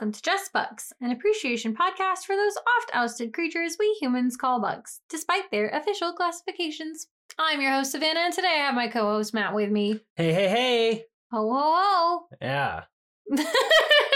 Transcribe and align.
welcome 0.00 0.12
to 0.12 0.22
Just 0.22 0.50
Bugs, 0.54 0.94
an 1.02 1.10
appreciation 1.10 1.76
podcast 1.76 2.24
for 2.24 2.34
those 2.34 2.56
oft 2.56 2.90
ousted 2.94 3.34
creatures 3.34 3.76
we 3.78 3.98
humans 4.00 4.34
call 4.34 4.58
bugs, 4.58 5.00
despite 5.10 5.50
their 5.50 5.68
official 5.68 6.14
classifications. 6.14 7.08
I'm 7.38 7.60
your 7.60 7.72
host, 7.72 7.92
Savannah, 7.92 8.20
and 8.20 8.32
today 8.32 8.48
I 8.48 8.64
have 8.64 8.74
my 8.74 8.88
co 8.88 9.02
host, 9.02 9.34
Matt, 9.34 9.54
with 9.54 9.70
me. 9.70 10.00
Hey, 10.16 10.32
hey, 10.32 10.48
hey. 10.48 11.04
Ho, 11.32 11.52
ho, 11.52 12.26
Yeah. 12.40 12.84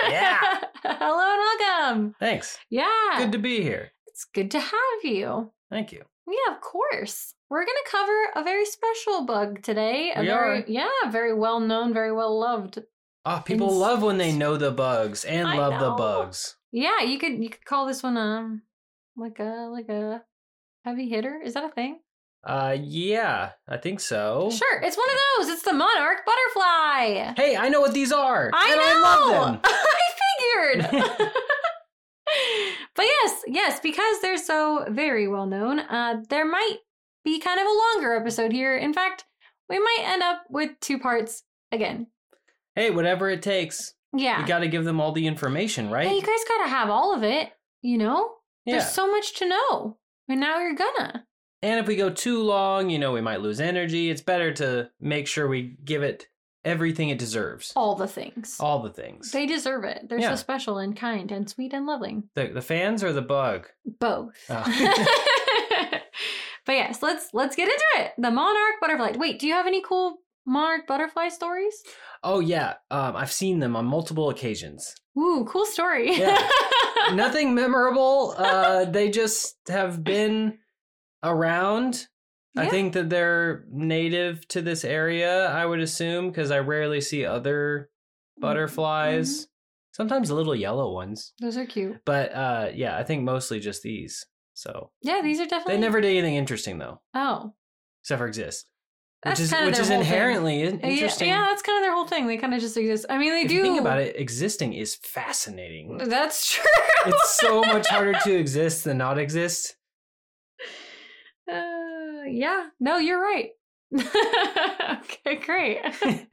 Yeah. 0.08 0.60
Hello 0.84 1.20
and 1.20 1.60
welcome. 1.60 2.14
Thanks. 2.18 2.56
Yeah. 2.70 3.18
Good 3.18 3.32
to 3.32 3.38
be 3.38 3.60
here. 3.60 3.90
it's 4.06 4.24
good 4.24 4.50
to 4.52 4.60
have 4.60 5.02
you. 5.02 5.52
Thank 5.70 5.92
you. 5.92 6.02
Yeah, 6.26 6.54
of 6.54 6.62
course. 6.62 7.34
We're 7.50 7.66
going 7.66 7.76
to 7.84 7.90
cover 7.90 8.12
a 8.36 8.42
very 8.42 8.64
special 8.64 9.26
bug 9.26 9.60
today. 9.62 10.12
A 10.16 10.20
We 10.20 10.26
very, 10.28 10.62
are. 10.62 10.64
yeah, 10.66 11.10
very 11.10 11.34
well 11.34 11.60
known, 11.60 11.92
very 11.92 12.12
well 12.12 12.38
loved. 12.40 12.78
Oh, 13.26 13.42
people 13.44 13.74
love 13.74 14.02
when 14.02 14.18
they 14.18 14.32
know 14.32 14.56
the 14.56 14.70
bugs 14.70 15.24
and 15.24 15.48
I 15.48 15.56
love 15.56 15.80
the 15.80 15.90
bugs. 15.92 16.56
Yeah, 16.72 17.00
you 17.00 17.18
could 17.18 17.42
you 17.42 17.48
could 17.48 17.64
call 17.64 17.86
this 17.86 18.02
one 18.02 18.16
um 18.16 18.62
like 19.16 19.38
a 19.38 19.68
like 19.72 19.88
a 19.88 20.22
heavy 20.84 21.08
hitter. 21.08 21.40
Is 21.42 21.54
that 21.54 21.64
a 21.64 21.70
thing? 21.70 22.00
Uh, 22.46 22.76
yeah, 22.78 23.52
I 23.66 23.78
think 23.78 24.00
so. 24.00 24.50
Sure, 24.52 24.82
it's 24.82 24.98
one 24.98 25.08
of 25.08 25.16
those. 25.38 25.48
It's 25.54 25.62
the 25.62 25.72
monarch 25.72 26.26
butterfly. 26.26 27.32
Hey, 27.36 27.56
I 27.56 27.70
know 27.70 27.80
what 27.80 27.94
these 27.94 28.12
are. 28.12 28.50
I 28.52 28.68
and 28.70 28.76
know. 28.76 28.86
I 28.86 29.00
love 29.00 29.52
them. 29.52 29.60
I 29.64 30.80
figured. 30.90 31.06
but 32.94 33.02
yes, 33.02 33.42
yes, 33.46 33.80
because 33.80 34.20
they're 34.20 34.36
so 34.36 34.84
very 34.90 35.26
well 35.26 35.46
known, 35.46 35.80
uh, 35.80 36.22
there 36.28 36.44
might 36.44 36.78
be 37.24 37.40
kind 37.40 37.58
of 37.58 37.66
a 37.66 37.78
longer 37.94 38.14
episode 38.14 38.52
here. 38.52 38.76
In 38.76 38.92
fact, 38.92 39.24
we 39.70 39.78
might 39.78 40.02
end 40.02 40.22
up 40.22 40.42
with 40.50 40.78
two 40.80 40.98
parts 40.98 41.44
again. 41.72 42.08
Hey, 42.74 42.90
whatever 42.90 43.28
it 43.30 43.42
takes. 43.42 43.94
Yeah. 44.16 44.40
You 44.40 44.46
got 44.46 44.60
to 44.60 44.68
give 44.68 44.84
them 44.84 45.00
all 45.00 45.12
the 45.12 45.26
information, 45.26 45.90
right? 45.90 46.06
yeah, 46.06 46.12
you 46.14 46.22
guys 46.22 46.44
gotta 46.48 46.68
have 46.68 46.88
all 46.90 47.14
of 47.14 47.22
it, 47.22 47.50
you 47.82 47.98
know? 47.98 48.30
yeah. 48.64 48.74
There's 48.78 48.90
so 48.92 49.10
much 49.10 49.34
to 49.38 49.48
know. 49.48 49.96
And 50.28 50.40
now 50.40 50.58
you're 50.60 50.74
gonna. 50.74 51.26
And 51.62 51.80
if 51.80 51.86
we 51.86 51.96
go 51.96 52.10
too 52.10 52.42
long, 52.42 52.90
you 52.90 52.98
know, 52.98 53.12
we 53.12 53.20
might 53.20 53.40
lose 53.40 53.60
energy. 53.60 54.10
It's 54.10 54.20
better 54.22 54.52
to 54.54 54.90
make 55.00 55.26
sure 55.26 55.48
we 55.48 55.76
give 55.84 56.02
it 56.02 56.28
everything 56.64 57.08
it 57.10 57.18
deserves. 57.18 57.72
All 57.76 57.94
the 57.94 58.06
things. 58.06 58.56
All 58.60 58.80
the 58.82 58.90
things. 58.90 59.32
They 59.32 59.46
deserve 59.46 59.84
it. 59.84 60.08
They're 60.08 60.18
Yeah. 60.20 60.30
so 60.30 60.36
special 60.36 60.78
and 60.78 60.96
kind 60.96 61.30
and 61.32 61.48
sweet 61.48 61.72
and 61.74 61.84
loving. 61.86 62.24
the, 62.34 62.46
the 62.46 62.62
fans 62.62 63.02
or 63.04 63.12
the 63.12 63.20
bug? 63.22 63.68
Both. 63.98 64.34
Oh. 64.48 64.64
but 66.66 66.72
yes, 66.72 67.02
let's 67.02 67.28
let's 67.32 67.56
get 67.56 67.68
into 67.68 67.84
it. 68.06 68.12
The 68.18 68.30
monarch 68.30 68.80
butterfly. 68.80 69.12
Wait, 69.18 69.38
do 69.38 69.46
you 69.46 69.52
have 69.52 69.66
any 69.66 69.82
cool 69.82 70.18
monarch 70.46 70.86
butterfly 70.86 71.28
stories? 71.28 71.82
Oh, 72.22 72.40
yeah. 72.40 72.74
Um, 72.90 73.16
I've 73.16 73.32
seen 73.32 73.58
them 73.60 73.76
on 73.76 73.84
multiple 73.86 74.30
occasions. 74.30 74.94
Ooh, 75.18 75.44
cool 75.48 75.66
story. 75.66 76.16
Yeah. 76.16 76.40
Nothing 77.14 77.54
memorable. 77.54 78.34
Uh, 78.36 78.84
they 78.86 79.10
just 79.10 79.56
have 79.68 80.02
been 80.02 80.58
around. 81.22 82.06
I 82.56 82.66
think 82.66 82.92
that 82.92 83.10
they're 83.10 83.64
native 83.70 84.46
to 84.48 84.62
this 84.62 84.84
area, 84.84 85.48
I 85.48 85.66
would 85.66 85.80
assume, 85.80 86.28
because 86.28 86.52
I 86.52 86.60
rarely 86.60 87.00
see 87.00 87.24
other 87.24 87.90
butterflies. 88.38 89.30
Mm-hmm. 89.40 89.44
Sometimes 89.92 90.30
little 90.30 90.54
yellow 90.54 90.92
ones. 90.92 91.32
Those 91.40 91.56
are 91.56 91.66
cute. 91.66 91.96
But 92.04 92.32
uh, 92.32 92.68
yeah, 92.74 92.96
I 92.96 93.02
think 93.04 93.22
mostly 93.24 93.58
just 93.60 93.82
these. 93.82 94.24
So 94.54 94.90
Yeah, 95.02 95.20
these 95.22 95.40
are 95.40 95.46
definitely 95.46 95.74
they 95.74 95.80
never 95.80 96.00
did 96.00 96.10
anything 96.16 96.36
interesting 96.36 96.78
though, 96.78 97.00
Oh. 97.14 97.54
except 98.02 98.20
for 98.20 98.26
exist, 98.28 98.66
That's 99.24 99.40
which 99.40 99.44
is 99.44 99.50
kind 99.50 99.62
of 99.64 99.66
which 99.68 99.78
is 99.78 99.88
whole 99.88 99.98
thing. 99.98 100.00
inherently 100.06 100.60
Yeah, 100.62 100.70
interesting. 100.70 101.28
Yeah, 101.28 101.46
that's 101.48 101.62
kind 101.62 101.78
of 101.78 101.82
their 101.82 101.94
whole 101.94 102.06
thing. 102.06 102.26
They 102.26 102.36
kind 102.36 102.52
of 102.54 102.60
just 102.60 102.76
exist. 102.76 103.06
I 103.08 103.16
mean, 103.18 103.32
they 103.32 103.42
if 103.42 103.48
do 103.48 103.62
think 103.62 103.80
about 103.80 104.00
it, 104.00 104.16
existing 104.20 104.74
is 104.74 104.94
fascinating. 104.94 105.96
That's 105.98 106.50
true. 106.52 106.64
it's 107.06 107.38
so 107.40 107.62
much 107.62 107.88
harder 107.88 108.12
to 108.24 108.34
exist 108.36 108.84
than 108.84 108.98
not 108.98 109.18
exist. 109.18 109.76
Uh, 111.50 112.24
yeah. 112.28 112.66
No, 112.80 112.98
you're 112.98 113.20
right. 113.20 113.50
okay, 113.98 115.36
great. 115.44 115.78
I 115.84 115.90
think 115.92 116.28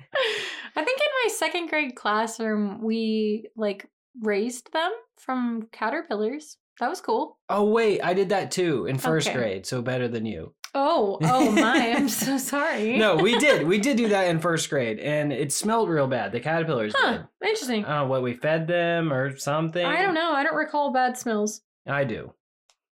in 0.99 1.07
my 1.25 1.29
second 1.29 1.67
grade 1.69 1.95
classroom, 1.95 2.81
we 2.83 3.49
like 3.55 3.87
raised 4.21 4.71
them 4.73 4.91
from 5.19 5.67
caterpillars. 5.71 6.57
That 6.79 6.89
was 6.89 7.01
cool. 7.01 7.37
Oh 7.49 7.65
wait, 7.65 8.01
I 8.01 8.13
did 8.13 8.29
that 8.29 8.51
too 8.51 8.85
in 8.87 8.97
first 8.97 9.27
Okay. 9.27 9.37
grade, 9.37 9.65
so 9.65 9.81
better 9.81 10.07
than 10.07 10.25
you. 10.25 10.53
Oh, 10.73 11.17
oh 11.21 11.51
my! 11.51 11.91
I'm 11.93 12.07
so 12.07 12.37
sorry. 12.37 12.97
No, 12.97 13.17
we 13.17 13.37
did. 13.39 13.67
We 13.67 13.77
did 13.77 13.97
do 13.97 14.07
that 14.09 14.27
in 14.29 14.39
first 14.47 14.69
grade, 14.69 14.99
and 14.99 15.33
it 15.33 15.51
smelled 15.51 15.89
real 15.89 16.07
bad. 16.07 16.31
The 16.31 16.39
caterpillars 16.39 16.93
Huh? 16.95 17.11
did. 17.41 17.49
Interesting. 17.49 17.83
I 17.85 17.89
don't 17.99 18.07
know 18.07 18.11
what 18.11 18.23
we 18.23 18.33
fed 18.33 18.67
them 18.67 19.11
or 19.11 19.35
something. 19.37 19.85
I 19.85 20.01
don't 20.01 20.13
know. 20.13 20.31
I 20.31 20.43
don't 20.43 20.55
recall 20.55 20.91
bad 20.93 21.17
smells. 21.17 21.61
I 21.85 22.05
do. 22.05 22.33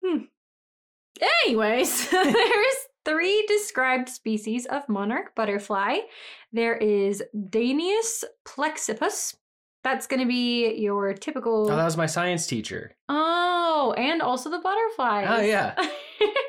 Hmm. 0.05 0.23
Anyways, 1.45 2.09
there's 2.11 2.75
three 3.05 3.45
described 3.47 4.09
species 4.09 4.65
of 4.65 4.87
monarch 4.89 5.33
butterfly. 5.35 5.99
There 6.51 6.75
is 6.75 7.23
Danius 7.35 8.23
plexippus. 8.45 9.35
That's 9.83 10.07
going 10.07 10.19
to 10.19 10.25
be 10.27 10.73
your 10.75 11.13
typical. 11.13 11.71
Oh, 11.71 11.75
that 11.75 11.85
was 11.85 11.95
my 11.95 12.05
science 12.07 12.45
teacher. 12.45 12.95
Oh, 13.07 13.93
and 13.97 14.21
also 14.21 14.49
the 14.49 14.59
butterfly. 14.59 15.25
Oh 15.29 15.41
yeah. 15.41 15.75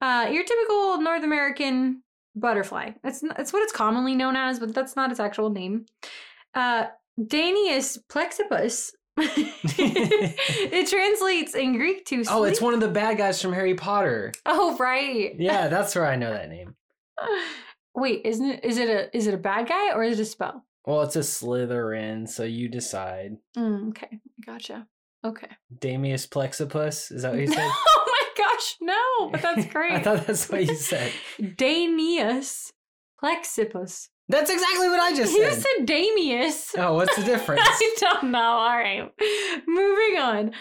uh, 0.00 0.28
your 0.30 0.44
typical 0.44 1.00
North 1.00 1.22
American 1.24 2.02
butterfly. 2.34 2.92
That's 3.02 3.20
that's 3.20 3.52
what 3.52 3.62
it's 3.62 3.72
commonly 3.72 4.14
known 4.14 4.36
as, 4.36 4.58
but 4.58 4.74
that's 4.74 4.96
not 4.96 5.10
its 5.10 5.20
actual 5.20 5.50
name. 5.50 5.86
Uh, 6.54 6.86
Danius 7.20 7.98
plexippus. 8.08 8.92
it 9.20 10.88
translates 10.88 11.54
in 11.54 11.76
Greek 11.76 12.04
to. 12.06 12.24
Oh, 12.30 12.44
it's 12.44 12.60
one 12.60 12.74
of 12.74 12.80
the 12.80 12.88
bad 12.88 13.18
guys 13.18 13.42
from 13.42 13.52
Harry 13.52 13.74
Potter. 13.74 14.32
Oh, 14.46 14.76
right. 14.76 15.34
Yeah, 15.38 15.66
that's 15.66 15.94
where 15.96 16.06
I 16.06 16.14
know 16.16 16.32
that 16.32 16.48
name. 16.48 16.76
Wait, 17.96 18.22
isn't 18.24 18.48
it? 18.48 18.64
Is 18.64 18.78
it 18.78 18.88
a 18.88 19.16
is 19.16 19.26
it 19.26 19.34
a 19.34 19.38
bad 19.38 19.68
guy 19.68 19.92
or 19.92 20.04
is 20.04 20.20
it 20.20 20.22
a 20.22 20.26
spell? 20.26 20.64
Well, 20.86 21.02
it's 21.02 21.16
a 21.16 21.20
Slytherin, 21.20 22.28
so 22.28 22.44
you 22.44 22.68
decide. 22.68 23.36
Mm, 23.56 23.88
okay, 23.90 24.20
gotcha. 24.46 24.86
Okay. 25.24 25.48
Damius 25.80 26.26
Plexipus, 26.26 27.12
is 27.12 27.22
that 27.22 27.32
what 27.32 27.40
you 27.40 27.46
said? 27.52 27.70
Gosh, 28.38 28.76
no! 28.80 29.28
But 29.32 29.42
that's 29.42 29.66
great. 29.66 29.92
I 29.96 30.00
thought 30.02 30.26
that's 30.26 30.48
what 30.48 30.64
you 30.66 30.74
said. 30.76 31.12
Danius 31.40 32.70
plexippus. 33.22 34.08
That's 34.30 34.50
exactly 34.50 34.88
what 34.88 35.00
I 35.00 35.14
just 35.14 35.34
You 35.34 35.50
said. 35.50 35.62
said 35.78 35.86
Damius. 35.86 36.74
Oh, 36.76 36.94
what's 36.94 37.16
the 37.16 37.24
difference? 37.32 37.62
I 37.64 37.94
don't 37.98 38.30
know. 38.30 38.38
All 38.40 38.76
right. 38.76 39.10
Moving 39.66 40.18
on. 40.18 40.52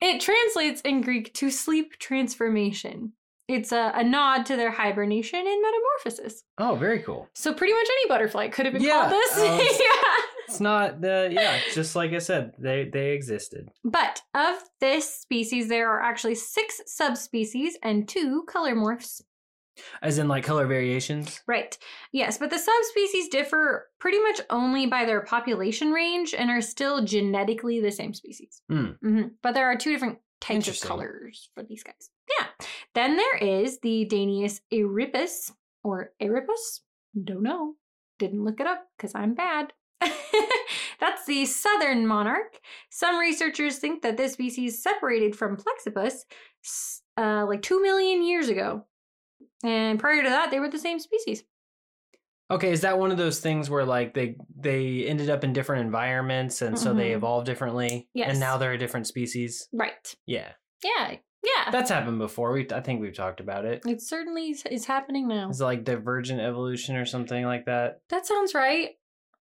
It 0.00 0.20
translates 0.20 0.82
in 0.82 1.00
Greek 1.00 1.32
to 1.34 1.50
sleep 1.50 1.98
transformation. 1.98 3.12
It's 3.48 3.72
a, 3.72 3.92
a 3.94 4.04
nod 4.04 4.44
to 4.46 4.56
their 4.56 4.70
hibernation 4.70 5.38
and 5.38 5.62
metamorphosis. 5.62 6.44
Oh, 6.58 6.74
very 6.76 7.00
cool. 7.00 7.28
So 7.34 7.52
pretty 7.54 7.72
much 7.72 7.86
any 8.00 8.08
butterfly 8.08 8.48
could 8.48 8.66
have 8.66 8.74
been 8.74 8.82
Yeah, 8.82 9.08
called 9.08 9.12
this. 9.12 9.38
uh, 9.38 9.44
yeah. 9.80 10.23
It's 10.54 10.60
not 10.60 11.00
the 11.00 11.28
yeah, 11.32 11.58
just 11.72 11.96
like 11.96 12.12
I 12.12 12.18
said, 12.18 12.52
they 12.58 12.88
they 12.92 13.12
existed. 13.12 13.70
But 13.84 14.22
of 14.34 14.56
this 14.80 15.12
species, 15.12 15.68
there 15.68 15.90
are 15.90 16.00
actually 16.00 16.36
six 16.36 16.80
subspecies 16.86 17.76
and 17.82 18.08
two 18.08 18.44
color 18.48 18.74
morphs. 18.74 19.20
As 20.02 20.18
in 20.18 20.28
like 20.28 20.44
color 20.44 20.66
variations. 20.68 21.40
Right. 21.48 21.76
Yes, 22.12 22.38
but 22.38 22.50
the 22.50 22.58
subspecies 22.60 23.28
differ 23.28 23.88
pretty 23.98 24.20
much 24.20 24.40
only 24.48 24.86
by 24.86 25.04
their 25.04 25.22
population 25.22 25.90
range 25.90 26.32
and 26.32 26.48
are 26.48 26.60
still 26.60 27.04
genetically 27.04 27.80
the 27.80 27.90
same 27.90 28.14
species. 28.14 28.62
Hmm. 28.68 28.90
Mhm. 29.02 29.30
But 29.42 29.54
there 29.54 29.66
are 29.66 29.76
two 29.76 29.90
different 29.90 30.18
types 30.40 30.68
of 30.68 30.80
colors 30.88 31.50
for 31.54 31.64
these 31.64 31.82
guys. 31.82 32.10
Yeah. 32.38 32.46
Then 32.94 33.16
there 33.16 33.36
is 33.36 33.80
the 33.80 34.06
Danius 34.08 34.60
eripus 34.72 35.50
or 35.82 36.12
eripus. 36.22 36.80
Don't 37.24 37.42
know. 37.42 37.74
Didn't 38.20 38.44
look 38.44 38.60
it 38.60 38.68
up 38.68 38.86
because 38.96 39.12
I'm 39.16 39.34
bad. 39.34 39.72
That's 41.00 41.24
the 41.26 41.44
southern 41.46 42.06
monarch. 42.06 42.58
Some 42.90 43.18
researchers 43.18 43.78
think 43.78 44.02
that 44.02 44.16
this 44.16 44.32
species 44.34 44.82
separated 44.82 45.36
from 45.36 45.56
Plexippus 45.56 46.24
uh, 47.16 47.44
like 47.46 47.62
two 47.62 47.80
million 47.82 48.22
years 48.26 48.48
ago. 48.48 48.84
And 49.62 49.98
prior 49.98 50.22
to 50.22 50.28
that, 50.28 50.50
they 50.50 50.60
were 50.60 50.68
the 50.68 50.78
same 50.78 50.98
species. 50.98 51.44
Okay, 52.50 52.70
is 52.70 52.82
that 52.82 52.98
one 52.98 53.10
of 53.10 53.16
those 53.16 53.40
things 53.40 53.70
where 53.70 53.84
like 53.86 54.12
they 54.14 54.36
they 54.54 55.04
ended 55.06 55.30
up 55.30 55.44
in 55.44 55.52
different 55.54 55.86
environments 55.86 56.60
and 56.62 56.78
so 56.78 56.92
they 56.92 57.10
Mhm. 57.10 57.16
evolved 57.16 57.46
differently? 57.46 58.08
Yes. 58.14 58.30
And 58.30 58.40
now 58.40 58.58
they're 58.58 58.72
a 58.72 58.78
different 58.78 59.06
species? 59.06 59.66
Right. 59.72 60.14
Yeah. 60.26 60.52
Yeah. 60.82 61.16
Yeah. 61.42 61.70
That's 61.70 61.90
happened 61.90 62.18
before. 62.18 62.52
We 62.52 62.66
I 62.70 62.80
think 62.80 63.00
we've 63.00 63.14
talked 63.16 63.40
about 63.40 63.64
it. 63.64 63.82
it 63.86 64.02
certainly 64.02 64.50
is- 64.50 64.64
is 64.70 64.84
happening 64.84 65.26
now. 65.26 65.48
Is 65.48 65.60
it 65.60 65.64
like 65.64 65.84
divergent 65.84 66.40
evolution 66.40 66.96
or 66.96 67.06
something 67.06 67.44
like 67.46 67.64
that? 67.64 68.00
That 68.10 68.26
sounds 68.26 68.54
right. 68.54 68.90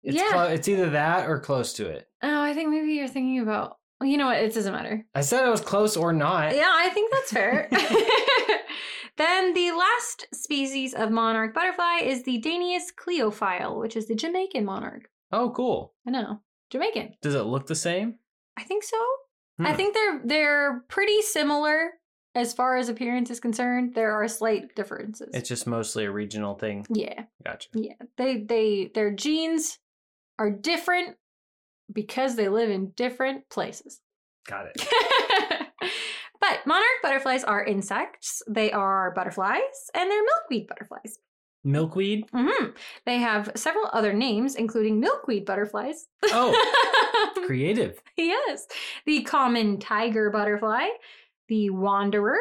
It's 0.05 0.17
yeah. 0.17 0.29
clo- 0.31 0.49
it's 0.49 0.69
either 0.69 0.91
that 0.91 1.29
or 1.29 1.41
close 1.41 1.73
to 1.75 1.87
it. 1.89 2.07
Oh, 2.23 2.43
I 2.43 2.53
think 2.55 2.69
maybe 2.71 2.93
you're 2.93 3.09
thinking 3.09 3.41
about. 3.41 3.79
Well, 4.01 4.09
you 4.11 4.17
know 4.19 4.27
what? 4.27 4.39
It 4.39 4.53
doesn't 4.55 4.73
matter. 4.73 5.05
I 5.15 5.21
said 5.23 5.47
it 5.47 5.51
was 5.51 5.61
close 5.61 5.97
or 5.97 6.13
not. 6.13 6.55
Yeah, 6.55 6.71
I 6.73 6.89
think 6.91 7.11
that's 7.13 7.33
fair. 7.33 7.69
then 9.17 9.55
the 9.55 9.71
last 9.73 10.27
species 10.33 10.95
of 10.95 11.11
monarch 11.11 11.55
butterfly 11.55 12.01
is 12.03 12.23
the 12.25 12.41
Danius 12.41 12.93
cleophile, 12.95 13.79
which 13.79 13.97
is 13.97 14.07
the 14.07 14.15
Jamaican 14.15 14.65
monarch. 14.65 15.09
Oh, 15.33 15.51
cool. 15.51 15.95
I 16.07 16.11
know. 16.11 16.41
Jamaican. 16.71 17.15
Does 17.23 17.35
it 17.35 17.43
look 17.43 17.67
the 17.67 17.75
same? 17.75 18.17
I 18.57 18.63
think 18.65 18.83
so. 18.85 18.97
I 19.61 19.71
Hmm. 19.71 19.77
think 19.77 19.95
they're 19.95 20.21
they're 20.25 20.85
pretty 20.89 21.23
similar 21.23 21.93
as 22.35 22.53
far 22.53 22.77
as 22.77 22.89
appearance 22.89 23.31
is 23.31 23.39
concerned. 23.39 23.95
There 23.95 24.13
are 24.13 24.27
slight 24.27 24.75
differences. 24.75 25.31
It's 25.33 25.49
just 25.49 25.67
mostly 25.69 26.05
a 26.07 26.11
regional 26.11 26.57
thing. 26.57 26.85
yeah, 26.91 27.25
Gotcha. 27.45 27.69
yeah. 27.75 27.95
They 28.17 28.39
they 28.39 28.91
their 28.95 29.13
genes 29.13 29.79
are 30.39 30.51
different 30.51 31.17
because 31.93 32.37
they 32.37 32.49
live 32.49 32.71
in 32.71 32.91
different 32.97 33.49
places. 33.49 34.01
Got 34.47 34.67
it. 34.67 34.87
but 36.41 36.61
monarch 36.67 36.85
butterflies 37.03 37.45
are 37.45 37.65
insects. 37.65 38.43
They 38.49 38.73
are 38.73 39.13
butterflies, 39.13 39.61
and 39.95 40.11
they're 40.11 40.23
milkweed 40.23 40.67
butterflies. 40.67 41.19
Milkweed. 41.65 42.27
Mm 42.35 42.51
hmm 42.51 42.67
They 43.07 43.19
have 43.19 43.51
several 43.55 43.89
other 43.93 44.13
names, 44.13 44.55
including 44.55 45.01
milkweed 45.01 45.47
butterflies. 45.47 46.07
Oh, 46.25 46.53
creative. 47.47 48.03
yes. 48.17 48.67
The 49.07 49.23
common 49.23 49.79
tiger 49.79 50.31
butterfly, 50.31 50.89
the 51.49 51.71
wanderer, 51.71 52.37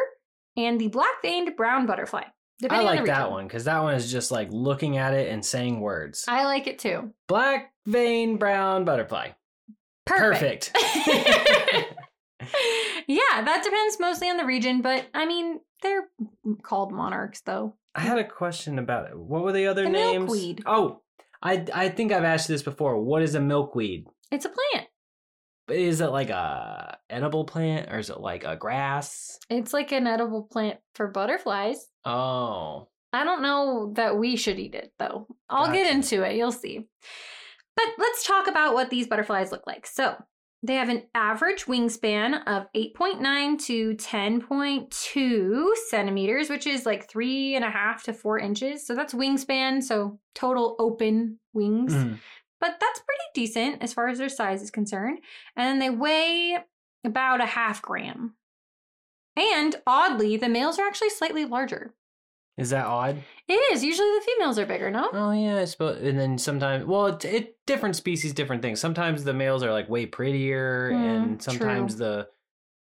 and 0.56 0.78
the 0.78 0.88
black 0.88 1.22
veined 1.22 1.56
brown 1.56 1.86
butterfly. 1.86 2.24
I 2.62 2.62
depending 2.62 2.88
on 2.88 2.96
like 2.96 3.06
that 3.06 3.30
one 3.30 3.46
because 3.46 3.64
that 3.64 3.82
one 3.82 3.94
is 3.94 4.10
just 4.10 4.30
like 4.30 4.48
looking 4.50 4.96
at 4.96 5.12
it 5.14 5.28
and 5.30 5.44
saying 5.44 5.80
words. 5.80 6.24
I 6.28 6.44
like 6.44 6.66
it 6.66 6.78
too. 6.78 7.12
Black 7.26 7.72
vein 7.86 8.36
brown 8.36 8.84
butterfly. 8.84 9.30
Perfect. 10.06 10.72
Perfect. 10.72 11.94
yeah, 13.06 13.42
that 13.42 13.62
depends 13.64 13.98
mostly 14.00 14.28
on 14.28 14.36
the 14.36 14.44
region, 14.44 14.82
but 14.82 15.06
I 15.14 15.26
mean, 15.26 15.60
they're 15.82 16.08
called 16.62 16.92
monarchs 16.92 17.40
though. 17.40 17.74
I 17.94 18.00
had 18.00 18.18
a 18.18 18.24
question 18.28 18.78
about 18.78 19.08
it. 19.10 19.18
What 19.18 19.42
were 19.44 19.52
the 19.52 19.66
other 19.66 19.84
The 19.84 19.90
names? 19.90 20.24
milkweed. 20.30 20.62
Oh, 20.66 21.00
I 21.42 21.64
I 21.72 21.88
think 21.88 22.12
I've 22.12 22.24
asked 22.24 22.48
you 22.48 22.54
this 22.54 22.62
before. 22.62 23.02
What 23.02 23.22
is 23.22 23.34
a 23.34 23.40
milkweed? 23.40 24.06
It's 24.30 24.44
a 24.44 24.50
plant. 24.50 24.88
Is 25.68 26.00
it 26.00 26.08
like 26.08 26.30
a 26.30 26.98
edible 27.08 27.44
plant 27.44 27.90
or 27.90 27.98
is 27.98 28.10
it 28.10 28.20
like 28.20 28.44
a 28.44 28.56
grass? 28.56 29.38
It's 29.48 29.72
like 29.72 29.92
an 29.92 30.06
edible 30.06 30.42
plant 30.42 30.78
for 30.94 31.08
butterflies. 31.08 31.86
Oh, 32.04 32.88
I 33.12 33.24
don't 33.24 33.42
know 33.42 33.92
that 33.94 34.18
we 34.18 34.36
should 34.36 34.58
eat 34.58 34.74
it 34.74 34.92
though. 34.98 35.26
I'll 35.48 35.72
get 35.72 35.92
into 35.92 36.22
it. 36.22 36.36
You'll 36.36 36.52
see. 36.52 36.86
But 37.76 37.86
let's 37.98 38.26
talk 38.26 38.46
about 38.46 38.74
what 38.74 38.90
these 38.90 39.06
butterflies 39.06 39.50
look 39.52 39.66
like. 39.66 39.86
So 39.86 40.16
they 40.62 40.74
have 40.74 40.88
an 40.88 41.02
average 41.14 41.66
wingspan 41.66 42.42
of 42.46 42.66
8.9 42.74 43.58
to 43.66 43.94
10.2 43.96 45.70
centimeters, 45.88 46.50
which 46.50 46.66
is 46.66 46.86
like 46.86 47.08
three 47.08 47.54
and 47.54 47.64
a 47.64 47.70
half 47.70 48.02
to 48.04 48.12
four 48.12 48.38
inches. 48.38 48.86
So 48.86 48.94
that's 48.94 49.14
wingspan. 49.14 49.82
So 49.82 50.18
total 50.34 50.76
open 50.78 51.38
wings. 51.52 51.94
Mhm. 51.94 52.18
But 52.60 52.78
that's 52.80 53.00
pretty 53.00 53.24
decent 53.34 53.82
as 53.82 53.92
far 53.92 54.08
as 54.08 54.18
their 54.18 54.28
size 54.28 54.62
is 54.62 54.70
concerned. 54.70 55.18
And 55.56 55.66
then 55.66 55.78
they 55.80 55.90
weigh 55.90 56.58
about 57.04 57.40
a 57.42 57.46
half 57.46 57.82
gram. 57.82 58.36
And 59.36 59.76
oddly, 59.86 60.36
the 60.36 60.48
males 60.48 60.78
are 60.78 60.86
actually 60.86 61.10
slightly 61.10 61.44
larger. 61.44 61.92
is 62.56 62.70
that 62.70 62.86
odd? 62.86 63.22
It 63.48 63.54
is. 63.72 63.82
Usually 63.82 64.08
the 64.08 64.24
females 64.24 64.58
are 64.58 64.66
bigger, 64.66 64.90
no? 64.90 65.08
Oh 65.12 65.32
yeah, 65.32 65.56
I 65.58 65.64
suppose. 65.64 66.00
And 66.02 66.18
then 66.18 66.38
sometimes, 66.38 66.84
well, 66.84 67.06
it, 67.06 67.24
it 67.24 67.56
different 67.66 67.96
species, 67.96 68.32
different 68.32 68.62
things. 68.62 68.78
Sometimes 68.80 69.24
the 69.24 69.34
males 69.34 69.62
are 69.64 69.72
like 69.72 69.88
way 69.88 70.06
prettier, 70.06 70.90
Mm, 70.92 71.16
and 71.16 71.42
sometimes 71.42 71.96
the 71.96 72.28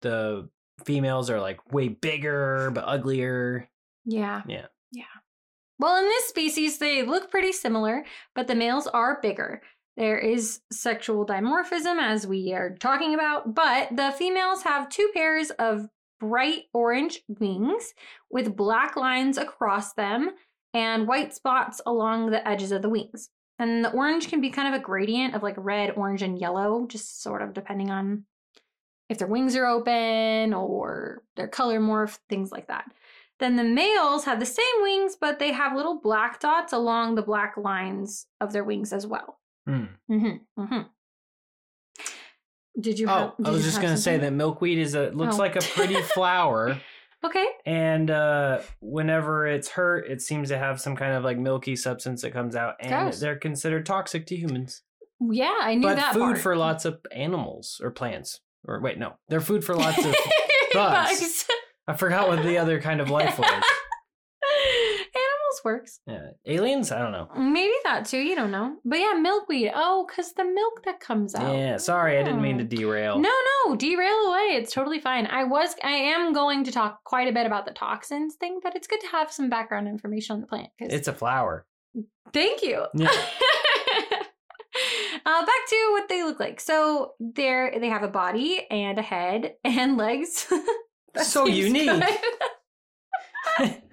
the 0.01 0.49
females 0.85 1.29
are 1.29 1.41
like 1.41 1.73
way 1.73 1.89
bigger 1.89 2.71
but 2.71 2.85
uglier. 2.87 3.67
Yeah. 4.05 4.43
Yeah. 4.47 4.67
Yeah. 4.93 5.03
Well, 5.77 5.97
in 5.97 6.05
this 6.05 6.27
species, 6.29 6.77
they 6.77 7.03
look 7.03 7.29
pretty 7.29 7.51
similar, 7.51 8.05
but 8.33 8.47
the 8.47 8.55
males 8.55 8.87
are 8.87 9.19
bigger. 9.21 9.61
There 9.97 10.17
is 10.17 10.61
sexual 10.71 11.25
dimorphism, 11.25 11.99
as 12.01 12.25
we 12.25 12.53
are 12.53 12.75
talking 12.77 13.13
about, 13.13 13.53
but 13.53 13.89
the 13.93 14.11
females 14.17 14.63
have 14.63 14.87
two 14.89 15.09
pairs 15.13 15.51
of 15.51 15.89
bright 16.19 16.63
orange 16.73 17.21
wings 17.27 17.93
with 18.29 18.55
black 18.55 18.95
lines 18.95 19.37
across 19.37 19.93
them 19.93 20.31
and 20.73 21.07
white 21.07 21.33
spots 21.33 21.81
along 21.85 22.29
the 22.29 22.47
edges 22.47 22.71
of 22.71 22.81
the 22.81 22.89
wings. 22.89 23.29
And 23.57 23.83
the 23.83 23.91
orange 23.91 24.29
can 24.29 24.39
be 24.39 24.49
kind 24.49 24.73
of 24.73 24.79
a 24.79 24.83
gradient 24.83 25.35
of 25.35 25.43
like 25.43 25.55
red, 25.57 25.93
orange, 25.95 26.21
and 26.21 26.39
yellow, 26.39 26.85
just 26.87 27.21
sort 27.21 27.41
of 27.41 27.53
depending 27.53 27.89
on 27.91 28.23
if 29.09 29.17
their 29.17 29.27
wings 29.27 29.55
are 29.55 29.65
open 29.65 30.53
or 30.53 31.23
their 31.35 31.47
color 31.47 31.79
morph, 31.79 32.19
things 32.29 32.51
like 32.51 32.67
that. 32.67 32.85
Then 33.39 33.55
the 33.55 33.63
males 33.63 34.25
have 34.25 34.39
the 34.39 34.45
same 34.45 34.65
wings, 34.81 35.17
but 35.19 35.39
they 35.39 35.51
have 35.51 35.75
little 35.75 35.99
black 35.99 36.39
dots 36.39 36.73
along 36.73 37.15
the 37.15 37.21
black 37.21 37.55
lines 37.57 38.27
of 38.39 38.53
their 38.53 38.63
wings 38.63 38.93
as 38.93 39.07
well. 39.07 39.39
Hmm. 39.65 39.85
Mm-hmm. 40.11 40.61
Mm-hmm. 40.61 40.81
Did 42.79 42.99
you? 42.99 43.07
Have, 43.07 43.31
Oh, 43.31 43.33
did 43.37 43.47
I 43.47 43.51
was 43.51 43.63
just 43.63 43.81
gonna 43.81 43.97
say 43.97 44.17
that 44.17 44.33
milkweed 44.33 44.77
is 44.79 44.95
a 44.95 45.09
looks 45.11 45.35
Oh. 45.35 45.39
like 45.39 45.55
a 45.55 45.61
pretty 45.61 46.01
flower, 46.13 46.79
Okay. 47.25 47.45
and 47.65 48.09
uh, 48.11 48.59
whenever 48.79 49.47
it's 49.47 49.69
hurt, 49.69 50.07
it 50.09 50.21
seems 50.21 50.49
to 50.49 50.57
have 50.57 50.79
some 50.81 50.95
kind 50.95 51.13
of 51.13 51.23
like 51.23 51.37
milky 51.37 51.75
substance 51.75 52.21
that 52.21 52.31
comes 52.31 52.55
out, 52.55 52.75
and 52.79 52.89
Gross. 52.91 53.19
they're 53.19 53.37
considered 53.37 53.85
toxic 53.85 54.25
to 54.27 54.35
humans. 54.35 54.81
Yeah, 55.19 55.53
I 55.59 55.75
knew 55.75 55.81
But 55.87 55.97
that 55.97 56.13
food 56.13 56.21
part. 56.21 56.37
for 56.39 56.55
lots 56.55 56.85
of 56.85 56.99
animals 57.13 57.81
or 57.83 57.91
plants. 57.91 58.39
Or 58.65 58.79
wait, 58.81 58.97
no, 58.97 59.13
they're 59.29 59.41
food 59.41 59.63
for 59.65 59.75
lots 59.75 59.97
of. 59.97 60.15
bugs. 60.73 61.09
bugs. 61.19 61.45
I 61.87 61.93
forgot 61.93 62.27
what 62.29 62.43
the 62.43 62.57
other 62.57 62.79
kind 62.79 63.01
of 63.01 63.09
life 63.09 63.37
was. 63.39 63.63
Works. 65.65 65.99
Yeah, 66.07 66.31
aliens. 66.45 66.91
I 66.91 66.99
don't 66.99 67.11
know. 67.11 67.27
Maybe 67.37 67.73
that 67.83 68.05
too. 68.05 68.19
You 68.19 68.35
don't 68.35 68.51
know. 68.51 68.77
But 68.85 68.99
yeah, 68.99 69.13
milkweed. 69.13 69.71
Oh, 69.75 70.05
because 70.07 70.33
the 70.33 70.45
milk 70.45 70.83
that 70.85 70.99
comes 70.99 71.35
out. 71.35 71.55
Yeah, 71.55 71.77
sorry, 71.77 72.17
I 72.17 72.23
didn't 72.23 72.41
mean 72.41 72.57
to 72.59 72.63
Oh. 72.63 72.67
derail. 72.67 73.19
No, 73.19 73.31
no, 73.67 73.75
derail 73.75 74.15
away. 74.27 74.55
It's 74.57 74.73
totally 74.73 74.99
fine. 74.99 75.25
I 75.27 75.43
was, 75.43 75.75
I 75.83 75.91
am 75.91 76.33
going 76.33 76.63
to 76.65 76.71
talk 76.71 77.03
quite 77.03 77.27
a 77.27 77.31
bit 77.33 77.45
about 77.45 77.65
the 77.65 77.71
toxins 77.73 78.35
thing, 78.35 78.59
but 78.63 78.75
it's 78.75 78.87
good 78.87 79.01
to 79.01 79.07
have 79.07 79.31
some 79.31 79.49
background 79.49 79.87
information 79.87 80.35
on 80.35 80.41
the 80.41 80.47
plant. 80.47 80.69
'cause- 80.79 80.93
It's 80.93 81.07
a 81.07 81.13
flower. 81.13 81.65
Thank 82.33 82.61
you. 82.63 82.85
Yeah. 82.93 83.09
uh, 85.25 85.45
back 85.45 85.67
to 85.69 85.87
what 85.91 86.07
they 86.09 86.23
look 86.23 86.39
like. 86.39 86.59
So 86.59 87.13
they're 87.19 87.77
they 87.79 87.89
have 87.89 88.03
a 88.03 88.07
body 88.07 88.65
and 88.69 88.97
a 88.99 89.01
head 89.01 89.55
and 89.63 89.97
legs. 89.97 90.47
So 91.23 91.47
unique. 91.47 91.89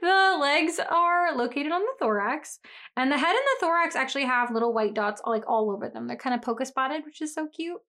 the 0.00 0.36
legs 0.40 0.78
are 0.78 1.36
located 1.36 1.72
on 1.72 1.80
the 1.80 1.94
thorax, 1.98 2.58
and 2.96 3.10
the 3.10 3.18
head 3.18 3.30
and 3.30 3.36
the 3.36 3.60
thorax 3.60 3.96
actually 3.96 4.24
have 4.24 4.52
little 4.52 4.72
white 4.72 4.94
dots 4.94 5.20
like 5.26 5.44
all 5.46 5.70
over 5.70 5.88
them. 5.88 6.06
They're 6.06 6.16
kind 6.16 6.34
of 6.34 6.42
polka 6.42 6.66
spotted, 6.66 7.04
which 7.04 7.20
is 7.20 7.34
so 7.34 7.48
cute. 7.48 7.80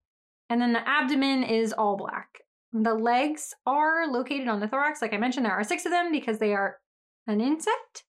And 0.49 0.61
then 0.61 0.73
the 0.73 0.87
abdomen 0.87 1.43
is 1.43 1.73
all 1.73 1.97
black. 1.97 2.39
The 2.73 2.93
legs 2.93 3.53
are 3.65 4.07
located 4.07 4.47
on 4.47 4.59
the 4.59 4.67
thorax. 4.67 5.01
Like 5.01 5.13
I 5.13 5.17
mentioned, 5.17 5.45
there 5.45 5.53
are 5.53 5.63
six 5.63 5.85
of 5.85 5.91
them 5.91 6.11
because 6.11 6.39
they 6.39 6.53
are 6.53 6.77
an 7.27 7.41
insect. 7.41 8.03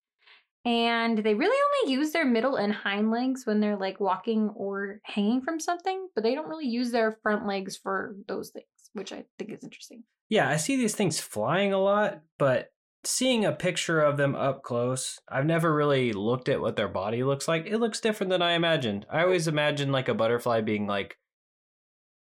And 0.64 1.18
they 1.18 1.34
really 1.34 1.58
only 1.86 1.94
use 1.94 2.12
their 2.12 2.26
middle 2.26 2.56
and 2.56 2.72
hind 2.72 3.10
legs 3.10 3.46
when 3.46 3.60
they're 3.60 3.78
like 3.78 3.98
walking 3.98 4.50
or 4.54 5.00
hanging 5.04 5.40
from 5.40 5.58
something, 5.58 6.08
but 6.14 6.22
they 6.22 6.34
don't 6.34 6.48
really 6.48 6.66
use 6.66 6.90
their 6.90 7.18
front 7.22 7.46
legs 7.46 7.78
for 7.78 8.14
those 8.28 8.50
things, 8.50 8.66
which 8.92 9.12
I 9.12 9.24
think 9.38 9.52
is 9.52 9.64
interesting. 9.64 10.04
Yeah, 10.28 10.48
I 10.48 10.56
see 10.56 10.76
these 10.76 10.94
things 10.94 11.18
flying 11.18 11.72
a 11.72 11.78
lot, 11.78 12.20
but 12.38 12.70
seeing 13.04 13.44
a 13.44 13.52
picture 13.52 14.00
of 14.00 14.16
them 14.16 14.34
up 14.34 14.62
close, 14.62 15.20
I've 15.28 15.46
never 15.46 15.74
really 15.74 16.12
looked 16.12 16.48
at 16.48 16.60
what 16.60 16.76
their 16.76 16.88
body 16.88 17.22
looks 17.24 17.48
like. 17.48 17.66
It 17.66 17.78
looks 17.78 18.00
different 18.00 18.30
than 18.30 18.42
I 18.42 18.52
imagined. 18.52 19.06
I 19.10 19.22
always 19.22 19.48
imagined 19.48 19.92
like 19.92 20.08
a 20.08 20.14
butterfly 20.14 20.60
being 20.60 20.86
like 20.86 21.16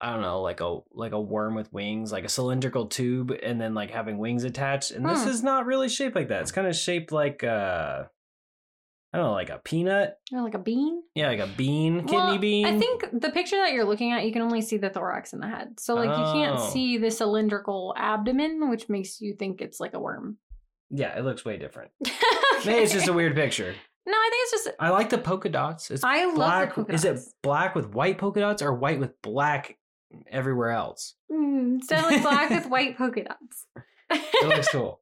I 0.01 0.12
don't 0.12 0.22
know, 0.22 0.41
like 0.41 0.60
a 0.60 0.79
like 0.91 1.13
a 1.13 1.22
worm 1.22 1.55
with 1.55 1.72
wings, 1.72 2.12
like 2.12 2.25
a 2.25 2.29
cylindrical 2.29 2.88
tube 2.88 3.31
and 3.41 3.60
then 3.62 3.74
like 3.74 3.91
having 3.91 4.17
wings 4.17 4.43
attached. 4.43 4.91
And 4.91 5.05
this 5.05 5.24
Hmm. 5.24 5.29
is 5.29 5.41
not 5.41 5.65
really 5.65 5.88
shaped 5.88 6.15
like 6.15 6.27
that. 6.27 6.41
It's 6.41 6.51
kind 6.51 6.67
of 6.67 6.75
shaped 6.75 7.12
like 7.12 7.43
uh 7.43 8.03
I 9.13 9.17
don't 9.17 9.27
know, 9.27 9.31
like 9.34 9.50
a 9.50 9.60
peanut. 9.60 10.17
You 10.29 10.38
know, 10.38 10.43
like 10.43 10.55
a 10.55 10.60
bean. 10.60 11.01
Yeah, 11.15 11.27
like 11.27 11.39
a 11.39 11.48
bean, 11.48 12.01
kidney 12.01 12.17
Well, 12.17 12.38
bean. 12.38 12.65
I 12.65 12.77
think 12.77 13.05
the 13.13 13.31
picture 13.31 13.55
that 13.55 13.72
you're 13.72 13.86
looking 13.86 14.12
at, 14.12 14.25
you 14.25 14.34
can 14.34 14.41
only 14.41 14.62
see 14.62 14.75
the 14.75 14.89
thorax 14.89 15.31
and 15.31 15.41
the 15.41 15.48
head. 15.48 15.79
So 15.79 15.95
like 15.95 16.10
you 16.10 16.24
can't 16.34 16.60
Oh. 16.60 16.69
see 16.69 16.98
the 16.98 17.10
cylindrical 17.10 17.93
abdomen, 17.95 18.69
which 18.69 18.89
makes 18.89 19.22
you 19.22 19.34
think 19.34 19.62
it's 19.62 19.79
like 19.79 19.93
a 19.93 20.00
worm. 20.00 20.38
Yeah, 20.89 21.18
it 21.18 21.24
looks 21.24 21.44
way 21.46 21.58
different. 21.58 21.92
Maybe 22.65 22.80
it's 22.84 22.94
just 22.94 23.08
a 23.08 23.13
weird 23.13 23.36
picture. 23.36 23.74
No, 24.08 24.13
I 24.13 24.30
think 24.32 24.44
it's 24.44 24.51
just 24.65 24.75
I 24.80 24.89
like 24.89 25.10
the 25.10 25.18
polka 25.18 25.50
dots. 25.50 25.89
It's 25.92 26.04
I 26.04 26.25
love 26.25 26.32
the 26.34 26.36
black. 26.38 26.74
polka 26.75 26.94
Is 26.94 27.06
it 27.06 27.13
dots. 27.15 27.34
black 27.42 27.75
with 27.75 27.88
white 27.94 28.18
polka 28.18 28.39
dots 28.39 28.62
or 28.62 28.74
white 28.74 29.00
with 29.00 29.20
black 29.22 29.77
everywhere 30.30 30.70
else? 30.72 31.15
mm, 31.32 31.77
it's 31.77 31.88
definitely 31.88 32.20
black 32.20 32.50
with 32.51 32.68
white 32.68 32.98
polka 33.00 33.24
dots. 33.24 33.65
It 34.12 34.48
looks 34.48 34.68
cool. 34.72 35.01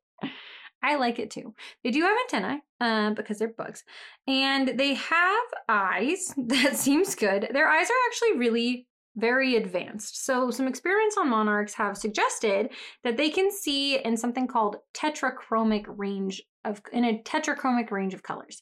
I 0.82 0.96
like 0.96 1.20
it 1.20 1.32
too. 1.32 1.54
They 1.84 1.92
do 1.92 2.02
have 2.02 2.18
antennae 2.26 2.62
uh, 2.82 3.12
because 3.12 3.40
they're 3.40 3.48
bugs, 3.50 3.84
and 4.28 4.68
they 4.80 4.94
have 4.96 5.44
eyes. 5.70 6.34
That 6.38 6.76
seems 6.78 7.16
good. 7.16 7.50
Their 7.54 7.70
eyes 7.70 7.88
are 7.90 8.08
actually 8.08 8.38
really 8.38 8.88
very 9.16 9.56
advanced. 9.56 10.26
So, 10.26 10.50
some 10.52 10.68
experiments 10.68 11.18
on 11.18 11.30
monarchs 11.30 11.74
have 11.76 11.98
suggested 11.98 12.70
that 13.04 13.18
they 13.18 13.30
can 13.30 13.52
see 13.52 13.98
in 13.98 14.18
something 14.18 14.48
called 14.48 14.78
tetrachromic 14.94 15.86
range 15.88 16.42
of 16.66 16.82
in 16.92 17.04
a 17.06 17.22
tetrachromic 17.24 17.92
range 17.92 18.14
of 18.14 18.24
colors. 18.24 18.62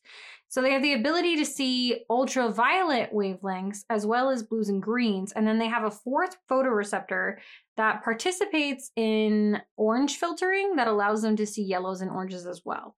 So 0.52 0.62
they 0.62 0.74
have 0.74 0.82
the 0.82 0.94
ability 0.94 1.38
to 1.38 1.46
see 1.46 2.04
ultraviolet 2.10 3.14
wavelengths 3.14 3.86
as 3.90 4.06
well 4.06 4.30
as 4.30 4.44
blues 4.44 4.68
and 4.68 4.82
greens, 4.82 5.32
and 5.32 5.48
then 5.48 5.60
they 5.60 5.70
have 5.70 5.86
a 5.86 5.92
fourth 5.92 6.36
photoreceptor 6.50 7.36
that 7.78 8.04
participates 8.04 8.92
in 8.98 9.62
orange 9.78 10.18
filtering 10.18 10.76
that 10.76 10.88
allows 10.88 11.22
them 11.22 11.38
to 11.38 11.46
see 11.46 11.64
yellows 11.64 12.02
and 12.02 12.12
oranges 12.12 12.46
as 12.46 12.64
well. 12.66 12.98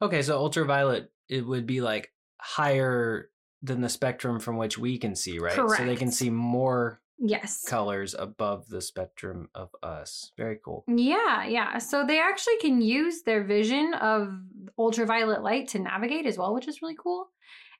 Okay, 0.00 0.22
so 0.22 0.38
ultraviolet 0.38 1.10
it 1.28 1.44
would 1.44 1.66
be 1.66 1.80
like 1.80 2.12
higher 2.40 3.30
than 3.66 3.80
the 3.80 3.88
spectrum 3.88 4.40
from 4.40 4.56
which 4.56 4.78
we 4.78 4.98
can 4.98 5.14
see, 5.14 5.38
right? 5.38 5.52
Correct. 5.52 5.78
So 5.78 5.86
they 5.86 5.96
can 5.96 6.10
see 6.10 6.30
more 6.30 7.00
Yes. 7.18 7.64
colors 7.66 8.14
above 8.18 8.68
the 8.68 8.80
spectrum 8.82 9.48
of 9.54 9.74
us. 9.82 10.32
Very 10.36 10.58
cool. 10.62 10.84
Yeah, 10.86 11.44
yeah. 11.46 11.78
So 11.78 12.04
they 12.06 12.20
actually 12.20 12.58
can 12.58 12.82
use 12.82 13.22
their 13.22 13.42
vision 13.44 13.94
of 13.94 14.38
ultraviolet 14.78 15.42
light 15.42 15.68
to 15.68 15.78
navigate 15.78 16.26
as 16.26 16.36
well, 16.36 16.52
which 16.54 16.68
is 16.68 16.82
really 16.82 16.96
cool. 17.02 17.30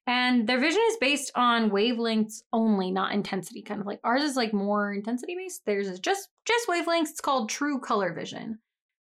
And 0.07 0.47
their 0.47 0.61
vision 0.61 0.81
is 0.88 0.97
based 0.99 1.33
on 1.35 1.71
wavelengths 1.71 2.43
only, 2.52 2.90
not 2.93 3.12
intensity. 3.12 3.61
Kind 3.61 3.81
of 3.81 3.87
like 3.87 4.00
ours 4.05 4.23
is 4.23 4.37
like 4.37 4.55
more 4.55 4.95
intensity 4.95 5.35
based. 5.35 5.66
Theirs 5.66 5.88
is 5.88 5.99
just 6.00 6.28
just 6.45 6.69
wavelengths. 6.69 7.11
It's 7.11 7.21
called 7.21 7.49
true 7.50 7.81
color 7.81 8.12
vision. 8.14 8.61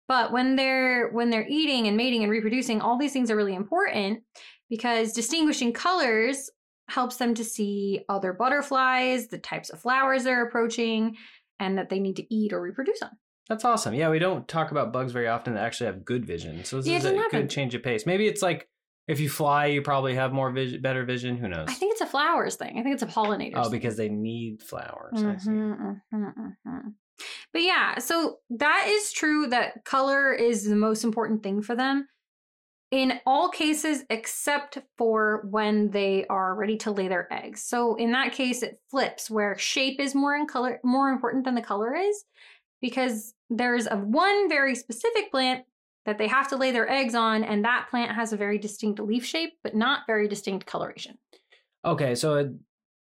But 0.07 0.31
when 0.31 0.55
they're 0.55 1.09
when 1.09 1.31
they're 1.31 1.47
eating 1.49 1.87
and 1.87 1.97
mating 1.97 2.21
and 2.23 2.31
reproducing, 2.31 2.79
all 2.79 2.97
these 2.97 3.11
things 3.13 3.31
are 3.31 3.35
really 3.35 3.55
important 3.55 4.21
because 4.69 5.13
distinguishing 5.13 5.73
colors 5.73 6.49
helps 6.89 7.17
them 7.17 7.33
to 7.35 7.43
see 7.43 8.03
other 8.09 8.33
butterflies, 8.33 9.27
the 9.27 9.37
types 9.37 9.69
of 9.69 9.79
flowers 9.79 10.23
they're 10.23 10.45
approaching, 10.45 11.15
and 11.59 11.77
that 11.77 11.89
they 11.89 11.99
need 11.99 12.17
to 12.17 12.33
eat 12.33 12.53
or 12.53 12.61
reproduce 12.61 13.01
on. 13.01 13.11
That's 13.49 13.65
awesome. 13.65 13.93
Yeah, 13.93 14.09
we 14.09 14.19
don't 14.19 14.47
talk 14.47 14.71
about 14.71 14.93
bugs 14.93 15.11
very 15.11 15.27
often 15.27 15.53
that 15.55 15.63
actually 15.63 15.87
have 15.87 16.05
good 16.05 16.25
vision. 16.25 16.63
So 16.63 16.77
this 16.77 16.87
Yeah, 16.87 16.97
is 16.97 17.05
a 17.05 17.23
good 17.29 17.49
change 17.49 17.75
of 17.75 17.83
pace. 17.83 18.05
Maybe 18.05 18.27
it's 18.27 18.41
like 18.41 18.69
if 19.07 19.19
you 19.19 19.29
fly, 19.29 19.65
you 19.65 19.81
probably 19.81 20.15
have 20.15 20.31
more 20.31 20.49
vision, 20.51 20.81
better 20.81 21.03
vision. 21.03 21.35
Who 21.37 21.49
knows? 21.49 21.67
I 21.67 21.73
think 21.73 21.91
it's 21.91 22.01
a 22.01 22.05
flowers 22.05 22.55
thing. 22.55 22.79
I 22.79 22.83
think 22.83 22.93
it's 22.93 23.03
a 23.03 23.07
pollinator. 23.07 23.53
oh, 23.55 23.63
thing. 23.63 23.71
because 23.71 23.97
they 23.97 24.07
need 24.09 24.61
flowers. 24.63 25.21
I 25.21 25.35
see. 25.37 25.49
Mhm, 25.49 26.01
mhm, 26.13 26.55
mhm. 26.65 26.93
But 27.51 27.61
yeah, 27.63 27.99
so 27.99 28.37
that 28.49 28.85
is 28.87 29.11
true 29.11 29.47
that 29.47 29.83
color 29.85 30.33
is 30.33 30.65
the 30.65 30.75
most 30.75 31.03
important 31.03 31.43
thing 31.43 31.61
for 31.61 31.75
them 31.75 32.07
in 32.93 33.19
all 33.25 33.49
cases 33.49 34.03
except 34.11 34.77
for 34.99 35.47
when 35.49 35.89
they 35.89 36.27
are 36.27 36.53
ready 36.53 36.77
to 36.77 36.91
lay 36.91 37.07
their 37.07 37.27
eggs. 37.33 37.63
So 37.63 37.95
in 37.95 38.11
that 38.11 38.33
case 38.33 38.61
it 38.61 38.79
flips 38.91 39.31
where 39.31 39.57
shape 39.57 39.99
is 39.99 40.13
more 40.13 40.35
in 40.35 40.45
color 40.45 40.79
more 40.83 41.09
important 41.09 41.43
than 41.43 41.55
the 41.55 41.61
color 41.61 41.95
is 41.95 42.23
because 42.83 43.33
there's 43.49 43.87
a 43.87 43.97
one 43.97 44.47
very 44.47 44.75
specific 44.75 45.31
plant 45.31 45.65
that 46.05 46.19
they 46.19 46.27
have 46.27 46.47
to 46.49 46.55
lay 46.55 46.69
their 46.69 46.87
eggs 46.87 47.15
on 47.15 47.43
and 47.43 47.65
that 47.65 47.87
plant 47.89 48.11
has 48.11 48.31
a 48.31 48.37
very 48.37 48.59
distinct 48.59 48.99
leaf 48.99 49.25
shape 49.25 49.53
but 49.63 49.73
not 49.73 50.01
very 50.05 50.27
distinct 50.27 50.67
coloration. 50.67 51.17
Okay, 51.83 52.13
so 52.13 52.35
it, 52.35 52.51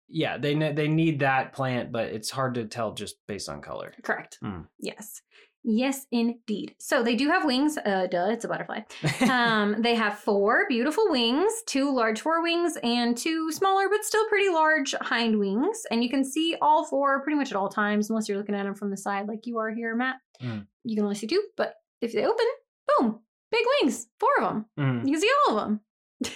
yeah, 0.08 0.38
they 0.38 0.56
ne- 0.56 0.72
they 0.72 0.88
need 0.88 1.20
that 1.20 1.52
plant, 1.52 1.92
but 1.92 2.06
it's 2.06 2.30
hard 2.30 2.54
to 2.54 2.66
tell 2.66 2.94
just 2.94 3.18
based 3.28 3.50
on 3.50 3.62
color. 3.62 3.94
Correct. 4.04 4.38
Mm. 4.42 4.68
Yes. 4.80 5.22
Yes, 5.68 6.06
indeed. 6.12 6.76
So 6.78 7.02
they 7.02 7.16
do 7.16 7.28
have 7.28 7.44
wings. 7.44 7.76
Uh, 7.76 8.06
duh, 8.06 8.30
it's 8.30 8.46
a 8.46 8.48
butterfly. 8.48 8.82
Um, 9.36 9.82
they 9.82 9.96
have 9.96 10.20
four 10.20 10.66
beautiful 10.70 11.10
wings, 11.10 11.52
two 11.66 11.94
large 11.94 12.22
forewings, 12.24 12.74
and 12.84 13.18
two 13.18 13.52
smaller 13.52 13.90
but 13.90 14.06
still 14.06 14.28
pretty 14.28 14.50
large 14.50 14.94
hind 15.02 15.40
wings. 15.40 15.82
And 15.90 16.04
you 16.04 16.10
can 16.10 16.24
see 16.24 16.56
all 16.62 16.86
four 16.86 17.22
pretty 17.24 17.38
much 17.38 17.52
at 17.52 17.58
all 17.58 17.70
times, 17.70 18.10
unless 18.10 18.30
you're 18.30 18.38
looking 18.38 18.56
at 18.56 18.64
them 18.64 18.76
from 18.76 18.92
the 18.92 18.98
side 18.98 19.28
like 19.28 19.46
you 19.48 19.58
are 19.58 19.72
here, 19.72 19.96
Matt. 19.96 20.18
Mm. 20.42 20.68
You 20.84 20.96
can 20.96 21.04
only 21.04 21.16
see 21.16 21.28
two, 21.28 21.44
but 21.58 21.74
if 22.02 22.14
they 22.14 22.26
open, 22.26 22.46
boom, 22.88 23.20
big 23.52 23.66
wings, 23.82 24.08
four 24.20 24.30
of 24.40 24.44
them. 24.44 24.66
Mm. 24.80 25.06
You 25.08 25.14
can 25.14 25.22
see 25.22 25.32
all 25.48 25.58
of 25.58 25.68
them. 25.68 25.80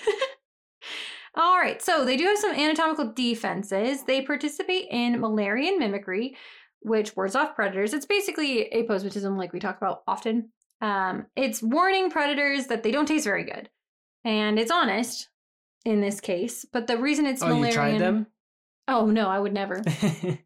all 1.35 1.57
right, 1.57 1.81
so 1.81 2.03
they 2.03 2.17
do 2.17 2.25
have 2.25 2.39
some 2.39 2.55
anatomical 2.55 3.13
defenses. 3.13 4.03
They 4.03 4.21
participate 4.21 4.87
in 4.89 5.21
Müllerian 5.21 5.77
mimicry, 5.77 6.35
which 6.81 7.15
wards 7.15 7.35
off 7.35 7.55
predators. 7.55 7.93
It's 7.93 8.05
basically 8.05 8.69
aposematism, 8.73 9.37
like 9.37 9.53
we 9.53 9.59
talk 9.59 9.77
about 9.77 10.03
often. 10.07 10.49
Um, 10.81 11.25
it's 11.35 11.61
warning 11.61 12.09
predators 12.09 12.67
that 12.67 12.83
they 12.83 12.91
don't 12.91 13.05
taste 13.05 13.25
very 13.25 13.43
good, 13.43 13.69
and 14.23 14.57
it's 14.57 14.71
honest 14.71 15.29
in 15.85 16.01
this 16.01 16.21
case. 16.21 16.65
But 16.71 16.87
the 16.87 16.97
reason 16.97 17.25
it's 17.25 17.41
oh, 17.41 17.47
Müllerian, 17.47 17.65
you 17.67 17.73
tried 17.73 17.99
them? 17.99 18.27
oh 18.87 19.07
no, 19.07 19.27
I 19.27 19.39
would 19.39 19.53
never. 19.53 19.81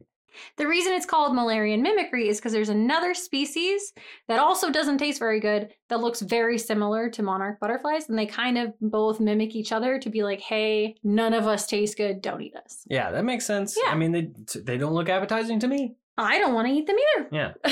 The 0.56 0.66
reason 0.66 0.92
it's 0.92 1.06
called 1.06 1.36
Müllerian 1.36 1.80
mimicry 1.80 2.28
is 2.28 2.38
because 2.38 2.52
there's 2.52 2.68
another 2.68 3.14
species 3.14 3.92
that 4.28 4.40
also 4.40 4.70
doesn't 4.70 4.98
taste 4.98 5.18
very 5.18 5.40
good 5.40 5.70
that 5.88 6.00
looks 6.00 6.20
very 6.20 6.58
similar 6.58 7.08
to 7.10 7.22
monarch 7.22 7.60
butterflies, 7.60 8.08
and 8.08 8.18
they 8.18 8.26
kind 8.26 8.58
of 8.58 8.74
both 8.80 9.20
mimic 9.20 9.54
each 9.54 9.72
other 9.72 9.98
to 9.98 10.10
be 10.10 10.22
like, 10.22 10.40
hey, 10.40 10.96
none 11.02 11.34
of 11.34 11.46
us 11.46 11.66
taste 11.66 11.96
good, 11.96 12.20
don't 12.20 12.42
eat 12.42 12.56
us. 12.56 12.84
yeah, 12.86 13.10
that 13.10 13.24
makes 13.24 13.46
sense. 13.46 13.76
Yeah. 13.82 13.90
I 13.90 13.94
mean, 13.94 14.12
they 14.12 14.30
they 14.60 14.78
don't 14.78 14.94
look 14.94 15.08
appetizing 15.08 15.60
to 15.60 15.68
me. 15.68 15.96
I 16.16 16.38
don't 16.38 16.54
want 16.54 16.68
to 16.68 16.74
eat 16.74 16.86
them 16.86 16.96
either. 16.96 17.28
Yeah. 17.32 17.52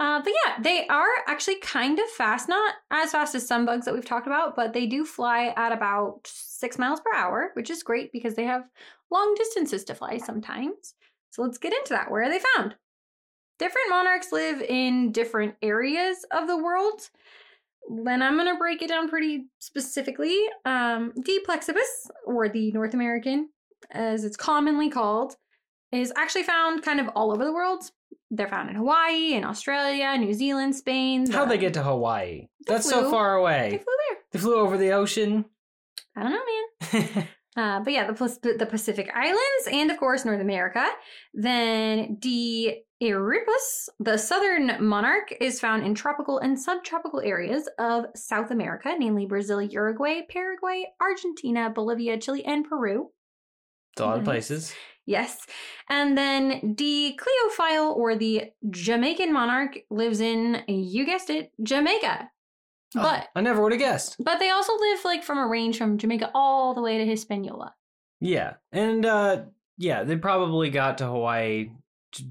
uh, 0.00 0.22
but 0.22 0.32
yeah, 0.44 0.62
they 0.62 0.86
are 0.88 1.06
actually 1.26 1.60
kind 1.60 1.98
of 1.98 2.06
fast, 2.10 2.48
not 2.48 2.74
as 2.90 3.12
fast 3.12 3.34
as 3.34 3.46
some 3.46 3.66
bugs 3.66 3.84
that 3.84 3.94
we've 3.94 4.04
talked 4.04 4.26
about, 4.26 4.56
but 4.56 4.72
they 4.72 4.86
do 4.86 5.04
fly 5.04 5.52
at 5.56 5.72
about 5.72 6.20
six 6.24 6.78
miles 6.78 7.00
per 7.00 7.16
hour, 7.16 7.50
which 7.54 7.70
is 7.70 7.82
great 7.82 8.12
because 8.12 8.34
they 8.34 8.44
have 8.44 8.64
long 9.10 9.34
distances 9.36 9.84
to 9.84 9.94
fly 9.94 10.18
sometimes. 10.18 10.94
So 11.30 11.42
let's 11.42 11.58
get 11.58 11.72
into 11.72 11.90
that. 11.90 12.10
Where 12.10 12.22
are 12.22 12.30
they 12.30 12.40
found? 12.56 12.74
Different 13.58 13.90
monarchs 13.90 14.32
live 14.32 14.60
in 14.60 15.12
different 15.12 15.54
areas 15.62 16.24
of 16.30 16.46
the 16.46 16.56
world. 16.56 17.08
Then 18.04 18.20
I'm 18.20 18.34
going 18.34 18.52
to 18.52 18.58
break 18.58 18.82
it 18.82 18.88
down 18.88 19.08
pretty 19.08 19.46
specifically. 19.60 20.36
Um, 20.64 21.12
D. 21.24 21.40
plexibus, 21.44 22.10
or 22.26 22.48
the 22.48 22.72
North 22.72 22.94
American, 22.94 23.50
as 23.90 24.24
it's 24.24 24.36
commonly 24.36 24.90
called, 24.90 25.36
is 25.96 26.12
actually 26.16 26.42
found 26.44 26.82
kind 26.82 27.00
of 27.00 27.08
all 27.14 27.32
over 27.32 27.44
the 27.44 27.52
world. 27.52 27.90
They're 28.30 28.48
found 28.48 28.70
in 28.70 28.76
Hawaii, 28.76 29.34
in 29.34 29.44
Australia, 29.44 30.16
New 30.18 30.32
Zealand, 30.34 30.74
Spain. 30.74 31.30
How'd 31.30 31.48
they 31.48 31.58
get 31.58 31.74
to 31.74 31.82
Hawaii? 31.82 32.48
They 32.66 32.74
That's 32.74 32.88
so 32.88 33.02
flew. 33.02 33.10
far 33.10 33.36
They 33.36 33.40
away. 33.40 33.68
flew 33.70 33.94
there. 34.08 34.18
They 34.32 34.38
flew 34.40 34.56
over 34.56 34.76
the 34.76 34.90
ocean. 34.92 35.44
I 36.16 36.22
don't 36.22 36.32
know, 36.32 37.00
man. 37.02 37.28
Uh, 37.56 37.80
but 37.80 37.90
yeah, 37.90 38.06
the, 38.10 38.56
the 38.58 38.66
Pacific 38.66 39.10
Islands 39.14 39.68
and 39.72 39.90
of 39.90 39.96
course 39.96 40.26
North 40.26 40.42
America. 40.42 40.86
Then 41.32 42.16
D. 42.16 42.82
Erypus, 43.02 43.88
the 43.98 44.18
southern 44.18 44.72
monarch, 44.86 45.32
is 45.40 45.58
found 45.58 45.82
in 45.86 45.94
tropical 45.94 46.38
and 46.38 46.60
subtropical 46.60 47.20
areas 47.20 47.66
of 47.78 48.04
South 48.14 48.50
America, 48.50 48.94
namely 48.98 49.24
Brazil, 49.24 49.62
Uruguay, 49.62 50.20
Paraguay, 50.28 50.84
Argentina, 51.00 51.70
Bolivia, 51.74 52.18
Chile, 52.18 52.44
and 52.44 52.68
Peru. 52.68 53.08
It's 53.94 54.02
a 54.02 54.04
lot 54.04 54.18
of 54.18 54.24
places. 54.24 54.74
Yes. 55.06 55.46
And 55.88 56.18
then 56.18 56.74
the 56.76 57.18
Cleophile, 57.18 57.96
or 57.96 58.16
the 58.16 58.50
Jamaican 58.70 59.32
monarch, 59.32 59.78
lives 59.90 60.20
in, 60.20 60.62
you 60.66 61.06
guessed 61.06 61.30
it, 61.30 61.52
Jamaica. 61.62 62.28
Oh, 62.96 63.02
But 63.02 63.28
I 63.34 63.40
never 63.40 63.62
would 63.62 63.72
have 63.72 63.80
guessed. 63.80 64.16
but 64.18 64.38
they 64.38 64.50
also 64.50 64.72
live 64.76 65.04
like 65.04 65.22
from 65.22 65.38
a 65.38 65.46
range 65.46 65.78
from 65.78 65.98
Jamaica 65.98 66.30
all 66.34 66.74
the 66.74 66.82
way 66.82 66.98
to 66.98 67.06
Hispaniola. 67.06 67.74
Yeah, 68.20 68.54
and 68.72 69.04
uh, 69.04 69.42
yeah, 69.78 70.02
they 70.04 70.16
probably 70.16 70.70
got 70.70 70.98
to 70.98 71.06
Hawaii 71.06 71.70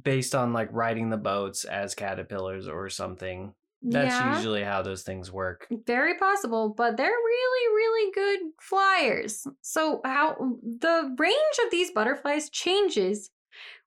based 0.04 0.34
on 0.34 0.52
like 0.52 0.70
riding 0.72 1.10
the 1.10 1.18
boats 1.18 1.64
as 1.64 1.94
caterpillars 1.94 2.68
or 2.68 2.90
something. 2.90 3.54
That's 3.92 4.16
yeah, 4.16 4.36
usually 4.36 4.64
how 4.64 4.82
those 4.82 5.04
things 5.04 5.32
work. 5.32 5.68
very 5.86 6.18
possible, 6.18 6.74
but 6.76 6.98
they're 6.98 7.08
really, 7.08 7.76
really 7.76 8.12
good 8.14 8.40
flyers. 8.60 9.48
So 9.62 10.02
how 10.04 10.36
the 10.64 11.16
range 11.18 11.58
of 11.66 11.72
these 11.72 11.92
butterflies 11.92 12.50
changes 12.50 13.30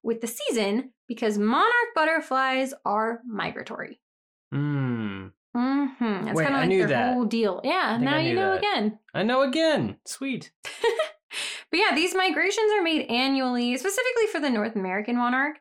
with 0.03 0.21
the 0.21 0.27
season 0.27 0.93
because 1.09 1.39
monarch 1.39 1.95
butterflies 1.95 2.75
are 2.85 3.21
migratory. 3.27 4.01
Hmm. 4.53 5.29
Mm-hmm. 5.57 6.25
That's 6.25 6.37
Wait, 6.37 6.45
kind 6.45 6.55
of 6.55 6.59
I 6.59 6.61
like 6.61 6.69
knew 6.69 6.79
their 6.79 6.89
that. 6.89 7.15
whole 7.15 7.25
deal. 7.25 7.61
Yeah, 7.65 7.99
now 8.01 8.19
you 8.19 8.35
know 8.35 8.53
that. 8.53 8.59
again. 8.59 8.99
I 9.15 9.23
know 9.23 9.43
again. 9.43 9.97
Sweet. 10.07 10.53
But 11.71 11.81
yeah, 11.81 11.95
these 11.95 12.15
migrations 12.15 12.73
are 12.73 12.83
made 12.83 13.07
annually, 13.11 13.77
specifically 13.77 14.27
for 14.33 14.41
the 14.41 14.51
North 14.51 14.75
American 14.77 15.17
monarch. 15.17 15.57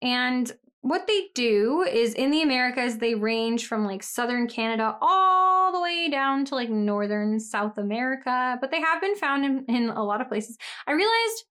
And 0.00 0.50
what 0.82 1.06
they 1.06 1.28
do 1.34 1.82
is 1.82 2.12
in 2.14 2.30
the 2.30 2.42
Americas, 2.42 2.98
they 2.98 3.14
range 3.14 3.66
from 3.66 3.86
like 3.86 4.02
southern 4.02 4.48
Canada 4.48 4.96
all 5.00 5.72
the 5.72 5.80
way 5.80 6.10
down 6.10 6.44
to 6.46 6.54
like 6.54 6.68
northern 6.68 7.38
South 7.40 7.78
America. 7.78 8.58
But 8.60 8.70
they 8.70 8.80
have 8.80 9.00
been 9.00 9.16
found 9.16 9.44
in, 9.44 9.64
in 9.68 9.88
a 9.90 10.02
lot 10.04 10.20
of 10.20 10.28
places. 10.28 10.58
I 10.86 10.92
realized 10.92 11.44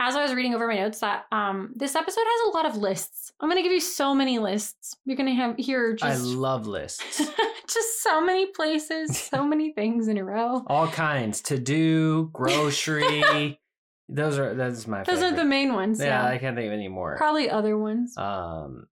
as 0.00 0.16
I 0.16 0.22
was 0.22 0.34
reading 0.34 0.54
over 0.54 0.66
my 0.66 0.74
notes 0.74 1.00
that 1.00 1.26
um, 1.30 1.72
this 1.76 1.94
episode 1.94 2.24
has 2.26 2.52
a 2.52 2.56
lot 2.56 2.66
of 2.66 2.76
lists. 2.76 3.32
I'm 3.40 3.48
going 3.48 3.58
to 3.58 3.62
give 3.62 3.72
you 3.72 3.80
so 3.80 4.12
many 4.12 4.38
lists. 4.40 4.96
You're 5.04 5.16
going 5.16 5.28
to 5.28 5.34
have 5.34 5.56
hear 5.56 5.96
I 6.02 6.10
just, 6.10 6.24
I 6.24 6.26
love 6.26 6.66
lists. 6.66 7.18
just 7.68 8.02
so 8.02 8.20
many 8.20 8.46
places, 8.46 9.16
so 9.16 9.44
many 9.46 9.72
things 9.72 10.08
in 10.08 10.18
a 10.18 10.24
row. 10.24 10.64
All 10.66 10.88
kinds 10.88 11.40
to 11.42 11.58
do, 11.58 12.28
grocery, 12.32 13.58
Those 14.08 14.38
are 14.38 14.54
that's 14.54 14.86
my 14.86 15.02
Those 15.02 15.16
favorite. 15.20 15.32
are 15.32 15.36
the 15.36 15.44
main 15.44 15.72
ones. 15.72 15.98
yeah, 16.00 16.24
Yeah. 16.24 16.28
I 16.28 16.38
can't 16.38 16.56
think 16.56 16.66
of 16.66 16.72
any 16.72 16.88
more. 16.88 17.16
Probably 17.16 17.48
other 17.50 17.76
ones. 17.78 18.16
Um, 18.18 18.86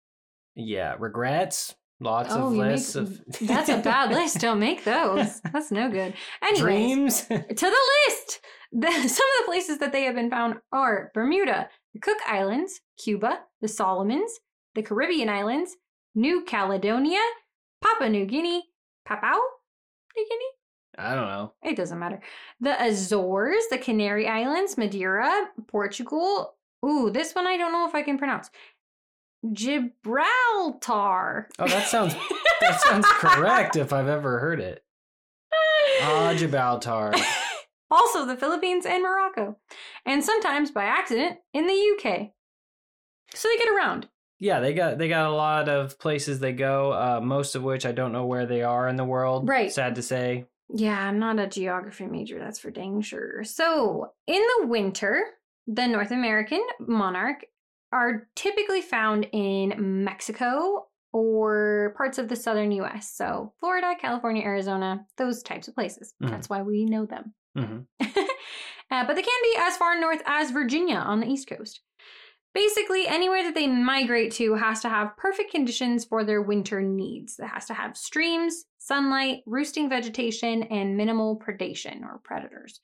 yeah, 0.55 0.97
regrets. 0.99 1.75
Lots 2.01 2.33
Oh, 2.33 2.47
of 2.49 2.55
you 2.55 2.63
make- 2.63 2.71
lists 2.73 2.97
of. 2.97 3.21
That's 3.43 3.69
a 3.69 3.79
bad 3.79 4.11
list. 4.11 4.41
Don't 4.41 4.59
make 4.59 4.85
those. 4.85 5.41
That's 5.53 5.71
no 5.71 5.89
good. 5.91 6.15
Anyways, 6.43 6.61
Dreams. 6.61 7.21
to 7.27 7.37
the 7.39 7.81
list. 8.09 8.41
The, 8.73 8.91
some 8.91 9.01
of 9.07 9.09
the 9.39 9.45
places 9.47 9.79
that 9.79 9.93
they 9.93 10.05
have 10.05 10.15
been 10.17 10.31
found 10.31 10.57
are 10.73 11.11
Bermuda, 11.15 11.69
the 11.95 12.01
Cook 12.01 12.19
Islands, 12.27 12.81
Cuba, 12.99 13.41
the 13.61 13.69
Solomons, 13.69 14.33
the 14.75 14.83
Caribbean 14.83 15.29
Islands, 15.29 15.77
New 16.15 16.43
Caledonia, 16.45 17.21
Papua 17.85 18.09
New 18.09 18.25
Guinea, 18.27 18.65
Papua 19.05 19.41
New 20.17 20.27
Guinea. 20.29 20.51
I 20.99 21.15
don't 21.15 21.29
know. 21.29 21.53
It 21.63 21.77
doesn't 21.77 21.99
matter. 21.99 22.21
The 22.61 22.81
Azores, 22.83 23.65
the 23.71 23.79
Canary 23.79 24.29
Islands, 24.29 24.77
Madeira, 24.77 25.49
Portugal. 25.67 26.55
Ooh, 26.85 27.11
this 27.11 27.35
one 27.35 27.47
I 27.47 27.57
don't 27.57 27.73
know 27.73 27.87
if 27.89 27.95
I 27.95 28.03
can 28.03 28.19
pronounce. 28.19 28.51
Gibraltar. 29.53 31.49
Oh, 31.59 31.67
that 31.67 31.89
sounds 31.89 32.15
that 32.61 32.81
sounds 32.81 33.07
correct 33.07 33.77
if 33.77 33.93
I've 33.93 34.09
ever 34.09 34.39
heard 34.39 34.61
it. 34.61 34.85
Ah, 36.03 36.35
Gibraltar. 36.37 37.13
also 37.91 38.27
the 38.27 38.37
Philippines 38.37 38.87
and 38.87 39.03
Morocco. 39.03 39.57
And 40.07 40.23
sometimes 40.25 40.71
by 40.71 40.85
accident 40.85 41.39
in 41.53 41.67
the 41.67 41.73
UK. 41.97 42.31
So 43.35 43.49
they 43.49 43.57
get 43.57 43.73
around. 43.73 44.09
Yeah, 44.39 44.61
they 44.61 44.75
got 44.75 44.99
they 44.99 45.09
got 45.09 45.27
a 45.31 45.35
lot 45.35 45.69
of 45.69 45.99
places 45.99 46.41
they 46.41 46.53
go. 46.53 46.93
Uh, 46.93 47.21
most 47.23 47.55
of 47.55 47.63
which 47.63 47.87
I 47.87 47.93
don't 47.93 48.13
know 48.13 48.27
where 48.27 48.47
they 48.47 48.63
are 48.63 48.89
in 48.89 48.97
the 48.97 49.05
world. 49.05 49.49
Right. 49.49 49.73
Sad 49.73 49.95
to 49.97 50.03
say. 50.03 50.47
Yeah, 50.75 50.99
I'm 50.99 51.19
not 51.19 51.39
a 51.39 51.47
geography 51.47 52.07
major, 52.07 52.39
that's 52.39 52.59
for 52.59 52.71
dang 52.71 53.03
sure. 53.03 53.45
So, 53.45 54.13
in 54.27 54.41
the 54.61 54.67
winter, 54.67 55.23
the 55.67 55.87
North 55.87 56.11
American 56.11 56.65
monarch 56.81 57.45
are 57.93 58.29
typically 58.35 58.81
found 58.81 59.27
in 59.33 60.03
Mexico 60.05 60.87
or 61.13 61.93
parts 61.97 62.17
of 62.17 62.29
the 62.29 62.37
southern 62.37 62.73
US. 62.73 63.13
So, 63.13 63.53
Florida, 63.61 63.95
California, 64.01 64.43
Arizona, 64.45 65.05
those 65.19 65.43
types 65.43 65.69
of 65.69 65.75
places. 65.75 66.15
Mhm. 66.23 66.31
That's 66.31 66.49
why 66.49 66.63
we 66.63 66.85
know 66.87 67.07
them. 67.07 67.35
hmm 67.57 67.81
Uh, 68.91 69.07
but 69.07 69.17
they 69.17 69.23
can 69.23 69.43
be 69.43 69.57
as 69.59 69.75
far 69.79 69.99
north 69.99 70.21
as 70.27 70.51
Virginia 70.51 70.97
on 70.97 71.21
the 71.21 71.27
East 71.27 71.49
Coast. 71.49 71.81
Basically, 72.55 73.07
anywhere 73.07 73.43
that 73.45 73.55
they 73.55 73.67
migrate 73.67 74.33
to 74.33 74.55
has 74.55 74.81
to 74.81 74.89
have 74.89 75.17
perfect 75.17 75.51
conditions 75.51 76.05
for 76.05 76.23
their 76.23 76.43
winter 76.43 76.83
needs. 76.83 77.39
It 77.39 77.47
has 77.47 77.65
to 77.67 77.75
have 77.75 77.97
streams, 77.97 78.65
sunlight, 78.79 79.43
roosting 79.47 79.89
vegetation, 79.89 80.65
and 80.65 80.97
minimal 80.97 81.39
predation 81.39 82.03
or 82.03 82.21
predators. 82.23 82.81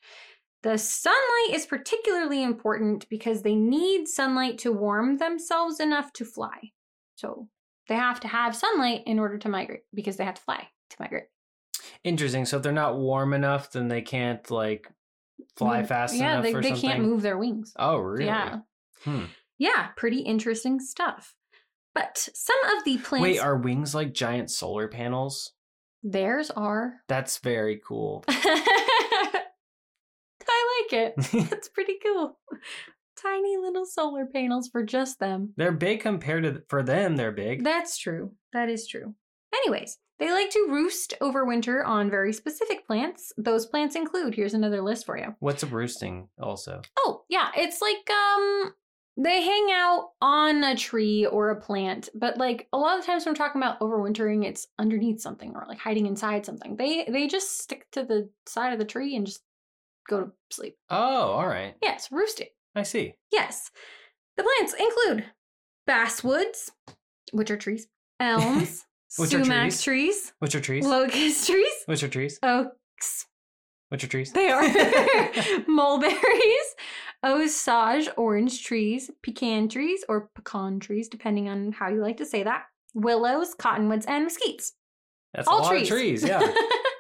The 0.63 0.79
sunlight 0.79 1.51
is 1.53 1.67
particularly 1.67 2.43
important 2.43 3.09
because 3.09 3.43
they 3.43 3.55
need 3.55 4.09
sunlight 4.09 4.59
to 4.59 4.73
warm 4.73 5.19
themselves 5.19 5.81
enough 5.81 6.13
to 6.15 6.25
fly. 6.25 6.73
So 7.17 7.49
they 7.89 7.95
have 7.95 8.21
to 8.21 8.29
have 8.29 8.57
sunlight 8.57 9.03
in 9.07 9.19
order 9.19 9.39
to 9.39 9.49
migrate 9.49 9.83
because 9.95 10.17
they 10.17 10.25
have 10.25 10.35
to 10.35 10.43
fly 10.43 10.69
to 10.91 10.97
migrate. 10.99 11.25
Interesting. 12.05 12.45
So 12.45 12.57
if 12.57 12.63
they're 12.63 12.73
not 12.73 12.99
warm 12.99 13.35
enough, 13.35 13.71
then 13.71 13.89
they 13.89 14.03
can't 14.03 14.51
like 14.51 14.89
fly 15.57 15.85
fast 15.85 16.17
yeah, 16.17 16.33
enough 16.33 16.45
they, 16.45 16.55
or 16.55 16.63
they 16.63 16.71
something. 16.71 16.91
can't 16.91 17.03
move 17.03 17.23
their 17.23 17.39
wings. 17.39 17.73
Oh, 17.79 17.99
really? 17.99 18.27
Yeah. 18.27 18.61
Hmm. 19.05 19.25
Yeah, 19.59 19.89
pretty 19.97 20.21
interesting 20.21 20.81
stuff. 20.81 21.35
But 21.95 22.29
some 22.35 22.57
of 22.77 22.85
the 22.85 22.99
plants 22.99 23.23
Wait, 23.23 23.39
are 23.41 23.57
wings 23.57 23.95
like 23.95 24.13
giant 24.15 24.51
solar 24.51 24.89
panels? 24.89 25.53
theirs 26.05 26.51
are. 26.53 26.95
That's 27.09 27.39
very 27.39 27.81
cool. 27.85 28.25
I 28.29 29.45
like 30.91 30.93
it. 30.93 31.15
That's 31.51 31.69
pretty 31.69 31.95
cool. 32.05 32.39
Tiny 33.21 33.57
little 33.57 33.85
solar 33.85 34.27
panels 34.27 34.69
for 34.69 34.85
just 34.85 35.19
them. 35.19 35.53
they're 35.57 35.73
big 35.73 36.01
compared 36.01 36.45
to 36.45 36.63
for 36.69 36.83
them. 36.83 37.17
They're 37.17 37.33
big. 37.33 37.65
That's 37.65 37.99
true. 37.99 38.33
That 38.53 38.69
is 38.69 38.87
true. 38.87 39.15
Anyways, 39.53 39.99
they 40.19 40.31
like 40.31 40.51
to 40.51 40.67
roost 40.71 41.15
over 41.21 41.45
winter 41.45 41.85
on 41.85 42.11
very 42.11 42.33
specific 42.33 42.87
plants. 42.87 43.33
Those 43.37 43.67
plants 43.67 43.97
include, 43.97 44.35
here's 44.35 44.55
another 44.55 44.83
list 44.83 45.07
for 45.07 45.19
you. 45.19 45.35
What's 45.41 45.63
a 45.63 45.67
roosting? 45.67 46.29
Also, 46.41 46.83
Oh, 46.99 47.23
yeah, 47.29 47.49
it's 47.57 47.83
like 47.83 48.09
um 48.11 48.73
they 49.21 49.43
hang 49.43 49.69
out 49.73 50.11
on 50.23 50.63
a 50.63 50.77
tree 50.77 51.27
or 51.27 51.51
a 51.51 51.61
plant, 51.61 52.09
but 52.15 52.39
like 52.39 52.69
a 52.73 52.79
lot 52.79 52.99
of 52.99 53.05
times 53.05 53.25
when 53.27 53.33
I'm 53.33 53.37
talking 53.37 53.61
about 53.61 53.81
overwintering, 53.81 54.45
it's 54.47 54.69
underneath 54.79 55.21
something 55.21 55.53
or 55.57 55.65
like 55.69 55.79
hiding 55.79 56.07
inside 56.07 56.47
something. 56.47 56.77
They 56.77 57.05
they 57.09 57.27
just 57.27 57.59
stick 57.61 57.87
to 57.93 58.05
the 58.05 58.31
side 58.47 58.73
of 58.73 58.79
the 58.79 58.85
tree 58.85 59.17
and 59.17 59.27
just 59.27 59.41
go 60.09 60.21
to 60.21 60.33
sleep. 60.51 60.77
oh, 60.91 60.97
all 61.33 61.47
right. 61.47 61.75
Yes, 61.83 62.09
roosting. 62.13 62.47
I 62.75 62.85
see. 62.85 63.15
Yes. 63.33 63.71
The 64.37 64.45
plants 64.45 64.75
include 64.79 65.25
basswoods, 65.89 66.71
which 67.33 67.51
are 67.51 67.57
trees, 67.57 67.89
elms, 68.21 68.85
Which 69.17 69.33
are 69.35 69.43
sumac 69.43 69.63
trees? 69.71 69.83
trees, 69.83 70.33
Which 70.39 70.55
are 70.55 70.61
trees? 70.61 70.85
locust 70.87 71.47
trees, 71.51 71.73
Which 71.87 72.03
are 72.03 72.09
trees? 72.09 72.39
oaks, 72.43 73.27
Which 73.89 74.05
are 74.05 74.09
trees? 74.09 74.33
They 74.33 74.51
are 74.51 74.63
mulberries, 75.69 76.75
osage 77.25 78.09
orange 78.17 78.65
trees, 78.65 79.11
pecan 79.23 79.69
trees, 79.69 80.05
or 80.09 80.31
pecan 80.35 80.81
trees, 80.81 81.09
depending 81.09 81.49
on 81.49 81.73
how 81.73 81.89
you 81.89 82.01
like 82.03 82.19
to 82.19 82.27
say 82.27 82.43
that, 82.43 82.65
willows, 82.95 83.55
cottonwoods, 83.55 84.07
and 84.07 84.27
mesquites. 84.29 84.73
That's 85.35 85.49
All 85.49 85.61
a 85.61 85.63
lot 85.63 85.71
trees. 85.71 85.83
of 85.83 85.89
trees. 85.89 86.25
Yeah. 86.25 86.47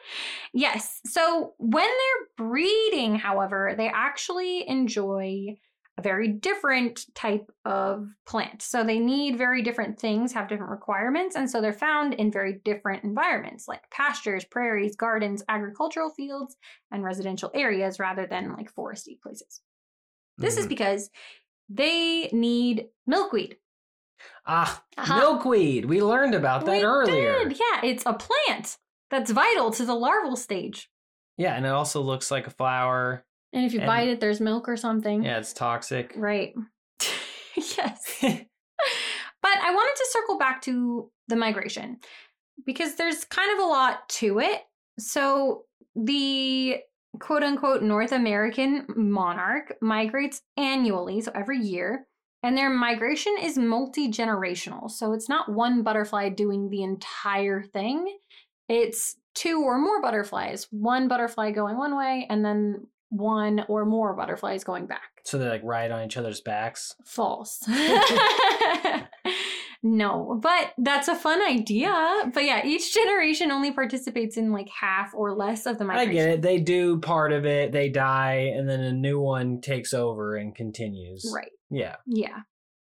yes. 0.55 1.01
So 1.07 1.55
when 1.59 1.87
they're 1.87 2.46
breeding, 2.46 3.16
however, 3.16 3.74
they 3.77 3.88
actually 3.88 4.68
enjoy 4.68 5.59
a 5.98 6.02
very 6.02 6.28
different 6.28 7.04
type 7.14 7.50
of 7.64 8.08
plant. 8.24 8.62
So 8.62 8.84
they 8.84 8.98
need 9.00 9.37
very 9.37 9.62
different 9.62 9.98
things, 9.98 10.32
have 10.32 10.48
different 10.48 10.70
requirements, 10.70 11.34
and 11.37 11.50
so 11.50 11.61
they're 11.61 11.72
found 11.72 12.14
in 12.14 12.30
very 12.30 12.61
different 12.64 13.02
environments 13.04 13.66
like 13.68 13.82
pastures, 13.90 14.44
prairies, 14.44 14.94
gardens, 14.96 15.42
agricultural 15.48 16.11
fields, 16.11 16.56
and 16.92 17.02
residential 17.02 17.50
areas 17.52 17.98
rather 17.98 18.26
than 18.26 18.52
like 18.52 18.72
foresty 18.72 19.20
places. 19.20 19.61
This 20.38 20.56
is 20.56 20.66
Mhm. 20.66 20.68
because 20.70 21.11
they 21.68 22.28
need 22.32 22.88
milkweed. 23.06 23.58
ah 24.46 24.82
Uh-huh. 24.96 25.16
milkweed. 25.16 25.84
We 25.84 26.02
learned 26.02 26.34
about 26.34 26.64
that 26.66 26.78
We 26.78 26.84
earlier. 26.84 27.44
did. 27.48 27.58
Yeah, 27.58 27.80
it's 27.84 28.04
a 28.06 28.14
plant 28.14 28.78
that's 29.11 29.30
vital 29.30 29.70
to 29.72 29.84
the 29.84 29.94
larval 29.94 30.34
stage. 30.37 30.90
Yeah, 31.37 31.54
and 31.54 31.64
it 31.66 31.68
also 31.70 32.00
looks 32.00 32.30
like 32.30 32.46
a 32.46 32.50
flower. 32.50 33.24
And 33.52 33.64
if 33.64 33.72
you 33.72 33.80
And- 33.80 33.87
bite 33.87 34.08
it, 34.08 34.20
there's 34.20 34.40
milk 34.40 34.68
or 34.68 34.76
something. 34.76 35.24
Yeah, 35.24 35.38
it's 35.38 35.52
toxic. 35.52 36.12
Right. 36.16 36.54
yes. 37.56 38.22
But 39.40 39.56
I 39.62 39.72
wanted 39.72 39.96
to 39.96 40.06
circle 40.11 40.37
back 40.38 40.62
to 40.62 41.11
the 41.28 41.37
migration 41.37 41.98
because 42.66 42.96
there's 42.96 43.24
kind 43.24 43.52
of 43.52 43.64
a 43.64 43.68
lot 43.68 44.08
to 44.08 44.40
it. 44.40 44.62
So 44.98 45.64
the 45.94 46.78
quote 47.20 47.42
unquote 47.44 47.82
North 47.82 48.12
American 48.12 48.84
monarch 48.96 49.76
migrates 49.80 50.42
annually, 50.56 51.20
so 51.20 51.30
every 51.34 51.58
year. 51.58 52.06
And 52.42 52.56
their 52.58 52.70
migration 52.70 53.34
is 53.40 53.58
multi 53.58 54.08
generational. 54.11 54.90
So 54.90 55.12
it's 55.12 55.28
not 55.28 55.52
one 55.52 55.82
butterfly 55.82 56.30
doing 56.30 56.68
the 56.68 56.82
entire 56.82 57.62
thing, 57.62 58.18
it's 58.68 59.16
two 59.34 59.62
or 59.62 59.78
more 59.78 60.02
butterflies, 60.02 60.66
one 60.70 61.08
butterfly 61.08 61.52
going 61.52 61.76
one 61.78 61.96
way, 61.96 62.26
and 62.28 62.44
then 62.44 62.87
one 63.11 63.64
or 63.68 63.85
more 63.85 64.14
butterflies 64.14 64.64
going 64.64 64.87
back. 64.87 65.23
so 65.25 65.38
they 65.38 65.49
like 65.49 65.62
ride 65.64 65.90
on 65.90 66.05
each 66.05 66.16
other's 66.16 66.40
backs. 66.40 66.94
False. 67.05 67.59
no, 69.83 70.38
but 70.42 70.73
that's 70.79 71.09
a 71.09 71.14
fun 71.14 71.40
idea. 71.42 72.31
But 72.35 72.44
yeah, 72.44 72.64
each 72.64 72.92
generation 72.92 73.51
only 73.51 73.73
participates 73.73 74.37
in 74.37 74.53
like 74.53 74.68
half 74.68 75.14
or 75.14 75.35
less 75.35 75.66
of 75.66 75.79
the 75.79 75.85
migration. 75.85 76.11
I 76.11 76.14
get 76.14 76.29
it. 76.29 76.42
They 76.42 76.59
do 76.59 76.99
part 76.99 77.33
of 77.33 77.47
it, 77.47 77.73
they 77.73 77.88
die, 77.88 78.53
and 78.55 78.68
then 78.68 78.81
a 78.81 78.92
new 78.92 79.21
one 79.21 79.61
takes 79.61 79.94
over 79.94 80.37
and 80.37 80.55
continues. 80.55 81.31
Right. 81.35 81.53
Yeah. 81.71 81.97
Yeah. 82.07 82.40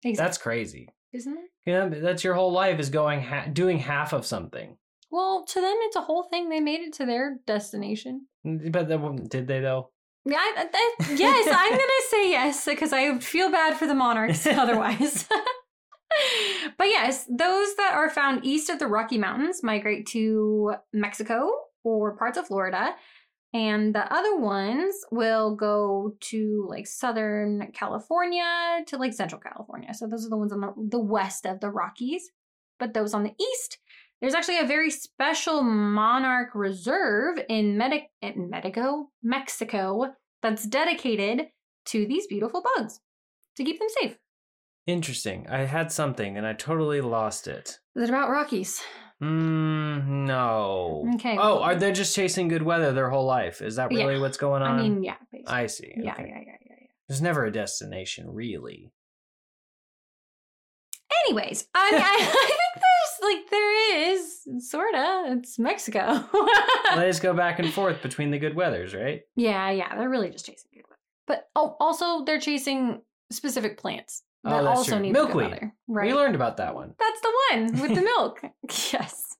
Exactly. 0.04 0.16
That's 0.16 0.38
crazy. 0.38 0.90
Isn't 1.14 1.38
it? 1.38 1.50
Yeah, 1.66 1.88
that's 1.90 2.24
your 2.24 2.34
whole 2.34 2.52
life 2.52 2.80
is 2.80 2.90
going 2.90 3.22
ha- 3.22 3.48
doing 3.52 3.80
half 3.80 4.14
of 4.14 4.26
something. 4.26 4.78
Well, 5.12 5.46
to 5.48 5.62
them, 5.62 5.76
it's 5.82 5.96
a 5.96 6.02
whole 6.02 6.24
thing. 6.24 6.50
They 6.50 6.60
made 6.60 6.82
it 6.82 6.94
to 6.94 7.06
their 7.06 7.38
destination. 7.46 8.28
But 8.44 8.90
did 9.30 9.48
they 9.48 9.60
though? 9.62 9.92
Yeah, 10.26 10.38
I, 10.38 10.68
I, 10.74 11.14
yes, 11.16 11.48
I'm 11.54 11.72
gonna 11.72 11.84
say 12.10 12.30
yes 12.30 12.66
because 12.66 12.94
I 12.94 13.18
feel 13.20 13.52
bad 13.52 13.78
for 13.78 13.86
the 13.86 13.96
monarchs 13.96 14.46
otherwise. 14.48 15.28
but 16.78 16.88
yes, 16.88 17.26
those 17.26 17.76
that 17.76 17.92
are 17.94 18.10
found 18.10 18.46
east 18.46 18.70
of 18.70 18.80
the 18.80 18.88
Rocky 18.88 19.18
Mountains 19.18 19.64
migrate 19.64 20.08
to 20.08 20.76
Mexico 20.94 21.52
or 21.84 22.16
parts 22.16 22.38
of 22.38 22.48
Florida, 22.48 22.96
and 23.54 23.94
the 23.94 24.12
other 24.12 24.38
ones 24.38 24.96
will 25.12 25.56
go 25.56 26.16
to 26.22 26.66
like 26.70 26.88
Southern 26.88 27.72
California 27.74 28.82
to 28.88 28.98
like 28.98 29.14
Central 29.14 29.42
California. 29.42 29.94
So 29.94 30.08
those 30.08 30.26
are 30.26 30.30
the 30.30 30.38
ones 30.38 30.54
on 30.54 30.62
the, 30.62 30.74
the 30.78 31.00
west 31.00 31.46
of 31.46 31.60
the 31.60 31.70
Rockies. 31.70 32.32
But 32.80 32.94
those 32.94 33.14
on 33.14 33.24
the 33.24 33.36
east, 33.40 33.78
there's 34.24 34.36
actually 34.36 34.60
a 34.60 34.66
very 34.66 34.90
special 34.90 35.62
monarch 35.64 36.56
reserve 36.56 37.38
in, 37.50 37.78
Medi- 37.78 38.10
Medico, 38.38 39.10
Mexico, 39.22 40.16
that's 40.42 40.66
dedicated 40.66 41.48
to 41.88 42.06
these 42.06 42.26
beautiful 42.28 42.64
bugs 42.78 43.02
to 43.58 43.66
keep 43.66 43.80
them 43.80 43.90
safe. 44.02 44.16
Interesting. 44.88 45.46
I 45.50 45.66
had 45.66 45.92
something 45.92 46.38
and 46.38 46.48
I 46.48 46.54
totally 46.54 47.02
lost 47.02 47.48
it. 47.50 47.80
Is 47.98 48.04
it 48.04 48.10
about 48.10 48.30
Rockies? 48.30 48.82
Mm, 49.22 50.26
no. 50.26 51.06
Okay. 51.16 51.38
Oh, 51.38 51.60
are 51.62 51.76
they 51.76 51.92
just 51.92 52.16
chasing 52.16 52.48
good 52.48 52.64
weather 52.64 52.94
their 52.94 53.10
whole 53.10 53.26
life? 53.26 53.62
Is 53.62 53.76
that 53.76 53.92
Yeah. 53.92 54.06
really 54.06 54.22
what's 54.22 54.38
going 54.38 54.62
on? 54.64 54.80
I 54.80 54.84
mean, 54.84 55.04
yeah. 55.04 55.18
Basically. 55.34 55.54
I 55.54 55.68
see. 55.68 55.94
yeah, 55.98 56.14
okay. 56.14 56.24
yeah, 56.30 56.36
yeah, 56.40 56.44
yeah, 56.62 56.76
yeah. 56.80 56.88
There's 57.10 57.22
never 57.22 57.44
a 57.44 57.52
destination, 57.52 58.30
really. 58.30 58.94
Anyways, 61.28 61.68
I, 61.74 61.90
I, 62.20 62.26
think 62.26 62.60
there's 62.76 63.36
like 63.36 63.50
there 63.50 64.12
is 64.12 64.48
sorta. 64.70 65.24
It's 65.38 65.58
Mexico. 65.60 66.26
they 66.96 67.02
just 67.10 67.22
go 67.22 67.34
back 67.34 67.60
and 67.60 67.72
forth 67.74 68.02
between 68.02 68.32
the 68.32 68.40
good 68.40 68.56
weathers, 68.56 68.94
right? 68.94 69.22
yeah, 69.36 69.70
yeah. 69.72 69.96
They're 69.96 70.10
really 70.10 70.30
just 70.30 70.46
chasing 70.46 70.70
good 70.74 70.84
weather, 70.90 71.00
but 71.28 71.50
oh, 71.56 71.76
also 71.80 72.26
they're 72.26 72.40
chasing 72.40 73.02
specific 73.32 73.78
plants 73.78 74.24
Oh, 74.46 74.50
that 74.50 74.64
that's 74.64 74.78
also 74.78 74.92
true. 74.94 75.00
need 75.00 75.14
Milkweed. 75.14 75.52
weather. 75.52 75.74
Right. 75.88 76.08
We 76.08 76.14
learned 76.14 76.36
about 76.36 76.58
that 76.58 76.76
one. 76.76 76.94
That's 77.00 77.22
the 77.22 77.32
one 77.52 77.82
with 77.82 77.96
the 77.96 78.02
milk. 78.18 78.42
yes. 78.92 79.38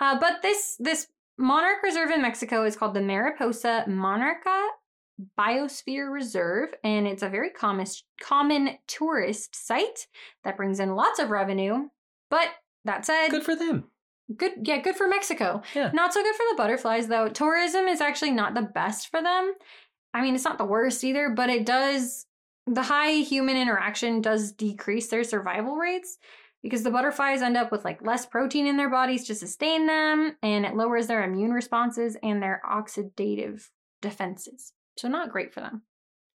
Uh, 0.00 0.18
but 0.18 0.42
this 0.42 0.76
this 0.80 1.06
monarch 1.38 1.82
reserve 1.84 2.10
in 2.10 2.20
Mexico 2.20 2.64
is 2.64 2.74
called 2.76 2.94
the 2.94 3.00
Mariposa 3.00 3.84
Monarca 3.88 4.66
Biosphere 5.38 6.12
Reserve, 6.12 6.70
and 6.84 7.06
it's 7.06 7.22
a 7.22 7.28
very 7.28 7.50
common 7.50 7.86
common 8.20 8.78
tourist 8.86 9.54
site 9.54 10.06
that 10.44 10.56
brings 10.56 10.80
in 10.80 10.94
lots 10.94 11.18
of 11.18 11.30
revenue. 11.30 11.88
But 12.30 12.48
that 12.84 13.04
said, 13.04 13.28
Good 13.28 13.44
for 13.44 13.56
them. 13.56 13.84
good 14.36 14.52
yeah, 14.62 14.78
good 14.78 14.96
for 14.96 15.08
Mexico. 15.08 15.62
Yeah. 15.74 15.90
Not 15.92 16.14
so 16.14 16.22
good 16.22 16.34
for 16.36 16.44
the 16.50 16.56
butterflies 16.56 17.08
though. 17.08 17.28
Tourism 17.28 17.86
is 17.88 18.00
actually 18.00 18.30
not 18.32 18.54
the 18.54 18.62
best 18.62 19.08
for 19.10 19.22
them. 19.22 19.54
I 20.14 20.22
mean, 20.22 20.34
it's 20.34 20.44
not 20.44 20.58
the 20.58 20.64
worst 20.64 21.02
either, 21.04 21.30
but 21.30 21.50
it 21.50 21.66
does 21.66 22.26
the 22.66 22.82
high 22.82 23.12
human 23.12 23.56
interaction 23.56 24.20
does 24.20 24.52
decrease 24.52 25.08
their 25.08 25.24
survival 25.24 25.76
rates 25.76 26.18
because 26.62 26.82
the 26.82 26.90
butterflies 26.90 27.40
end 27.40 27.56
up 27.56 27.72
with 27.72 27.84
like 27.84 28.02
less 28.02 28.26
protein 28.26 28.66
in 28.66 28.76
their 28.76 28.90
bodies 28.90 29.26
to 29.26 29.34
sustain 29.34 29.86
them 29.86 30.36
and 30.42 30.66
it 30.66 30.76
lowers 30.76 31.06
their 31.06 31.24
immune 31.24 31.52
responses 31.52 32.16
and 32.22 32.42
their 32.42 32.60
oxidative 32.68 33.68
defenses. 34.02 34.72
So 34.98 35.08
not 35.08 35.30
great 35.30 35.54
for 35.54 35.60
them. 35.60 35.82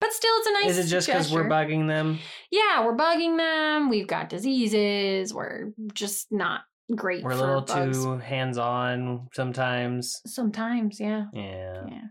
But 0.01 0.13
still 0.13 0.33
it's 0.39 0.47
a 0.49 0.53
nice 0.53 0.71
Is 0.71 0.79
it 0.79 0.91
just 0.91 1.07
because 1.07 1.33
we're 1.33 1.49
bugging 1.49 1.87
them? 1.87 2.19
Yeah, 2.51 2.85
we're 2.85 2.97
bugging 2.97 3.37
them. 3.37 3.89
We've 3.89 4.07
got 4.07 4.29
diseases. 4.29 5.33
We're 5.33 5.73
just 5.95 6.33
not 6.33 6.63
great 6.95 7.23
We're 7.23 7.33
a 7.33 7.37
little 7.37 7.61
bugs. 7.63 8.03
too 8.03 8.19
hands 8.19 8.59
on 8.59 9.29
sometimes. 9.33 10.21
Sometimes, 10.27 10.99
yeah. 10.99 11.27
Yeah. 11.33 11.85
Yeah. 11.89 12.05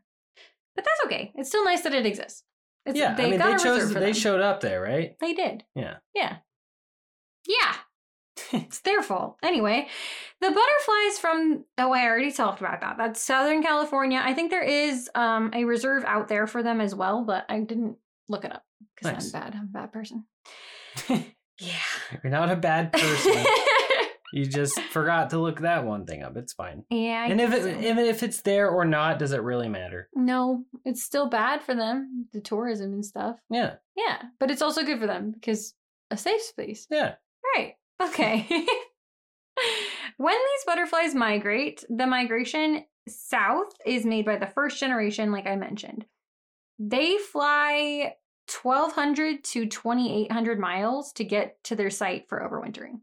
But 0.75 0.85
that's 0.85 1.01
okay. 1.05 1.31
It's 1.35 1.49
still 1.49 1.65
nice 1.65 1.81
that 1.81 1.93
it 1.93 2.05
exists. 2.05 2.43
It's, 2.85 2.97
yeah, 2.97 3.13
they 3.13 3.25
I 3.25 3.29
mean, 3.31 3.39
got 3.39 3.57
they 3.57 3.63
chose. 3.63 3.93
They 3.93 3.99
them. 3.99 4.13
showed 4.13 4.41
up 4.41 4.61
there, 4.61 4.81
right? 4.81 5.15
They 5.19 5.33
did. 5.33 5.63
Yeah. 5.75 5.97
Yeah. 6.15 6.37
Yeah. 7.45 7.75
it's 8.53 8.79
their 8.81 9.01
fault. 9.01 9.37
Anyway, 9.43 9.87
the 10.39 10.47
butterflies 10.49 11.19
from 11.19 11.65
oh, 11.77 11.91
I 11.91 12.05
already 12.05 12.31
talked 12.31 12.59
about 12.61 12.81
that. 12.81 12.97
That's 12.97 13.21
Southern 13.21 13.61
California. 13.63 14.21
I 14.23 14.33
think 14.33 14.51
there 14.51 14.63
is 14.63 15.09
um 15.15 15.51
a 15.53 15.65
reserve 15.65 16.03
out 16.05 16.27
there 16.27 16.47
for 16.47 16.63
them 16.63 16.81
as 16.81 16.95
well, 16.95 17.23
but 17.23 17.45
I 17.49 17.59
didn't 17.59 17.97
look 18.29 18.45
it 18.45 18.51
up 18.53 18.63
because 18.95 19.13
Nice. 19.13 19.33
I'm 19.33 19.41
bad. 19.41 19.55
I'm 19.55 19.63
a 19.63 19.79
bad 19.79 19.91
person. 19.93 20.25
Yeah. 21.59 22.17
You're 22.23 22.31
not 22.31 22.49
a 22.49 22.55
bad 22.55 22.91
person. 22.91 23.45
you 24.33 24.47
just 24.47 24.79
forgot 24.81 25.29
to 25.29 25.37
look 25.37 25.59
that 25.59 25.85
one 25.85 26.07
thing 26.07 26.23
up. 26.23 26.35
It's 26.35 26.53
fine. 26.53 26.85
yeah. 26.89 27.23
I 27.23 27.27
and 27.31 27.39
if 27.39 27.53
it, 27.53 27.61
so. 27.61 27.69
even 27.69 27.99
if 27.99 28.23
it's 28.23 28.41
there 28.41 28.67
or 28.67 28.83
not, 28.83 29.19
does 29.19 29.31
it 29.31 29.43
really 29.43 29.69
matter? 29.69 30.09
no, 30.15 30.63
it's 30.85 31.03
still 31.03 31.29
bad 31.29 31.61
for 31.61 31.75
them, 31.75 32.25
the 32.33 32.41
tourism 32.41 32.93
and 32.93 33.05
stuff. 33.05 33.37
Yeah. 33.51 33.75
Yeah, 33.95 34.23
but 34.39 34.49
it's 34.49 34.63
also 34.63 34.83
good 34.83 34.99
for 34.99 35.05
them 35.05 35.29
because 35.31 35.75
a 36.09 36.17
safe 36.17 36.41
space. 36.41 36.87
Yeah. 36.89 37.13
Right. 37.55 37.75
Okay. 38.01 38.45
when 40.17 40.35
these 40.35 40.65
butterflies 40.65 41.13
migrate, 41.15 41.83
the 41.89 42.07
migration 42.07 42.85
south 43.07 43.73
is 43.85 44.05
made 44.05 44.25
by 44.25 44.37
the 44.37 44.47
first 44.47 44.79
generation, 44.79 45.31
like 45.31 45.47
I 45.47 45.55
mentioned. 45.55 46.05
They 46.79 47.17
fly 47.17 48.15
1,200 48.61 49.43
to 49.43 49.65
2,800 49.65 50.59
miles 50.59 51.11
to 51.13 51.23
get 51.23 51.63
to 51.65 51.75
their 51.75 51.89
site 51.89 52.27
for 52.27 52.39
overwintering. 52.41 53.01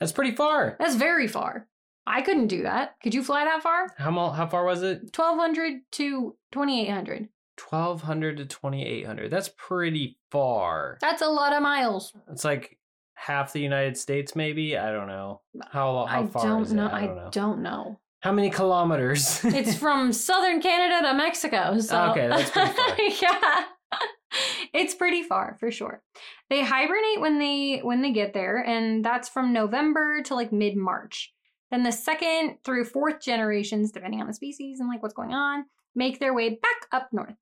That's 0.00 0.12
pretty 0.12 0.34
far. 0.34 0.76
That's 0.78 0.96
very 0.96 1.28
far. 1.28 1.68
I 2.06 2.22
couldn't 2.22 2.48
do 2.48 2.62
that. 2.62 2.96
Could 3.02 3.14
you 3.14 3.22
fly 3.22 3.44
that 3.44 3.62
far? 3.62 3.94
How 3.96 4.10
mo- 4.10 4.30
how 4.30 4.46
far 4.48 4.64
was 4.64 4.82
it? 4.82 5.16
1,200 5.16 5.82
to 5.92 6.36
2,800. 6.50 7.28
1200 7.68 8.36
to 8.38 8.44
2800. 8.46 9.30
That's 9.30 9.50
pretty 9.56 10.18
far. 10.30 10.98
That's 11.00 11.22
a 11.22 11.28
lot 11.28 11.52
of 11.52 11.62
miles. 11.62 12.12
It's 12.30 12.44
like 12.44 12.76
half 13.14 13.52
the 13.52 13.60
United 13.60 13.96
States 13.96 14.34
maybe. 14.36 14.76
I 14.76 14.90
don't 14.92 15.06
know. 15.08 15.40
How 15.70 16.06
how 16.06 16.22
I 16.22 16.26
far 16.26 16.44
don't 16.44 16.62
is 16.62 16.72
it? 16.72 16.76
know. 16.76 16.88
I 16.92 17.06
don't 17.06 17.16
know. 17.16 17.28
don't 17.30 17.62
know. 17.62 18.00
How 18.20 18.32
many 18.32 18.50
kilometers? 18.50 19.44
it's 19.44 19.74
from 19.78 20.12
southern 20.12 20.60
Canada 20.60 21.08
to 21.08 21.14
Mexico. 21.14 21.78
So 21.80 22.10
Okay, 22.10 22.28
that's 22.28 22.50
pretty 22.50 22.72
far. 22.74 22.96
yeah. 23.22 23.64
It's 24.72 24.94
pretty 24.94 25.22
far 25.22 25.58
for 25.60 25.70
sure. 25.70 26.02
They 26.48 26.62
hibernate 26.64 27.20
when 27.20 27.38
they 27.38 27.80
when 27.82 28.00
they 28.00 28.12
get 28.12 28.32
there 28.32 28.64
and 28.66 29.04
that's 29.04 29.28
from 29.28 29.52
November 29.52 30.22
to 30.22 30.34
like 30.34 30.50
mid-March. 30.52 31.30
Then 31.70 31.82
the 31.82 31.92
second 31.92 32.56
through 32.64 32.86
fourth 32.86 33.20
generations 33.20 33.92
depending 33.92 34.22
on 34.22 34.26
the 34.26 34.32
species 34.32 34.80
and 34.80 34.88
like 34.88 35.02
what's 35.02 35.14
going 35.14 35.34
on 35.34 35.66
make 35.94 36.18
their 36.18 36.32
way 36.32 36.48
back 36.48 36.86
up 36.92 37.10
north. 37.12 37.34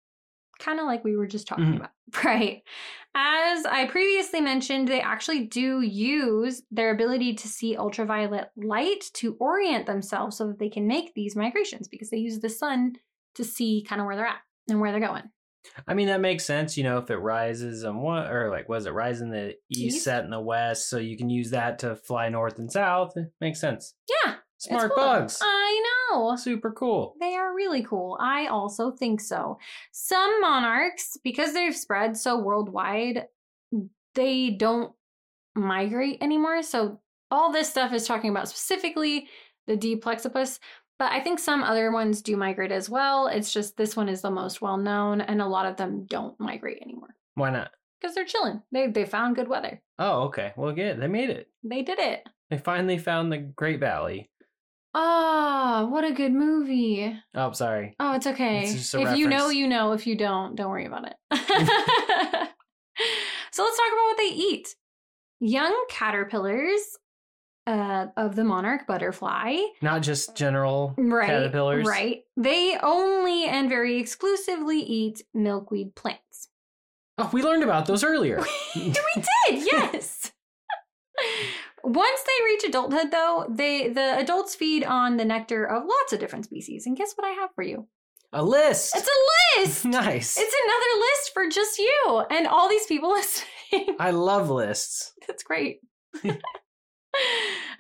Kind 0.61 0.79
of 0.79 0.87
like 0.87 1.03
we 1.03 1.17
were 1.17 1.27
just 1.27 1.49
talking 1.49 1.65
Mhm. 1.65 1.77
about. 1.77 1.91
Right. 2.25 2.63
As 3.15 3.65
I 3.67 3.87
previously 3.89 4.41
mentioned, 4.41 4.87
they 4.89 5.01
actually 5.01 5.47
do 5.47 5.81
use 5.81 6.63
their 6.71 6.91
ability 6.93 7.35
to 7.35 7.49
see 7.49 7.77
ultraviolet 7.77 8.51
light 8.57 9.05
to 9.15 9.35
orient 9.41 9.87
themselves 9.87 10.37
so 10.37 10.47
that 10.49 10.59
they 10.59 10.69
can 10.69 10.87
make 10.87 11.15
these 11.15 11.35
migrations 11.35 11.89
because 11.89 12.11
they 12.11 12.19
use 12.19 12.39
the 12.41 12.49
sun 12.49 12.95
to 13.35 13.43
see 13.45 13.85
kind 13.89 14.01
of 14.01 14.07
where 14.07 14.17
they're 14.17 14.27
at 14.27 14.41
and 14.69 14.81
where 14.81 14.93
they're 14.93 15.01
going. 15.01 15.31
I 15.87 15.95
mean 15.95 16.07
that 16.09 16.21
makes 16.21 16.45
sense, 16.45 16.77
you 16.77 16.85
know, 16.85 16.99
if 16.99 17.11
it 17.11 17.17
rises 17.19 17.85
on 17.85 18.01
what 18.01 18.31
or 18.31 18.49
like 18.51 18.69
was 18.69 18.87
it 18.87 18.93
rise 18.95 19.21
in 19.21 19.31
the 19.31 19.57
east, 19.71 19.97
East? 19.97 20.05
set 20.05 20.25
in 20.25 20.31
the 20.31 20.41
west, 20.41 20.89
so 20.89 20.99
you 20.99 21.17
can 21.17 21.29
use 21.31 21.51
that 21.51 21.79
to 21.81 21.97
fly 21.97 22.29
north 22.29 22.59
and 22.59 22.71
south. 22.73 23.17
It 23.17 23.31
makes 23.41 23.61
sense. 23.61 23.95
Yeah. 24.25 24.37
Smart 24.59 24.93
cool. 24.95 25.05
bugs. 25.05 25.39
I 25.43 25.83
know. 26.13 26.37
Super 26.37 26.71
cool. 26.73 27.15
They 27.21 27.35
really 27.61 27.83
cool. 27.83 28.17
I 28.21 28.47
also 28.47 28.91
think 28.91 29.21
so. 29.21 29.59
Some 29.93 30.41
monarchs, 30.41 31.19
because 31.23 31.53
they've 31.53 31.77
spread 31.77 32.17
so 32.17 32.39
worldwide, 32.39 33.27
they 34.15 34.51
don't 34.51 34.93
migrate 35.55 36.19
anymore. 36.23 36.63
So 36.63 37.01
all 37.31 37.53
this 37.53 37.69
stuff 37.69 37.93
is 37.93 38.07
talking 38.07 38.31
about 38.31 38.49
specifically 38.49 39.29
the 39.67 39.77
D 39.77 39.95
plexipus, 39.97 40.59
but 40.99 41.13
I 41.13 41.21
think 41.21 41.39
some 41.39 41.63
other 41.63 41.93
ones 41.93 42.23
do 42.23 42.37
migrate 42.37 42.73
as 42.73 42.89
well. 42.89 43.27
It's 43.29 43.53
just 43.53 43.77
this 43.77 43.95
one 43.95 44.09
is 44.09 44.23
the 44.23 44.31
most 44.31 44.63
well 44.63 44.79
known, 44.79 45.21
and 45.21 45.41
a 45.43 45.47
lot 45.47 45.67
of 45.67 45.77
them 45.77 46.07
don't 46.07 46.39
migrate 46.41 46.81
anymore 46.83 47.15
Why 47.35 47.51
not? 47.51 47.71
because 48.01 48.15
they're 48.15 48.25
chilling. 48.25 48.63
They 48.73 48.87
they 48.89 49.05
found 49.05 49.37
good 49.37 49.49
weather. 49.49 49.81
Oh, 49.99 50.23
okay. 50.23 50.53
Well, 50.57 50.73
good. 50.73 50.99
They 51.01 51.09
made 51.09 51.29
it. 51.31 51.49
They 51.63 51.83
did 51.83 51.99
it. 51.99 52.27
They 52.49 52.57
finally 52.59 52.97
found 52.99 53.31
the 53.31 53.39
Great 53.39 53.79
Valley. 53.81 54.31
Ah, 54.93 55.87
what 55.89 56.05
a 56.05 56.13
good 56.13 56.33
movie. 56.33 57.17
Oh, 57.35 57.53
sorry. 57.53 57.95
Oh, 58.01 58.15
it's 58.15 58.27
okay. 58.27 58.65
It's 58.65 58.95
if 58.95 59.17
you 59.17 59.29
know, 59.29 59.49
you 59.49 59.69
know. 59.69 59.93
If 59.93 60.07
you 60.07 60.17
don't, 60.17 60.57
don't 60.57 60.71
worry 60.71 60.87
about 60.87 61.07
it. 61.07 61.15
so 63.53 63.63
let's 63.63 63.77
talk 63.77 63.93
about 63.93 64.07
what 64.09 64.17
they 64.19 64.35
eat. 64.35 64.75
Young 65.41 65.75
caterpillars 65.89 66.99
uh, 67.67 68.07
of 68.17 68.35
the 68.35 68.45
monarch 68.45 68.87
butterfly, 68.87 69.57
Not 69.81 70.03
just 70.03 70.37
general 70.37 70.95
right? 70.99 71.27
caterpillars. 71.27 71.87
Right. 71.87 72.23
They 72.37 72.77
only 72.83 73.45
and 73.45 73.69
very 73.69 73.99
exclusively 73.99 74.81
eat 74.81 75.23
milkweed 75.35 75.95
plants. 75.95 76.49
Oh, 77.17 77.31
we 77.33 77.43
learned 77.43 77.63
about 77.63 77.87
those 77.87 78.03
earlier. 78.03 78.43
we 78.75 78.93
did, 78.93 79.69
yes. 79.73 80.33
Once 81.85 82.21
they 82.23 82.45
reach 82.45 82.65
adulthood, 82.65 83.11
though, 83.11 83.47
they 83.49 83.89
the 83.89 84.19
adults 84.19 84.55
feed 84.55 84.85
on 84.85 85.17
the 85.17 85.25
nectar 85.25 85.65
of 85.65 85.85
lots 85.87 86.13
of 86.13 86.21
different 86.21 86.45
species. 86.45 86.87
And 86.87 86.97
guess 86.97 87.13
what 87.15 87.27
I 87.27 87.31
have 87.31 87.51
for 87.55 87.63
you? 87.63 87.87
A 88.33 88.45
list. 88.45 88.95
It's 88.97 89.09
a 89.09 89.61
list. 89.61 89.85
nice. 89.87 90.37
It's 90.39 90.57
another 90.65 91.01
list 91.01 91.31
for 91.35 91.49
just 91.49 91.79
you 91.79 92.23
and 92.31 92.47
all 92.47 92.69
these 92.69 92.87
people 92.87 93.11
listening. 93.73 93.97
I 93.99 94.11
love 94.13 94.51
lists. 94.51 95.13
That's 95.27 95.43
great. 95.43 95.81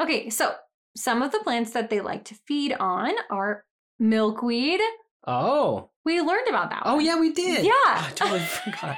okay, 0.00 0.30
so 0.30 0.54
some 0.96 1.22
of 1.22 1.32
the 1.32 1.38
plants 1.40 1.70
that 1.72 1.90
they 1.90 2.00
like 2.00 2.24
to 2.26 2.34
feed 2.46 2.72
on 2.72 3.12
are 3.30 3.64
milkweed. 3.98 4.80
Oh. 5.26 5.90
We 6.04 6.20
learned 6.20 6.48
about 6.48 6.70
that. 6.70 6.82
Oh 6.84 6.96
one. 6.96 7.04
yeah, 7.04 7.18
we 7.20 7.32
did. 7.32 7.64
Yeah. 7.64 7.72
Oh, 7.74 8.06
I 8.08 8.12
totally 8.14 8.40
forgot. 8.40 8.96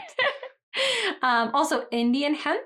um, 1.22 1.50
also, 1.52 1.84
Indian 1.90 2.34
hemp, 2.34 2.62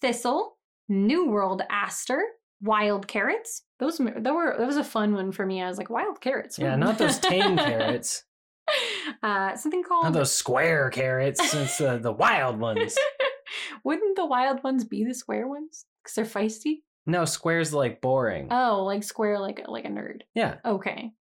thistle, 0.00 0.56
New 0.90 1.28
World 1.30 1.62
aster, 1.70 2.22
wild 2.60 3.06
carrots. 3.08 3.62
Those 3.78 3.96
that 3.98 4.34
were 4.34 4.54
that 4.58 4.66
was 4.66 4.76
a 4.76 4.84
fun 4.84 5.14
one 5.14 5.32
for 5.32 5.46
me. 5.46 5.62
I 5.62 5.68
was 5.68 5.78
like, 5.78 5.88
wild 5.88 6.20
carrots. 6.20 6.58
Yeah, 6.58 6.76
not 6.76 6.98
those 6.98 7.18
tame 7.18 7.56
carrots. 7.56 8.24
uh, 9.22 9.56
something 9.56 9.82
called. 9.82 10.04
Not 10.04 10.12
those 10.12 10.32
square 10.32 10.90
carrots. 10.90 11.54
It's 11.54 11.80
uh, 11.80 11.96
the 11.98 12.12
wild 12.12 12.58
ones. 12.58 12.96
Wouldn't 13.84 14.16
the 14.16 14.26
wild 14.26 14.62
ones 14.62 14.84
be 14.84 15.04
the 15.04 15.14
square 15.14 15.48
ones? 15.48 15.86
Because 16.02 16.14
they're 16.16 16.42
feisty. 16.42 16.82
No, 17.06 17.24
squares 17.24 17.72
like 17.72 18.00
boring. 18.00 18.48
Oh, 18.50 18.84
like 18.84 19.02
square, 19.02 19.38
like 19.38 19.62
like 19.66 19.84
a 19.84 19.88
nerd. 19.88 20.22
yeah. 20.34 20.56
Okay. 20.64 21.12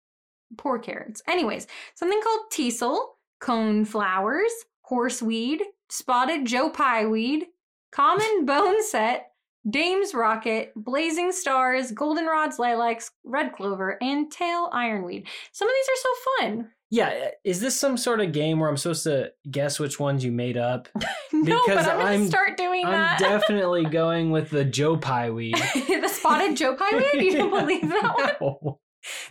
Poor 0.58 0.80
carrots. 0.80 1.22
Anyways, 1.28 1.68
something 1.96 2.20
called 2.22 2.52
teasel, 2.52 3.18
cone 3.40 3.86
flowers, 3.86 4.52
horseweed, 4.90 5.60
spotted 5.90 6.46
joe 6.46 6.70
Pye 6.70 7.06
weed, 7.06 7.46
common 7.92 8.46
bone 8.46 8.84
set, 8.84 9.29
dame's 9.70 10.14
rocket, 10.14 10.72
blazing 10.76 11.32
stars, 11.32 11.92
goldenrods, 11.92 12.60
lilacs, 12.60 13.12
red 13.24 13.54
clover, 13.54 13.98
and 14.02 14.32
tail 14.32 14.70
ironweed. 14.72 15.28
Some 15.52 15.68
of 15.68 15.74
these 15.74 15.90
are 15.90 16.02
so 16.02 16.10
fun. 16.40 16.72
Yeah. 16.92 17.08
uh, 17.10 17.30
Is 17.44 17.60
this 17.62 17.80
some 17.80 17.98
sort 17.98 18.20
of 18.20 18.32
game 18.32 18.60
where 18.60 18.68
I'm 18.70 18.78
supposed 18.78 19.04
to 19.04 19.32
guess 19.50 19.80
which 19.80 20.00
ones 20.00 20.24
you 20.24 20.32
made 20.32 20.58
up? 20.58 20.88
no, 21.34 21.62
Because 21.66 21.86
but 21.86 21.92
I'm 21.94 21.98
gonna 22.00 22.10
I'm- 22.10 22.28
start 22.28 22.58
doing 22.58 22.84
that. 22.86 23.22
I'm 23.22 23.30
that. 23.30 23.40
definitely 23.42 23.86
going 23.92 24.32
with 24.32 24.50
the 24.50 24.66
Joe 24.66 24.98
Pye 24.98 25.30
weed. 25.30 25.56
the 25.76 26.08
spotted 26.12 26.58
joe 26.58 26.76
Pye 26.76 27.10
weed? 27.14 27.24
You 27.24 27.38
don't 27.38 27.52
believe 27.52 27.88
that 27.90 28.38
one? 28.42 28.76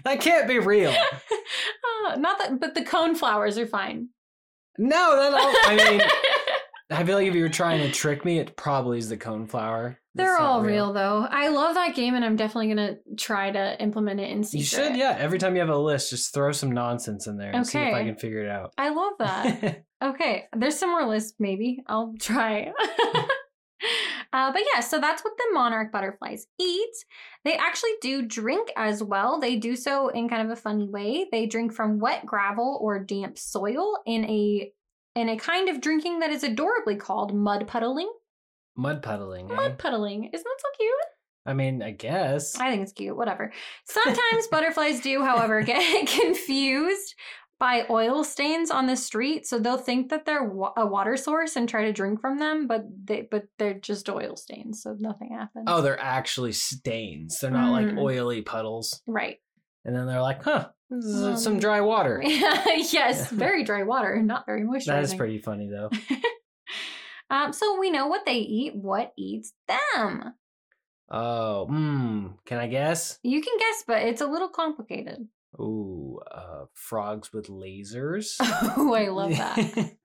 That 0.05 0.21
can't 0.21 0.47
be 0.49 0.59
real. 0.59 0.91
Uh, 0.91 2.17
not 2.17 2.39
that, 2.39 2.59
but 2.61 2.75
the 2.75 2.85
cone 2.85 3.15
flowers 3.15 3.59
are 3.59 3.67
fine. 3.67 4.09
No, 4.79 5.17
that 5.17 5.35
all. 5.35 5.53
I 5.65 5.91
mean, 5.91 6.01
I 6.91 7.05
feel 7.05 7.17
like 7.17 7.27
if 7.27 7.35
you 7.35 7.43
were 7.43 7.49
trying 7.49 7.81
to 7.83 7.91
trick 7.93 8.25
me, 8.25 8.39
it 8.39 8.57
probably 8.57 8.99
is 8.99 9.09
the 9.09 9.17
coneflower. 9.17 9.97
They're 10.19 10.39
all 10.39 10.63
real. 10.63 10.93
though. 10.93 11.27
I 11.31 11.49
love 11.49 11.75
that 11.75 11.95
game, 11.95 12.15
and 12.15 12.25
I'm 12.25 12.37
definitely 12.37 12.69
gonna 12.69 12.97
try 13.17 13.51
to 13.51 13.81
implement 13.83 14.21
it 14.21 14.31
in 14.31 14.45
secret. 14.45 14.61
You 14.61 14.67
should, 14.67 14.97
yeah. 14.97 15.17
Every 15.19 15.39
time 15.39 15.55
you 15.55 15.61
have 15.61 15.71
a 15.71 15.77
list, 15.79 16.11
just 16.11 16.35
throw 16.35 16.53
some 16.53 16.73
nonsense 16.73 17.27
in 17.27 17.37
there 17.37 17.53
and 17.53 17.67
see 17.67 17.79
if 17.79 17.95
I 17.95 18.05
can 18.05 18.17
figure 18.17 18.43
it 18.43 18.51
out. 18.51 18.75
I 18.77 18.91
love 18.91 19.13
that. 19.19 19.85
okay, 20.03 20.45
there's 20.57 20.79
some 20.79 20.91
more 20.91 21.07
lists. 21.07 21.35
Maybe 21.39 21.83
I'll 21.87 22.15
try. 22.19 22.73
Uh, 24.33 24.53
but 24.53 24.63
yeah, 24.75 24.81
so 24.81 25.01
that's 25.01 25.25
what 25.25 25.33
the 25.39 25.47
monarch 25.53 25.91
butterflies 25.91 26.47
eat. 26.61 26.95
They 27.45 27.57
actually 27.57 27.95
do 28.03 28.21
drink 28.21 28.71
as 28.77 29.03
well. 29.03 29.41
They 29.41 29.57
do 29.57 29.75
so 29.75 30.09
in 30.09 30.29
kind 30.29 30.43
of 30.43 30.51
a 30.51 30.61
funny 30.61 30.87
way. 30.87 31.29
They 31.33 31.47
drink 31.47 31.73
from 31.73 31.99
wet 31.99 32.27
gravel 32.27 32.79
or 32.83 33.03
damp 33.03 33.39
soil 33.39 33.97
in 34.05 34.27
a 34.27 34.71
in 35.15 35.31
a 35.31 35.37
kind 35.37 35.71
of 35.71 35.81
drinking 35.81 36.19
that 36.19 36.31
is 36.31 36.45
adorably 36.45 36.97
called 36.97 37.35
mud 37.35 37.67
puddling. 37.67 38.13
Mud 38.79 39.03
puddling. 39.03 39.51
eh? 39.51 39.55
Mud 39.55 39.77
puddling. 39.79 40.25
Isn't 40.33 40.45
that 40.45 40.61
so 40.61 40.69
cute? 40.79 40.93
I 41.45 41.53
mean, 41.53 41.83
I 41.83 41.91
guess. 41.91 42.59
I 42.59 42.71
think 42.71 42.83
it's 42.83 42.93
cute, 42.93 43.17
whatever. 43.17 43.53
Sometimes 43.85 44.47
butterflies 44.51 45.01
do, 45.01 45.23
however, 45.23 45.61
get 45.73 46.07
confused 46.21 47.15
by 47.59 47.85
oil 47.91 48.23
stains 48.23 48.71
on 48.71 48.87
the 48.87 48.95
street, 48.97 49.45
so 49.45 49.59
they'll 49.59 49.77
think 49.79 50.11
that 50.11 50.25
they're 50.25 50.45
wa- 50.45 50.73
a 50.77 50.87
water 50.87 51.17
source 51.17 51.57
and 51.57 51.69
try 51.69 51.87
to 51.87 51.93
drink 51.93 52.21
from 52.21 52.39
them, 52.39 52.69
but 52.69 52.85
they 53.05 53.27
but 53.29 53.45
they're 53.59 53.75
just 53.81 54.09
oil 54.09 54.37
stains, 54.37 54.81
so 54.83 54.95
nothing 55.01 55.31
happens. 55.33 55.65
Oh, 55.67 55.83
they're 55.83 55.99
actually 56.01 56.53
stains. 56.53 57.39
They're 57.41 57.51
not 57.51 57.73
like 57.73 57.87
Mm. 57.87 57.99
oily 57.99 58.43
puddles. 58.43 59.03
right. 59.09 59.39
And 59.85 59.97
then 59.97 60.07
they're 60.07 60.21
like, 60.23 60.43
huh, 60.45 60.69
this 60.91 61.05
is 61.07 61.23
Um, 61.25 61.37
some 61.37 61.59
dry 61.59 61.81
water. 61.81 62.23
yes, 62.25 63.31
very 63.31 63.65
dry 63.65 63.83
water, 63.85 64.21
not 64.23 64.45
very 64.47 64.63
moisturizing. 64.63 64.87
That 64.87 65.03
is 65.05 65.15
pretty 65.15 65.39
funny, 65.39 65.69
though. 65.69 65.89
Um, 67.31 67.53
so 67.53 67.79
we 67.79 67.91
know 67.91 68.07
what 68.07 68.25
they 68.25 68.39
eat. 68.39 68.75
What 68.75 69.13
eats 69.17 69.53
them? 69.67 70.35
Oh, 71.11 71.67
hmm. 71.67 72.27
Can 72.47 72.59
I 72.59 72.67
guess? 72.67 73.19
You 73.23 73.41
can 73.41 73.55
guess, 73.59 73.85
but 73.87 74.03
it's 74.03 74.21
a 74.21 74.27
little 74.27 74.49
complicated. 74.49 75.27
Ooh, 75.59 76.21
uh, 76.31 76.65
frogs 76.75 77.33
with 77.33 77.49
lasers. 77.49 78.37
oh, 78.41 78.93
I 78.95 79.09
love 79.09 79.31
that. 79.31 79.93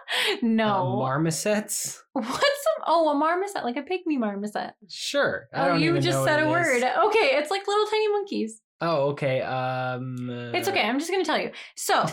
no. 0.42 0.68
Uh, 0.68 0.96
marmosets? 0.96 1.98
What's 2.12 2.28
a 2.28 2.82
oh 2.86 3.08
a 3.10 3.14
marmoset 3.14 3.64
like 3.64 3.76
a 3.76 3.82
pygmy 3.82 4.18
marmoset? 4.18 4.72
Sure. 4.88 5.48
I 5.54 5.70
Oh, 5.70 5.74
you 5.76 5.98
just 6.00 6.24
said 6.24 6.42
a 6.42 6.48
word. 6.48 6.76
is. 6.76 6.82
Okay, 6.82 7.36
it's 7.36 7.50
like 7.50 7.66
little 7.66 7.86
tiny 7.86 8.08
monkeys. 8.08 8.60
Oh, 8.80 9.08
okay. 9.10 9.42
Um, 9.42 10.50
It's 10.54 10.68
okay. 10.68 10.82
I'm 10.82 10.98
just 10.98 11.10
gonna 11.10 11.24
tell 11.24 11.38
you. 11.40 11.50
So 11.76 12.06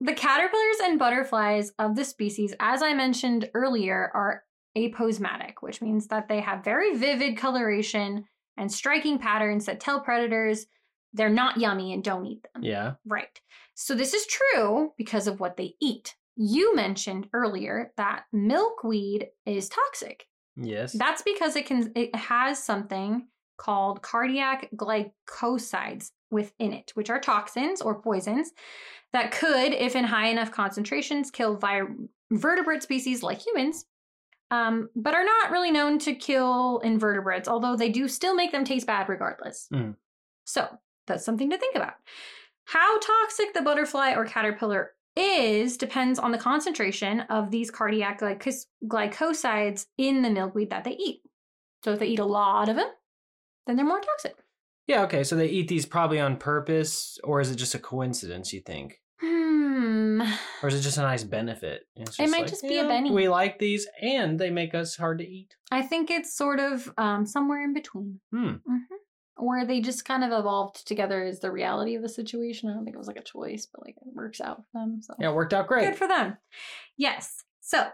the 0.00 0.14
caterpillars 0.14 0.76
and 0.82 0.98
butterflies 0.98 1.72
of 1.78 1.94
the 1.94 2.04
species, 2.04 2.54
as 2.58 2.82
I 2.82 2.94
mentioned 2.94 3.50
earlier, 3.54 4.10
are 4.14 4.42
aposematic, 4.76 5.54
which 5.60 5.82
means 5.82 6.06
that 6.08 6.28
they 6.28 6.40
have 6.40 6.64
very 6.64 6.96
vivid 6.96 7.36
coloration 7.36 8.24
and 8.56 8.70
striking 8.70 9.18
patterns 9.18 9.66
that 9.66 9.80
tell 9.80 10.00
predators 10.00 10.66
they're 11.12 11.28
not 11.28 11.58
yummy 11.58 11.92
and 11.92 12.04
don't 12.04 12.26
eat 12.26 12.46
them. 12.54 12.62
yeah. 12.62 12.92
Right. 13.04 13.40
So 13.74 13.94
this 13.94 14.14
is 14.14 14.26
true 14.26 14.92
because 14.96 15.26
of 15.26 15.40
what 15.40 15.56
they 15.56 15.74
eat. 15.80 16.14
You 16.36 16.74
mentioned 16.76 17.26
earlier 17.32 17.92
that 17.96 18.24
milkweed 18.32 19.26
is 19.44 19.68
toxic. 19.68 20.24
Yes. 20.56 20.92
That's 20.92 21.22
because 21.22 21.56
it 21.56 21.66
can 21.66 21.92
it 21.96 22.14
has 22.14 22.62
something 22.62 23.26
called 23.58 24.02
cardiac 24.02 24.70
glycosides 24.76 26.10
within 26.30 26.72
it, 26.72 26.92
which 26.94 27.10
are 27.10 27.20
toxins 27.20 27.80
or 27.80 28.00
poisons 28.00 28.52
that 29.12 29.32
could, 29.32 29.72
if 29.72 29.96
in 29.96 30.04
high 30.04 30.28
enough 30.28 30.50
concentrations, 30.50 31.30
kill 31.30 31.56
vi- 31.56 31.82
vertebrate 32.30 32.82
species 32.82 33.22
like 33.22 33.44
humans, 33.44 33.86
um, 34.50 34.88
but 34.94 35.14
are 35.14 35.24
not 35.24 35.50
really 35.50 35.70
known 35.70 35.98
to 36.00 36.14
kill 36.14 36.78
invertebrates, 36.80 37.48
although 37.48 37.76
they 37.76 37.88
do 37.88 38.08
still 38.08 38.34
make 38.34 38.52
them 38.52 38.64
taste 38.64 38.86
bad 38.86 39.08
regardless. 39.08 39.68
Mm. 39.72 39.96
So 40.44 40.68
that's 41.06 41.24
something 41.24 41.50
to 41.50 41.58
think 41.58 41.76
about. 41.76 41.94
How 42.64 42.98
toxic 43.00 43.52
the 43.54 43.62
butterfly 43.62 44.14
or 44.14 44.24
caterpillar 44.24 44.92
is 45.16 45.76
depends 45.76 46.18
on 46.18 46.30
the 46.30 46.38
concentration 46.38 47.20
of 47.22 47.50
these 47.50 47.70
cardiac 47.70 48.20
glycos- 48.20 48.66
glycosides 48.84 49.86
in 49.98 50.22
the 50.22 50.30
milkweed 50.30 50.70
that 50.70 50.84
they 50.84 50.92
eat. 50.92 51.22
So 51.84 51.92
if 51.92 51.98
they 51.98 52.06
eat 52.06 52.20
a 52.20 52.24
lot 52.24 52.68
of 52.68 52.76
them, 52.76 52.88
then 53.66 53.76
they're 53.76 53.84
more 53.84 54.00
toxic. 54.00 54.36
Yeah. 54.90 55.02
Okay. 55.04 55.24
So 55.24 55.36
they 55.36 55.46
eat 55.48 55.68
these 55.68 55.86
probably 55.86 56.20
on 56.20 56.36
purpose, 56.36 57.18
or 57.24 57.40
is 57.40 57.50
it 57.50 57.56
just 57.56 57.74
a 57.74 57.78
coincidence? 57.78 58.52
You 58.52 58.60
think, 58.60 59.00
Hmm. 59.20 60.22
or 60.62 60.68
is 60.68 60.74
it 60.74 60.80
just 60.80 60.98
a 60.98 61.02
nice 61.02 61.24
benefit? 61.24 61.86
It 61.96 62.08
might 62.18 62.30
like, 62.42 62.46
just 62.48 62.62
be 62.62 62.74
you 62.74 62.84
a 62.84 62.88
Benny. 62.88 63.10
We 63.10 63.28
like 63.28 63.58
these, 63.58 63.86
and 64.02 64.38
they 64.38 64.50
make 64.50 64.74
us 64.74 64.96
hard 64.96 65.18
to 65.18 65.28
eat. 65.28 65.56
I 65.70 65.82
think 65.82 66.10
it's 66.10 66.34
sort 66.36 66.58
of 66.60 66.92
um, 66.98 67.26
somewhere 67.26 67.62
in 67.62 67.72
between. 67.74 68.20
Hmm. 68.32 68.54
hmm 68.66 68.78
Or 69.36 69.64
they 69.64 69.80
just 69.80 70.04
kind 70.04 70.24
of 70.24 70.32
evolved 70.32 70.86
together 70.86 71.22
as 71.22 71.40
the 71.40 71.50
reality 71.52 71.94
of 71.94 72.02
the 72.02 72.08
situation. 72.08 72.68
I 72.68 72.74
don't 72.74 72.84
think 72.84 72.94
it 72.94 72.98
was 72.98 73.06
like 73.08 73.16
a 73.16 73.22
choice, 73.22 73.66
but 73.72 73.82
like 73.84 73.96
it 73.96 74.14
works 74.14 74.40
out 74.40 74.64
for 74.72 74.80
them. 74.80 75.00
So 75.02 75.14
Yeah, 75.18 75.30
it 75.30 75.34
worked 75.34 75.54
out 75.54 75.66
great. 75.68 75.84
Good 75.86 75.96
for 75.96 76.08
them. 76.08 76.36
Yes. 76.96 77.44
So 77.60 77.86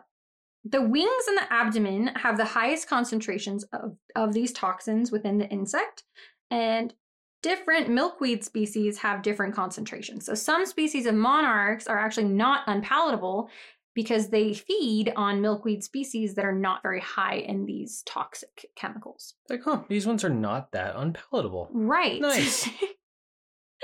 the 0.65 0.83
wings 0.83 1.25
and 1.29 1.39
the 1.39 1.53
abdomen 1.53 2.09
have 2.17 2.37
the 2.37 2.45
highest 2.45 2.89
concentrations 2.89 3.65
of, 3.73 3.97
of 4.17 4.33
these 4.33 4.53
toxins 4.53 5.13
within 5.13 5.39
the 5.39 5.49
insect, 5.49 6.03
and 6.51 6.95
different 7.43 7.89
milkweed 7.89 8.45
species 8.45 8.99
have 8.99 9.23
different 9.23 9.55
concentrations. 9.55 10.27
So 10.27 10.35
some 10.35 10.67
species 10.67 11.07
of 11.07 11.15
monarchs 11.15 11.87
are 11.87 11.99
actually 11.99 12.29
not 12.29 12.63
unpalatable 12.67 13.51
because 13.95 14.29
they 14.29 14.53
feed 14.53 15.13
on 15.17 15.41
milkweed 15.41 15.83
species 15.83 16.35
that 16.35 16.45
are 16.45 16.53
not 16.53 16.83
very 16.83 17.01
high 17.01 17.37
in 17.37 17.65
these 17.65 18.03
toxic 18.05 18.67
chemicals. 18.77 19.35
like, 19.49 19.63
huh? 19.65 19.83
These 19.89 20.07
ones 20.07 20.23
are 20.23 20.29
not 20.31 20.73
that 20.73 20.95
unpalatable. 20.97 21.71
Right. 21.73 22.21
Nice. 22.21 22.69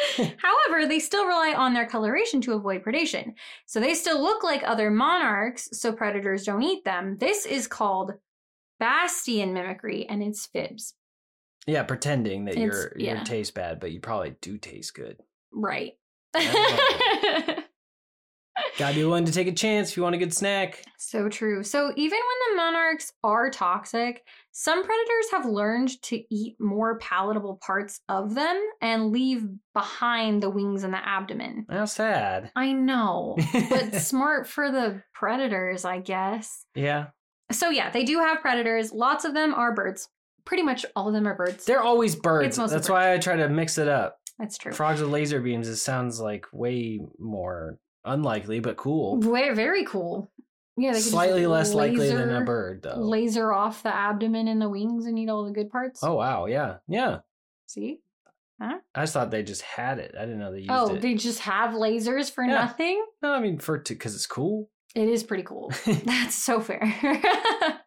However, 0.16 0.86
they 0.86 0.98
still 0.98 1.26
rely 1.26 1.54
on 1.56 1.74
their 1.74 1.86
coloration 1.86 2.40
to 2.42 2.54
avoid 2.54 2.82
predation. 2.82 3.34
So 3.66 3.80
they 3.80 3.94
still 3.94 4.20
look 4.20 4.42
like 4.42 4.62
other 4.64 4.90
monarchs, 4.90 5.68
so 5.78 5.92
predators 5.92 6.44
don't 6.44 6.62
eat 6.62 6.84
them. 6.84 7.18
This 7.18 7.46
is 7.46 7.66
called 7.66 8.12
Batesian 8.82 9.52
mimicry, 9.52 10.06
and 10.08 10.22
it's 10.22 10.46
fibs. 10.46 10.94
Yeah, 11.66 11.82
pretending 11.84 12.46
that 12.46 12.56
It's- 12.56 12.66
you're 12.72 12.92
yeah. 12.96 13.18
you 13.20 13.24
taste 13.24 13.54
bad, 13.54 13.78
but 13.80 13.92
you 13.92 14.00
probably 14.00 14.34
do 14.40 14.58
taste 14.58 14.94
good. 14.94 15.18
Right. 15.52 15.92
Gotta 18.78 18.94
be 18.94 19.04
willing 19.04 19.24
to 19.24 19.32
take 19.32 19.46
a 19.48 19.52
chance 19.52 19.90
if 19.90 19.96
you 19.96 20.02
want 20.02 20.14
a 20.14 20.18
good 20.18 20.34
snack. 20.34 20.84
so 20.98 21.28
true. 21.28 21.62
So 21.62 21.92
even 21.96 22.18
when 22.18 22.50
the 22.50 22.56
monarchs 22.56 23.12
are 23.24 23.48
toxic, 23.50 24.22
some 24.52 24.82
predators 24.84 25.30
have 25.32 25.46
learned 25.46 26.00
to 26.02 26.22
eat 26.34 26.56
more 26.60 26.98
palatable 26.98 27.60
parts 27.64 28.00
of 28.08 28.34
them 28.34 28.60
and 28.82 29.10
leave 29.10 29.44
behind 29.74 30.42
the 30.42 30.50
wings 30.50 30.84
and 30.84 30.92
the 30.92 30.98
abdomen. 31.06 31.64
How 31.70 31.86
sad. 31.86 32.50
I 32.54 32.72
know, 32.72 33.36
but 33.70 33.94
smart 34.02 34.46
for 34.48 34.70
the 34.70 35.02
predators, 35.14 35.84
I 35.86 36.00
guess. 36.00 36.66
yeah, 36.74 37.06
So 37.50 37.70
yeah, 37.70 37.90
they 37.90 38.04
do 38.04 38.18
have 38.18 38.40
predators. 38.42 38.92
Lots 38.92 39.24
of 39.24 39.32
them 39.34 39.54
are 39.54 39.74
birds. 39.74 40.08
Pretty 40.44 40.62
much 40.62 40.84
all 40.96 41.08
of 41.08 41.14
them 41.14 41.26
are 41.26 41.34
birds. 41.36 41.64
they're 41.64 41.82
always 41.82 42.16
birds. 42.16 42.48
It's 42.48 42.58
mostly 42.58 42.76
That's 42.76 42.88
why 42.88 43.12
I 43.14 43.18
try 43.18 43.36
to 43.36 43.48
mix 43.48 43.78
it 43.78 43.88
up. 43.88 44.18
That's 44.38 44.58
true. 44.58 44.72
Frogs 44.72 45.00
with 45.00 45.10
laser 45.10 45.40
beams. 45.40 45.68
It 45.68 45.76
sounds 45.76 46.20
like 46.20 46.46
way 46.52 47.00
more 47.18 47.78
unlikely, 48.04 48.60
but 48.60 48.76
cool. 48.76 49.20
Very, 49.20 49.54
very 49.54 49.84
cool. 49.84 50.32
Yeah, 50.76 50.90
they 50.92 50.98
could 50.98 51.02
just 51.02 51.10
Slightly 51.10 51.46
less 51.46 51.74
likely 51.74 52.08
than 52.08 52.34
a 52.34 52.44
bird, 52.44 52.82
though. 52.82 52.96
Laser 52.96 53.52
off 53.52 53.82
the 53.82 53.94
abdomen 53.94 54.48
and 54.48 54.60
the 54.60 54.68
wings 54.68 55.06
and 55.06 55.18
eat 55.18 55.28
all 55.28 55.44
the 55.44 55.52
good 55.52 55.70
parts. 55.70 56.00
Oh 56.02 56.14
wow, 56.14 56.46
yeah, 56.46 56.76
yeah. 56.88 57.18
See, 57.66 58.00
Huh? 58.60 58.78
I 58.94 59.02
just 59.02 59.12
thought 59.12 59.30
they 59.30 59.42
just 59.42 59.62
had 59.62 59.98
it. 59.98 60.14
I 60.16 60.22
didn't 60.22 60.38
know 60.38 60.50
they 60.52 60.58
used 60.58 60.70
it. 60.70 60.74
Oh, 60.74 60.94
it. 60.94 61.02
they 61.02 61.14
just 61.14 61.40
have 61.40 61.74
lasers 61.74 62.32
for 62.32 62.42
Yeah. 62.44 62.54
nothing? 62.54 63.04
no, 63.22 63.32
I 63.32 63.40
mean 63.40 63.58
for 63.58 63.78
because 63.78 64.14
it's 64.14 64.26
cool. 64.26 64.70
It 64.94 65.08
is 65.08 65.22
pretty 65.22 65.42
cool. 65.42 65.72
That's 66.04 66.34
so 66.34 66.60
fair. 66.60 66.82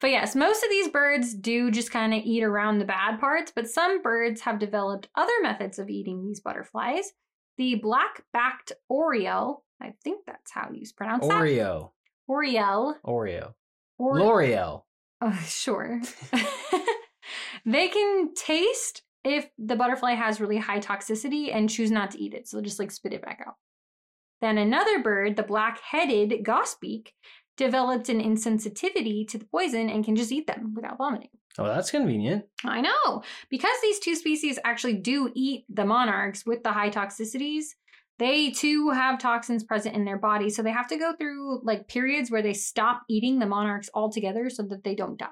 but 0.00 0.10
yes, 0.10 0.34
most 0.34 0.62
of 0.62 0.70
these 0.70 0.88
birds 0.88 1.34
do 1.34 1.70
just 1.70 1.90
kind 1.90 2.12
of 2.12 2.22
eat 2.24 2.42
around 2.42 2.78
the 2.78 2.84
bad 2.84 3.18
parts, 3.18 3.52
but 3.54 3.68
some 3.68 4.02
birds 4.02 4.42
have 4.42 4.58
developed 4.58 5.08
other 5.16 5.32
methods 5.42 5.78
of 5.78 5.88
eating 5.88 6.24
these 6.24 6.40
butterflies. 6.40 7.12
The 7.58 7.76
black 7.76 8.22
backed 8.32 8.72
oriole, 8.90 9.64
I 9.80 9.94
think 10.04 10.26
that's 10.26 10.50
how 10.52 10.70
you 10.72 10.82
pronounce 10.96 11.26
that. 11.26 11.40
Oreo, 11.40 11.90
Oriole. 12.28 12.96
Oreo, 13.06 13.54
Or- 13.98 14.18
L'Oreal. 14.20 14.82
Oh, 15.22 15.42
sure. 15.46 16.00
they 17.64 17.88
can 17.88 18.34
taste 18.34 19.02
if 19.24 19.48
the 19.58 19.76
butterfly 19.76 20.12
has 20.12 20.40
really 20.40 20.58
high 20.58 20.78
toxicity 20.78 21.54
and 21.54 21.70
choose 21.70 21.90
not 21.90 22.10
to 22.12 22.22
eat 22.22 22.34
it. 22.34 22.46
So 22.46 22.56
they'll 22.58 22.64
just 22.64 22.78
like 22.78 22.90
spit 22.90 23.12
it 23.14 23.22
back 23.22 23.42
out. 23.46 23.54
Then 24.40 24.58
another 24.58 25.02
bird, 25.02 25.36
the 25.36 25.42
black 25.42 25.80
headed 25.80 26.44
grosbeak, 26.44 27.08
developed 27.56 28.08
an 28.08 28.20
insensitivity 28.20 29.26
to 29.28 29.38
the 29.38 29.44
poison 29.46 29.88
and 29.88 30.04
can 30.04 30.16
just 30.16 30.32
eat 30.32 30.46
them 30.46 30.74
without 30.74 30.98
vomiting. 30.98 31.30
Oh, 31.58 31.64
that's 31.64 31.90
convenient. 31.90 32.44
I 32.64 32.80
know. 32.82 33.22
Because 33.48 33.76
these 33.82 33.98
two 33.98 34.14
species 34.14 34.58
actually 34.64 34.94
do 34.94 35.30
eat 35.34 35.64
the 35.68 35.86
monarchs 35.86 36.44
with 36.44 36.62
the 36.62 36.72
high 36.72 36.90
toxicities, 36.90 37.64
they 38.18 38.50
too 38.50 38.90
have 38.90 39.18
toxins 39.18 39.64
present 39.64 39.94
in 39.94 40.04
their 40.04 40.18
body. 40.18 40.50
So 40.50 40.62
they 40.62 40.70
have 40.70 40.88
to 40.88 40.98
go 40.98 41.14
through 41.14 41.60
like 41.62 41.88
periods 41.88 42.30
where 42.30 42.42
they 42.42 42.52
stop 42.54 43.02
eating 43.08 43.38
the 43.38 43.46
monarchs 43.46 43.90
altogether 43.94 44.50
so 44.50 44.62
that 44.64 44.84
they 44.84 44.94
don't 44.94 45.18
die. 45.18 45.28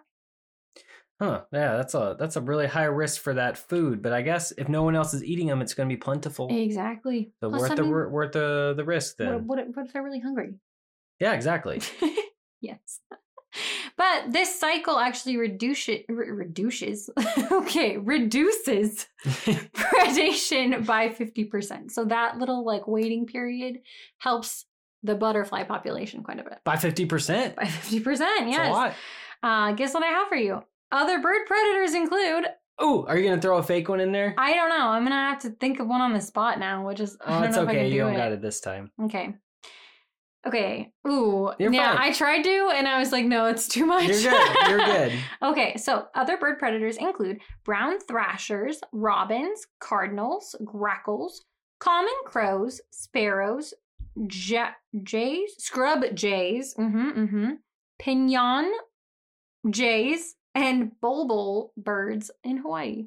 Huh? 1.21 1.43
Yeah, 1.53 1.77
that's 1.77 1.95
a 1.95 2.17
that's 2.19 2.37
a 2.37 2.41
really 2.41 2.67
high 2.67 2.85
risk 2.85 3.21
for 3.21 3.35
that 3.35 3.57
food. 3.57 4.03
But 4.03 4.13
I 4.13 4.23
guess 4.23 4.51
if 4.53 4.69
no 4.69 4.83
one 4.83 4.97
else 4.97 5.15
is 5.15 5.23
eating 5.23 5.47
them, 5.47 5.63
it's 5.63 5.73
going 5.73 5.89
to 5.89 5.95
be 5.95 5.99
plentiful. 5.99 6.49
Exactly. 6.51 7.31
So 7.41 7.51
Plus, 7.51 7.63
worth 7.63 7.71
I 7.71 7.75
the 7.77 7.83
mean, 7.83 7.91
wor- 7.91 8.09
worth 8.09 8.33
the 8.33 8.75
the 8.77 8.85
risk 8.85 9.17
then. 9.19 9.47
what, 9.47 9.59
what, 9.59 9.77
what 9.77 9.87
if 9.87 9.93
they're 9.93 10.03
really 10.03 10.21
hungry? 10.21 10.55
Yeah, 11.25 11.33
exactly. 11.33 11.81
yes. 12.61 13.01
But 13.97 14.33
this 14.33 14.59
cycle 14.59 14.99
actually 14.99 15.37
reduces, 15.37 16.01
re- 16.09 16.31
reduces, 16.31 17.09
okay, 17.53 17.97
reduces 17.97 19.07
predation 19.25 20.85
by 20.85 21.09
50%. 21.09 21.91
So 21.91 22.05
that 22.07 22.39
little 22.39 22.65
like 22.65 22.87
waiting 22.87 23.27
period 23.27 23.79
helps 24.19 24.67
the 25.03 25.15
butterfly 25.15 25.63
population 25.65 26.23
quite 26.23 26.41
a 26.41 26.45
bit. 26.45 26.59
By 26.65 26.77
fifty 26.77 27.07
percent. 27.07 27.57
By 27.57 27.65
50%, 27.65 28.19
That's 28.19 28.41
a 28.43 28.47
yes. 28.49 28.73
lot. 28.73 28.95
Uh, 29.43 29.73
guess 29.73 29.95
what 29.95 30.03
I 30.03 30.07
have 30.09 30.29
for 30.29 30.37
you? 30.37 30.63
Other 30.93 31.21
bird 31.21 31.47
predators 31.47 31.95
include, 31.95 32.47
Oh, 32.79 33.05
are 33.07 33.17
you 33.17 33.29
gonna 33.29 33.41
throw 33.41 33.59
a 33.59 33.63
fake 33.63 33.89
one 33.89 34.01
in 34.01 34.11
there? 34.13 34.35
I 34.37 34.55
don't 34.55 34.69
know, 34.71 34.89
I'm 34.89 35.03
going 35.03 35.11
to 35.13 35.17
have 35.17 35.39
to 35.43 35.51
think 35.51 35.79
of 35.79 35.87
one 35.87 36.01
on 36.01 36.13
the 36.13 36.21
spot 36.21 36.59
now, 36.59 36.85
which 36.87 36.99
is, 37.01 37.17
I 37.25 37.37
Oh, 37.37 37.41
don't 37.41 37.49
it's 37.51 37.57
I 37.59 37.63
okay. 37.63 37.85
You 37.87 37.93
do 37.93 37.99
don't 37.99 38.15
it. 38.15 38.17
got 38.17 38.33
it 38.33 38.43
this 38.43 38.61
time. 38.61 38.91
Okay. 39.05 39.35
Okay. 40.47 40.93
Ooh. 41.09 41.53
You're 41.59 41.73
yeah, 41.73 41.97
fine. 41.97 42.09
I 42.09 42.13
tried 42.13 42.43
to, 42.43 42.71
and 42.75 42.87
I 42.87 42.99
was 42.99 43.13
like, 43.13 43.25
no, 43.25 43.47
it's 43.47 43.67
too 43.69 43.87
much. 43.87 44.09
You're 44.09 44.33
good. 44.33 44.57
You're 44.69 44.79
good. 44.79 45.13
okay, 45.43 45.77
so 45.77 46.07
other 46.15 46.37
bird 46.37 46.59
predators 46.59 46.97
include 46.97 47.41
brown 47.65 47.99
thrashers, 48.01 48.81
robins, 48.93 49.67
cardinals, 49.81 50.55
grackles, 50.65 51.43
common 51.81 52.15
crows, 52.27 52.81
sparrows, 52.91 53.75
ja- 54.17 54.75
jays, 55.03 55.55
scrub 55.59 56.05
jays, 56.15 56.75
mm-hmm, 56.75 57.09
mm-hmm, 57.11 57.51
pinyon 57.99 58.73
jays, 59.71 60.37
and 60.55 60.93
bulbul 61.01 61.73
birds 61.77 62.31
in 62.43 62.59
Hawaii. 62.59 63.07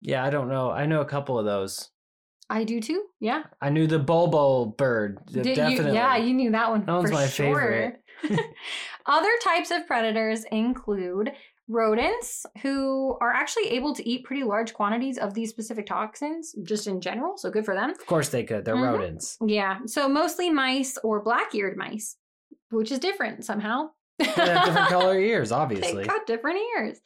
Yeah, 0.00 0.24
I 0.24 0.30
don't 0.30 0.48
know. 0.48 0.70
I 0.70 0.86
know 0.86 1.02
a 1.02 1.06
couple 1.06 1.38
of 1.38 1.44
those. 1.44 1.90
I 2.50 2.64
do 2.64 2.80
too. 2.80 3.04
Yeah. 3.20 3.44
I 3.62 3.70
knew 3.70 3.86
the 3.86 3.98
Bobo 4.00 4.66
bird. 4.66 5.20
Did 5.26 5.54
definitely. 5.54 5.90
You, 5.92 5.94
yeah, 5.94 6.16
you 6.16 6.34
knew 6.34 6.50
that 6.50 6.68
one. 6.68 6.84
That 6.84 6.92
one's 6.92 7.08
for 7.10 7.14
my 7.14 7.26
sure. 7.28 7.46
favorite. 7.46 8.02
Other 9.06 9.30
types 9.44 9.70
of 9.70 9.86
predators 9.86 10.44
include 10.50 11.30
rodents 11.68 12.44
who 12.62 13.16
are 13.20 13.32
actually 13.32 13.68
able 13.68 13.94
to 13.94 14.06
eat 14.06 14.24
pretty 14.24 14.42
large 14.42 14.74
quantities 14.74 15.16
of 15.16 15.32
these 15.34 15.50
specific 15.50 15.86
toxins 15.86 16.52
just 16.64 16.88
in 16.88 17.00
general. 17.00 17.36
So 17.38 17.48
good 17.50 17.64
for 17.64 17.74
them. 17.74 17.90
Of 17.90 18.04
course 18.06 18.28
they 18.30 18.42
could. 18.42 18.64
They're 18.64 18.74
Mhm. 18.74 18.92
rodents. 18.98 19.38
Yeah. 19.46 19.78
So 19.86 20.08
mostly 20.08 20.50
mice 20.50 20.98
or 21.04 21.22
black 21.22 21.54
eared 21.54 21.76
mice, 21.76 22.16
which 22.70 22.90
is 22.90 22.98
different 22.98 23.44
somehow. 23.44 23.90
They 24.20 24.46
have 24.52 24.64
different 24.66 24.88
color 24.98 25.18
ears, 25.18 25.52
obviously. 25.52 26.02
They 26.02 26.08
got 26.08 26.26
different 26.26 26.58
ears. 26.76 27.00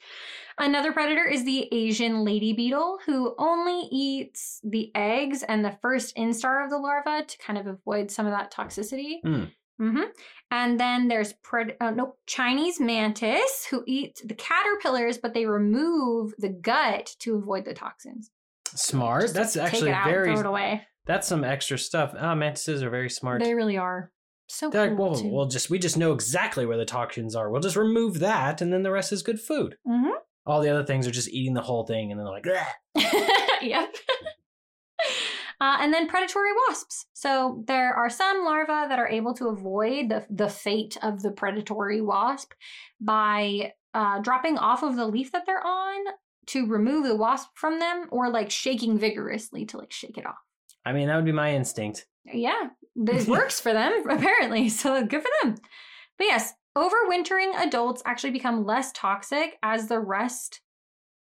Another 0.59 0.93
predator 0.93 1.25
is 1.27 1.45
the 1.45 1.69
Asian 1.73 2.25
lady 2.25 2.53
beetle, 2.53 2.99
who 3.07 3.35
only 3.39 3.89
eats 3.91 4.61
the 4.63 4.93
eggs 4.95 5.43
and 5.43 5.65
the 5.65 5.77
first 5.83 6.17
instar 6.17 6.63
of 6.65 6.71
the 6.71 6.79
larva 6.79 7.25
to 7.27 7.39
kind 7.39 7.59
of 7.59 7.67
avoid 7.67 8.11
some 8.11 8.27
of 8.27 8.33
that 8.33 8.53
toxicity. 8.53 9.17
Mm. 9.27 9.51
hmm 9.79 10.01
And 10.53 10.79
then 10.79 11.09
there's 11.09 11.35
pred- 11.45 11.75
nope, 11.97 12.19
Chinese 12.27 12.79
mantis, 12.79 13.67
who 13.69 13.83
eat 13.89 14.23
the 14.25 14.35
caterpillars, 14.35 15.19
but 15.19 15.35
they 15.35 15.47
remove 15.47 16.33
the 16.39 16.51
gut 16.51 17.17
to 17.21 17.35
avoid 17.35 17.65
the 17.65 17.75
toxins. 17.75 18.31
Smart. 18.77 19.23
Just 19.23 19.35
That's 19.35 19.57
actually 19.57 19.91
out, 19.93 20.05
very. 20.07 20.31
throw 20.33 20.41
it 20.41 20.47
away. 20.47 20.83
That's 21.07 21.27
some 21.29 21.43
extra 21.45 21.79
stuff. 21.79 22.15
Ah, 22.17 22.35
mantises 22.37 22.83
are 22.83 22.91
very 22.91 23.11
smart. 23.11 23.43
They 23.43 23.55
really 23.55 23.77
are 23.77 24.11
so 24.49 24.71
They're 24.71 24.91
like, 24.91 24.99
well, 24.99 25.21
we'll 25.25 25.47
just 25.49 25.71
we 25.71 25.79
just 25.79 25.97
know 25.97 26.13
exactly 26.13 26.67
where 26.67 26.77
the 26.77 26.85
toxins 26.85 27.35
are. 27.35 27.51
We'll 27.51 27.61
just 27.63 27.77
remove 27.77 28.21
that, 28.21 28.61
and 28.61 28.73
then 28.73 28.83
the 28.83 28.91
rest 28.91 29.13
is 29.13 29.23
good 29.23 29.41
food. 29.41 29.77
Mhm. 29.87 30.11
All 30.47 30.61
the 30.61 30.69
other 30.69 30.85
things 30.85 31.07
are 31.07 31.11
just 31.13 31.31
eating 31.31 31.55
the 31.55 31.63
whole 31.63 31.87
thing, 31.87 32.11
and 32.13 32.21
then 32.21 32.27
they're 32.27 32.35
like, 32.35 32.47
yep. 33.63 33.95
Uh, 35.61 35.79
and 35.81 35.95
then 35.95 36.09
predatory 36.09 36.51
wasps. 36.69 37.07
So 37.15 37.63
there 37.67 37.95
are 37.95 38.11
some 38.11 38.45
larvae 38.45 38.89
that 38.89 38.99
are 38.99 39.09
able 39.09 39.33
to 39.35 39.49
avoid 39.49 40.11
the, 40.11 40.27
the 40.29 40.49
fate 40.49 40.99
of 41.01 41.23
the 41.23 41.31
predatory 41.31 42.01
wasp 42.01 42.53
by 43.01 43.73
uh, 43.95 44.19
dropping 44.21 44.59
off 44.59 44.83
of 44.83 44.97
the 44.97 45.07
leaf 45.07 45.33
that 45.33 45.45
they're 45.47 45.65
on 45.65 46.05
to 46.49 46.67
remove 46.67 47.07
the 47.07 47.17
wasp 47.17 47.49
from 47.55 47.79
them 47.79 48.07
or 48.11 48.29
like 48.31 48.51
shaking 48.51 48.99
vigorously 48.99 49.65
to 49.67 49.79
like 49.79 49.93
shake 49.93 50.19
it 50.19 50.27
off. 50.27 50.35
I 50.85 50.93
mean, 50.93 51.09
that 51.09 51.17
would 51.17 51.25
be 51.25 51.33
my 51.33 51.55
instinct. 51.55 52.07
Yeah, 52.27 52.69
it 52.97 53.29
works 53.29 53.61
for 53.61 53.73
them 53.73 54.05
apparently. 54.09 54.69
So 54.69 55.05
good 55.05 55.23
for 55.23 55.31
them. 55.43 55.57
But 56.19 56.25
yes, 56.25 56.55
overwintering 56.77 57.55
adults 57.57 58.03
actually 58.05 58.31
become 58.31 58.65
less 58.65 58.93
toxic 58.93 59.59
as 59.63 59.89
the 59.89 60.01
rest, 60.01 60.61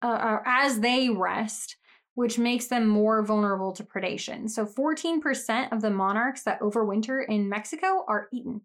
uh, 0.02 0.08
uh, 0.08 0.40
as 0.46 0.80
they 0.80 1.10
rest, 1.10 1.78
which 2.16 2.38
makes 2.38 2.68
them 2.68 2.88
more 2.88 3.24
vulnerable 3.24 3.72
to 3.74 3.84
predation. 3.84 4.50
So 4.50 4.66
14% 4.66 5.72
of 5.72 5.82
the 5.82 5.90
monarchs 5.90 6.44
that 6.44 6.60
overwinter 6.60 7.26
in 7.28 7.50
Mexico 7.50 8.06
are 8.08 8.28
eaten. 8.32 8.62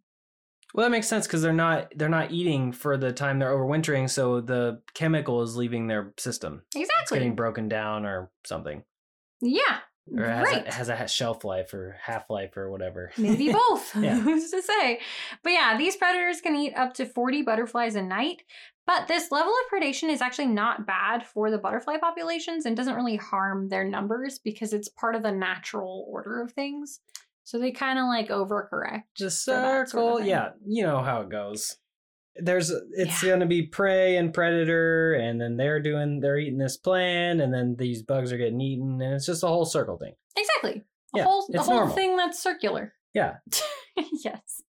Well, 0.74 0.84
that 0.84 0.90
makes 0.90 1.08
sense 1.08 1.26
because 1.26 1.40
they're 1.40 1.52
not 1.54 1.92
they're 1.96 2.10
not 2.10 2.30
eating 2.30 2.72
for 2.72 2.98
the 2.98 3.10
time 3.10 3.38
they're 3.38 3.52
overwintering, 3.52 4.10
so 4.10 4.42
the 4.42 4.82
chemical 4.92 5.40
is 5.40 5.56
leaving 5.56 5.86
their 5.86 6.12
system. 6.18 6.62
It's 6.74 6.90
Exactly. 6.90 7.18
getting 7.18 7.34
broken 7.34 7.70
down 7.70 8.04
or 8.04 8.30
something, 8.44 8.82
yeah. 9.40 9.78
Or 10.16 10.24
has, 10.24 10.44
Right. 10.44 10.66
a, 10.68 10.72
has 10.72 10.88
a 10.88 11.06
shelf 11.08 11.44
life 11.44 11.72
or 11.74 11.96
half 12.02 12.28
life 12.30 12.56
or 12.56 12.70
whatever. 12.70 13.10
Maybe 13.18 13.52
both. 13.70 13.94
Yeah. 14.00 14.18
Who's 14.18 14.50
to 14.50 14.62
say? 14.62 15.00
But 15.42 15.52
yeah, 15.52 15.76
these 15.76 15.96
predators 15.96 16.40
can 16.40 16.54
eat 16.56 16.74
up 16.76 16.94
to 16.94 17.06
40 17.06 17.42
butterflies 17.42 17.94
a 17.96 18.02
night. 18.02 18.42
But 18.86 19.06
this 19.06 19.30
level 19.30 19.52
of 19.52 19.70
predation 19.78 20.08
is 20.08 20.22
actually 20.22 20.46
not 20.46 20.86
bad 20.86 21.26
for 21.26 21.50
the 21.50 21.58
butterfly 21.58 21.98
populations 21.98 22.64
and 22.64 22.74
doesn't 22.76 22.94
really 22.94 23.16
harm 23.16 23.68
their 23.68 23.84
numbers 23.84 24.38
because 24.38 24.72
it's 24.72 24.88
part 24.88 25.14
of 25.14 25.22
the 25.22 25.32
natural 25.32 26.06
order 26.08 26.40
of 26.40 26.52
things. 26.52 27.00
So 27.44 27.58
they 27.58 27.70
kind 27.70 27.98
of 27.98 28.06
like 28.06 28.28
overcorrect. 28.28 29.02
The 29.18 29.24
that 29.26 29.30
sort 29.32 29.82
of 29.82 29.88
circle, 29.88 30.20
yeah, 30.20 30.50
you 30.66 30.84
know 30.84 31.02
how 31.02 31.20
it 31.22 31.28
goes. 31.28 31.76
There's 32.38 32.70
it's 32.92 33.22
Yeah. 33.22 33.30
gonna 33.30 33.46
be 33.46 33.66
prey 33.66 34.16
and 34.16 34.32
predator, 34.32 35.14
and 35.14 35.40
then 35.40 35.56
they're 35.56 35.80
doing 35.80 36.20
they're 36.20 36.38
eating 36.38 36.58
this 36.58 36.76
plant, 36.76 37.40
and 37.40 37.52
then 37.52 37.76
these 37.78 38.02
bugs 38.02 38.32
are 38.32 38.38
getting 38.38 38.60
eaten, 38.60 39.00
and 39.02 39.14
it's 39.14 39.26
just 39.26 39.42
a 39.42 39.48
whole 39.48 39.64
circle 39.64 39.96
thing. 39.98 40.14
Exactly. 40.36 40.82
A 41.14 41.18
Yeah, 41.18 41.24
whole, 41.24 41.46
the 41.48 41.58
it's 41.58 41.66
whole 41.66 41.76
normal. 41.76 41.94
thing 41.94 42.16
that's 42.16 42.42
circular. 42.42 42.94
Yeah. 43.14 43.36
yes. 44.24 44.62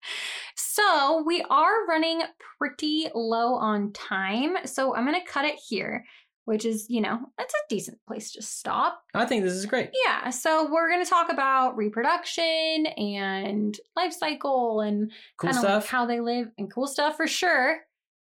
So 0.55 1.23
we 1.25 1.41
are 1.49 1.85
running 1.87 2.21
pretty 2.57 3.09
low 3.13 3.55
on 3.55 3.91
time. 3.93 4.55
So 4.65 4.95
I'm 4.95 5.05
going 5.05 5.19
to 5.19 5.25
cut 5.29 5.43
it 5.45 5.55
here, 5.67 6.05
which 6.45 6.65
is, 6.65 6.87
you 6.89 7.01
know, 7.01 7.19
it's 7.39 7.53
a 7.53 7.67
decent 7.69 7.99
place 8.07 8.31
to 8.31 8.41
stop. 8.41 9.03
I 9.13 9.25
think 9.25 9.43
this 9.43 9.53
is 9.53 9.65
great. 9.65 9.91
Yeah. 10.05 10.29
So 10.29 10.69
we're 10.71 10.89
going 10.89 11.03
to 11.03 11.09
talk 11.09 11.31
about 11.31 11.77
reproduction 11.77 12.87
and 12.87 13.77
life 13.95 14.13
cycle 14.13 14.81
and 14.81 15.11
Cool 15.37 15.51
kind 15.51 15.63
of 15.63 15.83
like 15.83 15.85
how 15.85 16.05
they 16.05 16.19
live 16.19 16.49
and 16.57 16.71
cool 16.71 16.87
stuff 16.87 17.17
for 17.17 17.27
sure. 17.27 17.79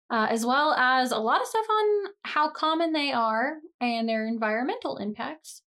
Uh, 0.09 0.29
as 0.31 0.47
well 0.47 0.73
as 0.75 1.11
a 1.11 1.19
lot 1.19 1.41
of 1.41 1.49
stuff 1.49 1.67
on 1.69 2.13
how 2.23 2.49
common 2.49 2.93
they 2.93 3.11
are 3.11 3.55
and 3.81 4.09
their 4.09 4.27
environmental 4.27 4.99
impacts 4.99 5.63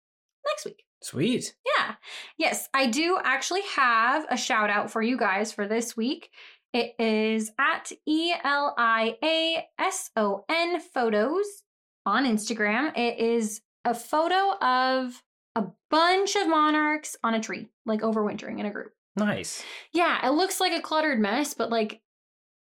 next 0.48 0.66
week. 0.66 0.84
Sweet. 1.02 1.54
Yeah. 1.78 1.96
Yes, 2.38 2.68
I 2.74 2.88
do 2.88 3.20
actually 3.24 3.64
have 3.76 4.26
a 4.30 4.38
shout 4.38 4.70
out 4.70 4.92
for 4.92 5.02
you 5.02 5.18
guys 5.18 5.52
for 5.52 5.68
this 5.68 5.96
week. 5.96 6.30
It 6.72 6.94
is 7.00 7.52
at 7.60 7.92
E 8.06 8.34
L 8.44 8.76
I 8.78 9.18
A 9.24 9.68
S 9.80 10.12
O 10.16 10.46
N 10.50 10.80
photos 10.80 11.64
on 12.10 12.26
Instagram. 12.26 12.98
It 12.98 13.20
is 13.20 13.62
a 13.86 13.94
photo 13.94 14.58
of 14.60 15.22
a 15.56 15.66
bunch 15.92 16.36
of 16.36 16.48
monarchs 16.48 17.16
on 17.24 17.34
a 17.36 17.40
tree, 17.40 17.70
like 17.86 18.02
overwintering 18.02 18.60
in 18.60 18.66
a 18.66 18.72
group. 18.72 18.92
Nice. 19.16 19.64
Yeah, 19.94 20.26
it 20.26 20.32
looks 20.32 20.60
like 20.60 20.74
a 20.74 20.82
cluttered 20.82 21.20
mess, 21.20 21.54
but 21.54 21.70
like 21.70 22.02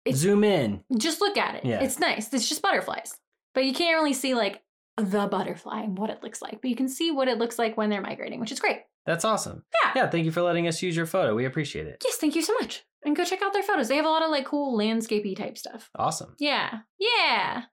It's- 0.05 0.21
Zoom 0.21 0.43
in. 0.43 0.83
just 0.97 1.21
look 1.21 1.37
at 1.37 1.55
it. 1.55 1.65
Yeah. 1.65 1.81
It's 1.83 1.99
nice. 1.99 2.33
It's 2.33 2.47
just 2.49 2.61
butterflies. 2.61 3.15
But 3.53 3.65
you 3.65 3.73
can't 3.73 3.95
really 3.97 4.13
see 4.13 4.33
like 4.33 4.61
the 4.97 5.27
butterfly 5.27 5.81
and 5.81 5.97
what 5.97 6.09
it 6.09 6.21
looks 6.23 6.41
like. 6.41 6.61
But 6.61 6.69
you 6.69 6.75
can 6.75 6.87
see 6.89 7.11
what 7.11 7.27
it 7.27 7.37
looks 7.37 7.57
like 7.59 7.77
when 7.77 7.89
they're 7.89 8.01
migrating, 8.01 8.39
which 8.39 8.51
is 8.51 8.59
great. 8.59 8.81
That's 9.05 9.25
awesome. 9.25 9.63
Yeah. 9.83 9.91
Yeah. 9.95 10.09
Thank 10.09 10.25
you 10.25 10.31
for 10.31 10.41
letting 10.41 10.67
us 10.67 10.81
use 10.81 10.95
your 10.95 11.05
photo. 11.05 11.35
We 11.35 11.45
appreciate 11.45 11.87
it. 11.87 12.01
Yes, 12.05 12.15
thank 12.17 12.35
you 12.35 12.41
so 12.41 12.53
much. 12.61 12.83
And 13.05 13.15
go 13.15 13.25
check 13.25 13.41
out 13.41 13.51
their 13.53 13.63
photos. 13.63 13.87
They 13.89 13.97
have 13.97 14.05
a 14.05 14.09
lot 14.09 14.23
of 14.23 14.29
like 14.29 14.45
cool 14.45 14.77
landscapey 14.77 15.35
type 15.35 15.57
stuff. 15.57 15.89
Awesome. 15.95 16.35
Yeah. 16.39 16.79
Yeah. 16.99 17.63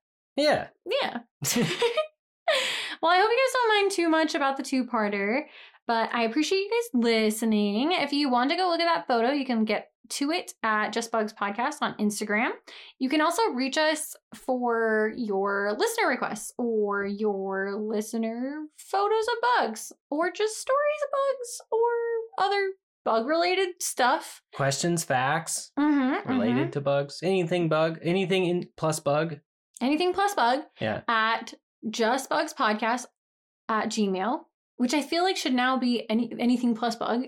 Yeah. 0.40 0.68
Yeah. 0.86 1.18
well, 3.02 3.12
I 3.12 3.18
hope 3.18 3.30
you 3.30 3.38
guys 3.38 3.52
don't 3.52 3.68
mind 3.82 3.90
too 3.92 4.08
much 4.08 4.34
about 4.34 4.56
the 4.56 4.62
two 4.62 4.84
parter, 4.84 5.42
but 5.86 6.10
I 6.12 6.22
appreciate 6.22 6.58
you 6.58 6.70
guys 6.70 7.02
listening. 7.02 7.92
If 7.92 8.12
you 8.12 8.30
want 8.30 8.50
to 8.50 8.56
go 8.56 8.68
look 8.68 8.80
at 8.80 8.92
that 8.92 9.06
photo, 9.06 9.30
you 9.30 9.44
can 9.44 9.64
get 9.64 9.88
to 10.10 10.32
it 10.32 10.54
at 10.64 10.92
Just 10.92 11.12
Bugs 11.12 11.32
Podcast 11.32 11.76
on 11.82 11.94
Instagram. 11.98 12.50
You 12.98 13.08
can 13.08 13.20
also 13.20 13.42
reach 13.52 13.78
us 13.78 14.16
for 14.34 15.12
your 15.16 15.76
listener 15.78 16.08
requests 16.08 16.52
or 16.58 17.04
your 17.04 17.76
listener 17.76 18.64
photos 18.76 19.24
of 19.28 19.34
bugs 19.58 19.92
or 20.10 20.32
just 20.32 20.58
stories 20.58 21.00
of 21.04 21.10
bugs 21.12 21.60
or 21.70 22.44
other 22.44 22.70
bug 23.04 23.26
related 23.28 23.68
stuff. 23.80 24.42
Questions, 24.54 25.04
facts 25.04 25.70
Mm-hmm, 25.78 26.28
related 26.28 26.72
to 26.72 26.80
bugs. 26.80 27.20
Anything 27.22 27.68
bug. 27.68 27.98
Anything 28.02 28.46
in 28.46 28.68
plus 28.76 28.98
bug. 28.98 29.38
Anything 29.80 30.12
plus 30.12 30.34
bug 30.34 30.60
Yeah. 30.80 31.00
at 31.08 31.54
just 31.88 32.28
bugs 32.28 32.52
podcast 32.54 33.06
at 33.68 33.88
gmail 33.88 34.40
which 34.76 34.92
i 34.94 35.00
feel 35.02 35.22
like 35.24 35.36
should 35.36 35.54
now 35.54 35.78
be 35.78 36.08
any 36.10 36.32
anything 36.38 36.74
plus 36.74 36.96
bug 36.96 37.24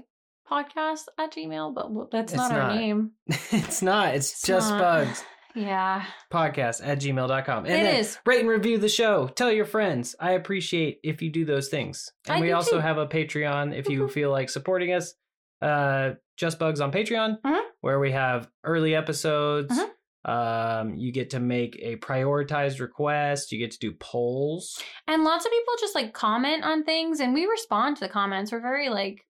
podcast 0.51 1.05
at 1.19 1.33
gmail 1.33 1.75
but 1.75 2.11
that's 2.11 2.33
It's 2.33 2.39
not 2.39 2.53
our 2.53 2.75
name 2.75 3.13
it's 3.27 3.81
not. 3.83 4.15
It's, 4.15 4.31
It's 4.33 4.43
just 4.47 4.71
not. 4.71 4.81
bugs. 4.81 5.25
yeah 5.55 6.05
Podcast 6.33 6.81
at 6.87 6.99
gmail.com. 6.99 7.67
And 7.67 7.75
it 7.75 7.95
is 8.01 8.19
Rate 8.27 8.41
and 8.41 8.49
review 8.49 8.79
the 8.79 8.89
show. 8.89 9.29
Tell 9.29 9.53
your 9.53 9.65
friends. 9.67 10.15
I 10.19 10.33
appreciate 10.33 10.99
if 11.03 11.21
you 11.23 11.31
do 11.31 11.45
those 11.45 11.69
things. 11.69 12.11
And 12.27 12.39
I 12.39 12.41
we 12.41 12.53
also 12.53 12.73
too. 12.73 12.79
have 12.81 12.97
a 12.99 13.07
Patreon 13.07 13.75
if 13.77 13.89
you 13.89 14.03
Mhm. 14.05 14.11
feel 14.11 14.31
like 14.31 14.49
supporting 14.51 14.93
us. 14.93 15.15
Uh, 15.61 16.13
Just 16.39 16.59
Bugs 16.59 16.81
on 16.81 16.91
Patreon, 16.91 17.41
Mhm. 17.43 17.61
where 17.83 18.01
we 18.01 18.13
have 18.13 18.49
early 18.65 18.95
episodes. 18.95 19.79
Mhm. 19.79 19.91
Um, 20.25 20.95
you 20.95 21.11
get 21.13 21.31
to 21.31 21.41
make 21.41 21.77
a 21.83 21.97
prioritized 21.97 22.79
request. 22.81 23.51
You 23.51 23.59
get 23.59 23.73
to 23.73 23.79
do 23.79 23.93
polls. 23.99 24.81
and 25.09 25.25
lots 25.25 25.45
of 25.45 25.51
people 25.51 25.75
just 25.81 25.95
like 25.95 26.13
comment 26.15 26.65
on 26.65 26.85
things 26.85 27.19
and 27.21 27.35
we 27.35 27.47
respond 27.47 27.97
to 27.97 28.01
the 28.01 28.09
comments 28.09 28.53
we're 28.53 28.61
very 28.61 28.89
like 28.89 29.27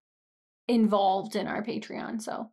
involved 0.68 1.34
in 1.34 1.47
our 1.49 1.62
patreon 1.64 2.20
so 2.22 2.51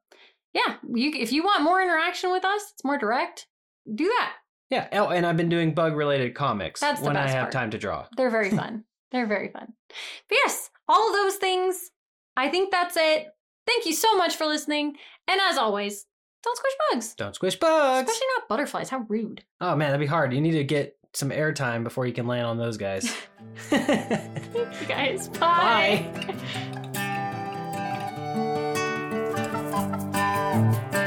yeah 0.53 0.75
you 0.93 1.11
if 1.15 1.31
you 1.31 1.43
want 1.43 1.61
more 1.63 1.81
interaction 1.81 2.31
with 2.31 2.43
us 2.43 2.61
it's 2.73 2.83
more 2.83 2.97
direct 2.97 3.45
do 3.93 4.05
that 4.05 4.33
Yeah. 4.71 4.87
Oh, 4.93 5.07
and 5.09 5.25
I've 5.25 5.37
been 5.37 5.49
doing 5.49 5.73
bug 5.73 5.95
related 5.95 6.33
comics 6.35 6.79
That's 6.79 7.01
when 7.01 7.17
I 7.17 7.27
have 7.27 7.43
part. 7.45 7.51
time 7.53 7.71
to 7.71 7.77
draw. 7.79 8.05
They're 8.15 8.29
very 8.29 8.51
fun. 8.51 8.83
They're 9.11 9.25
very 9.25 9.49
fun. 9.49 9.73
But 10.27 10.37
yes, 10.43 10.69
all 10.87 11.07
of 11.09 11.13
those 11.15 11.37
things. 11.37 11.89
I 12.37 12.49
think 12.49 12.71
that's 12.71 12.95
it. 12.95 13.27
Thank 13.65 13.85
you 13.87 13.93
so 13.93 14.15
much 14.15 14.35
for 14.35 14.45
listening. 14.45 14.93
And 15.27 15.41
as 15.41 15.57
always, 15.57 16.05
don't 16.43 16.57
squish 16.57 16.73
bugs. 16.89 17.13
Don't 17.15 17.35
squish 17.35 17.59
bugs. 17.59 18.09
Especially 18.09 18.27
not 18.37 18.47
butterflies. 18.47 18.89
How 18.89 19.05
rude. 19.07 19.43
Oh 19.61 19.75
man, 19.75 19.91
that'd 19.91 19.99
be 19.99 20.05
hard. 20.05 20.33
You 20.33 20.41
need 20.41 20.51
to 20.51 20.63
get 20.63 20.97
some 21.13 21.29
airtime 21.29 21.83
before 21.83 22.05
you 22.05 22.13
can 22.13 22.27
land 22.27 22.45
on 22.45 22.57
those 22.57 22.77
guys. 22.77 23.09
Thank 23.69 24.81
you 24.81 24.87
guys. 24.87 25.27
Bye. 25.29 26.05
Bye. 26.13 26.95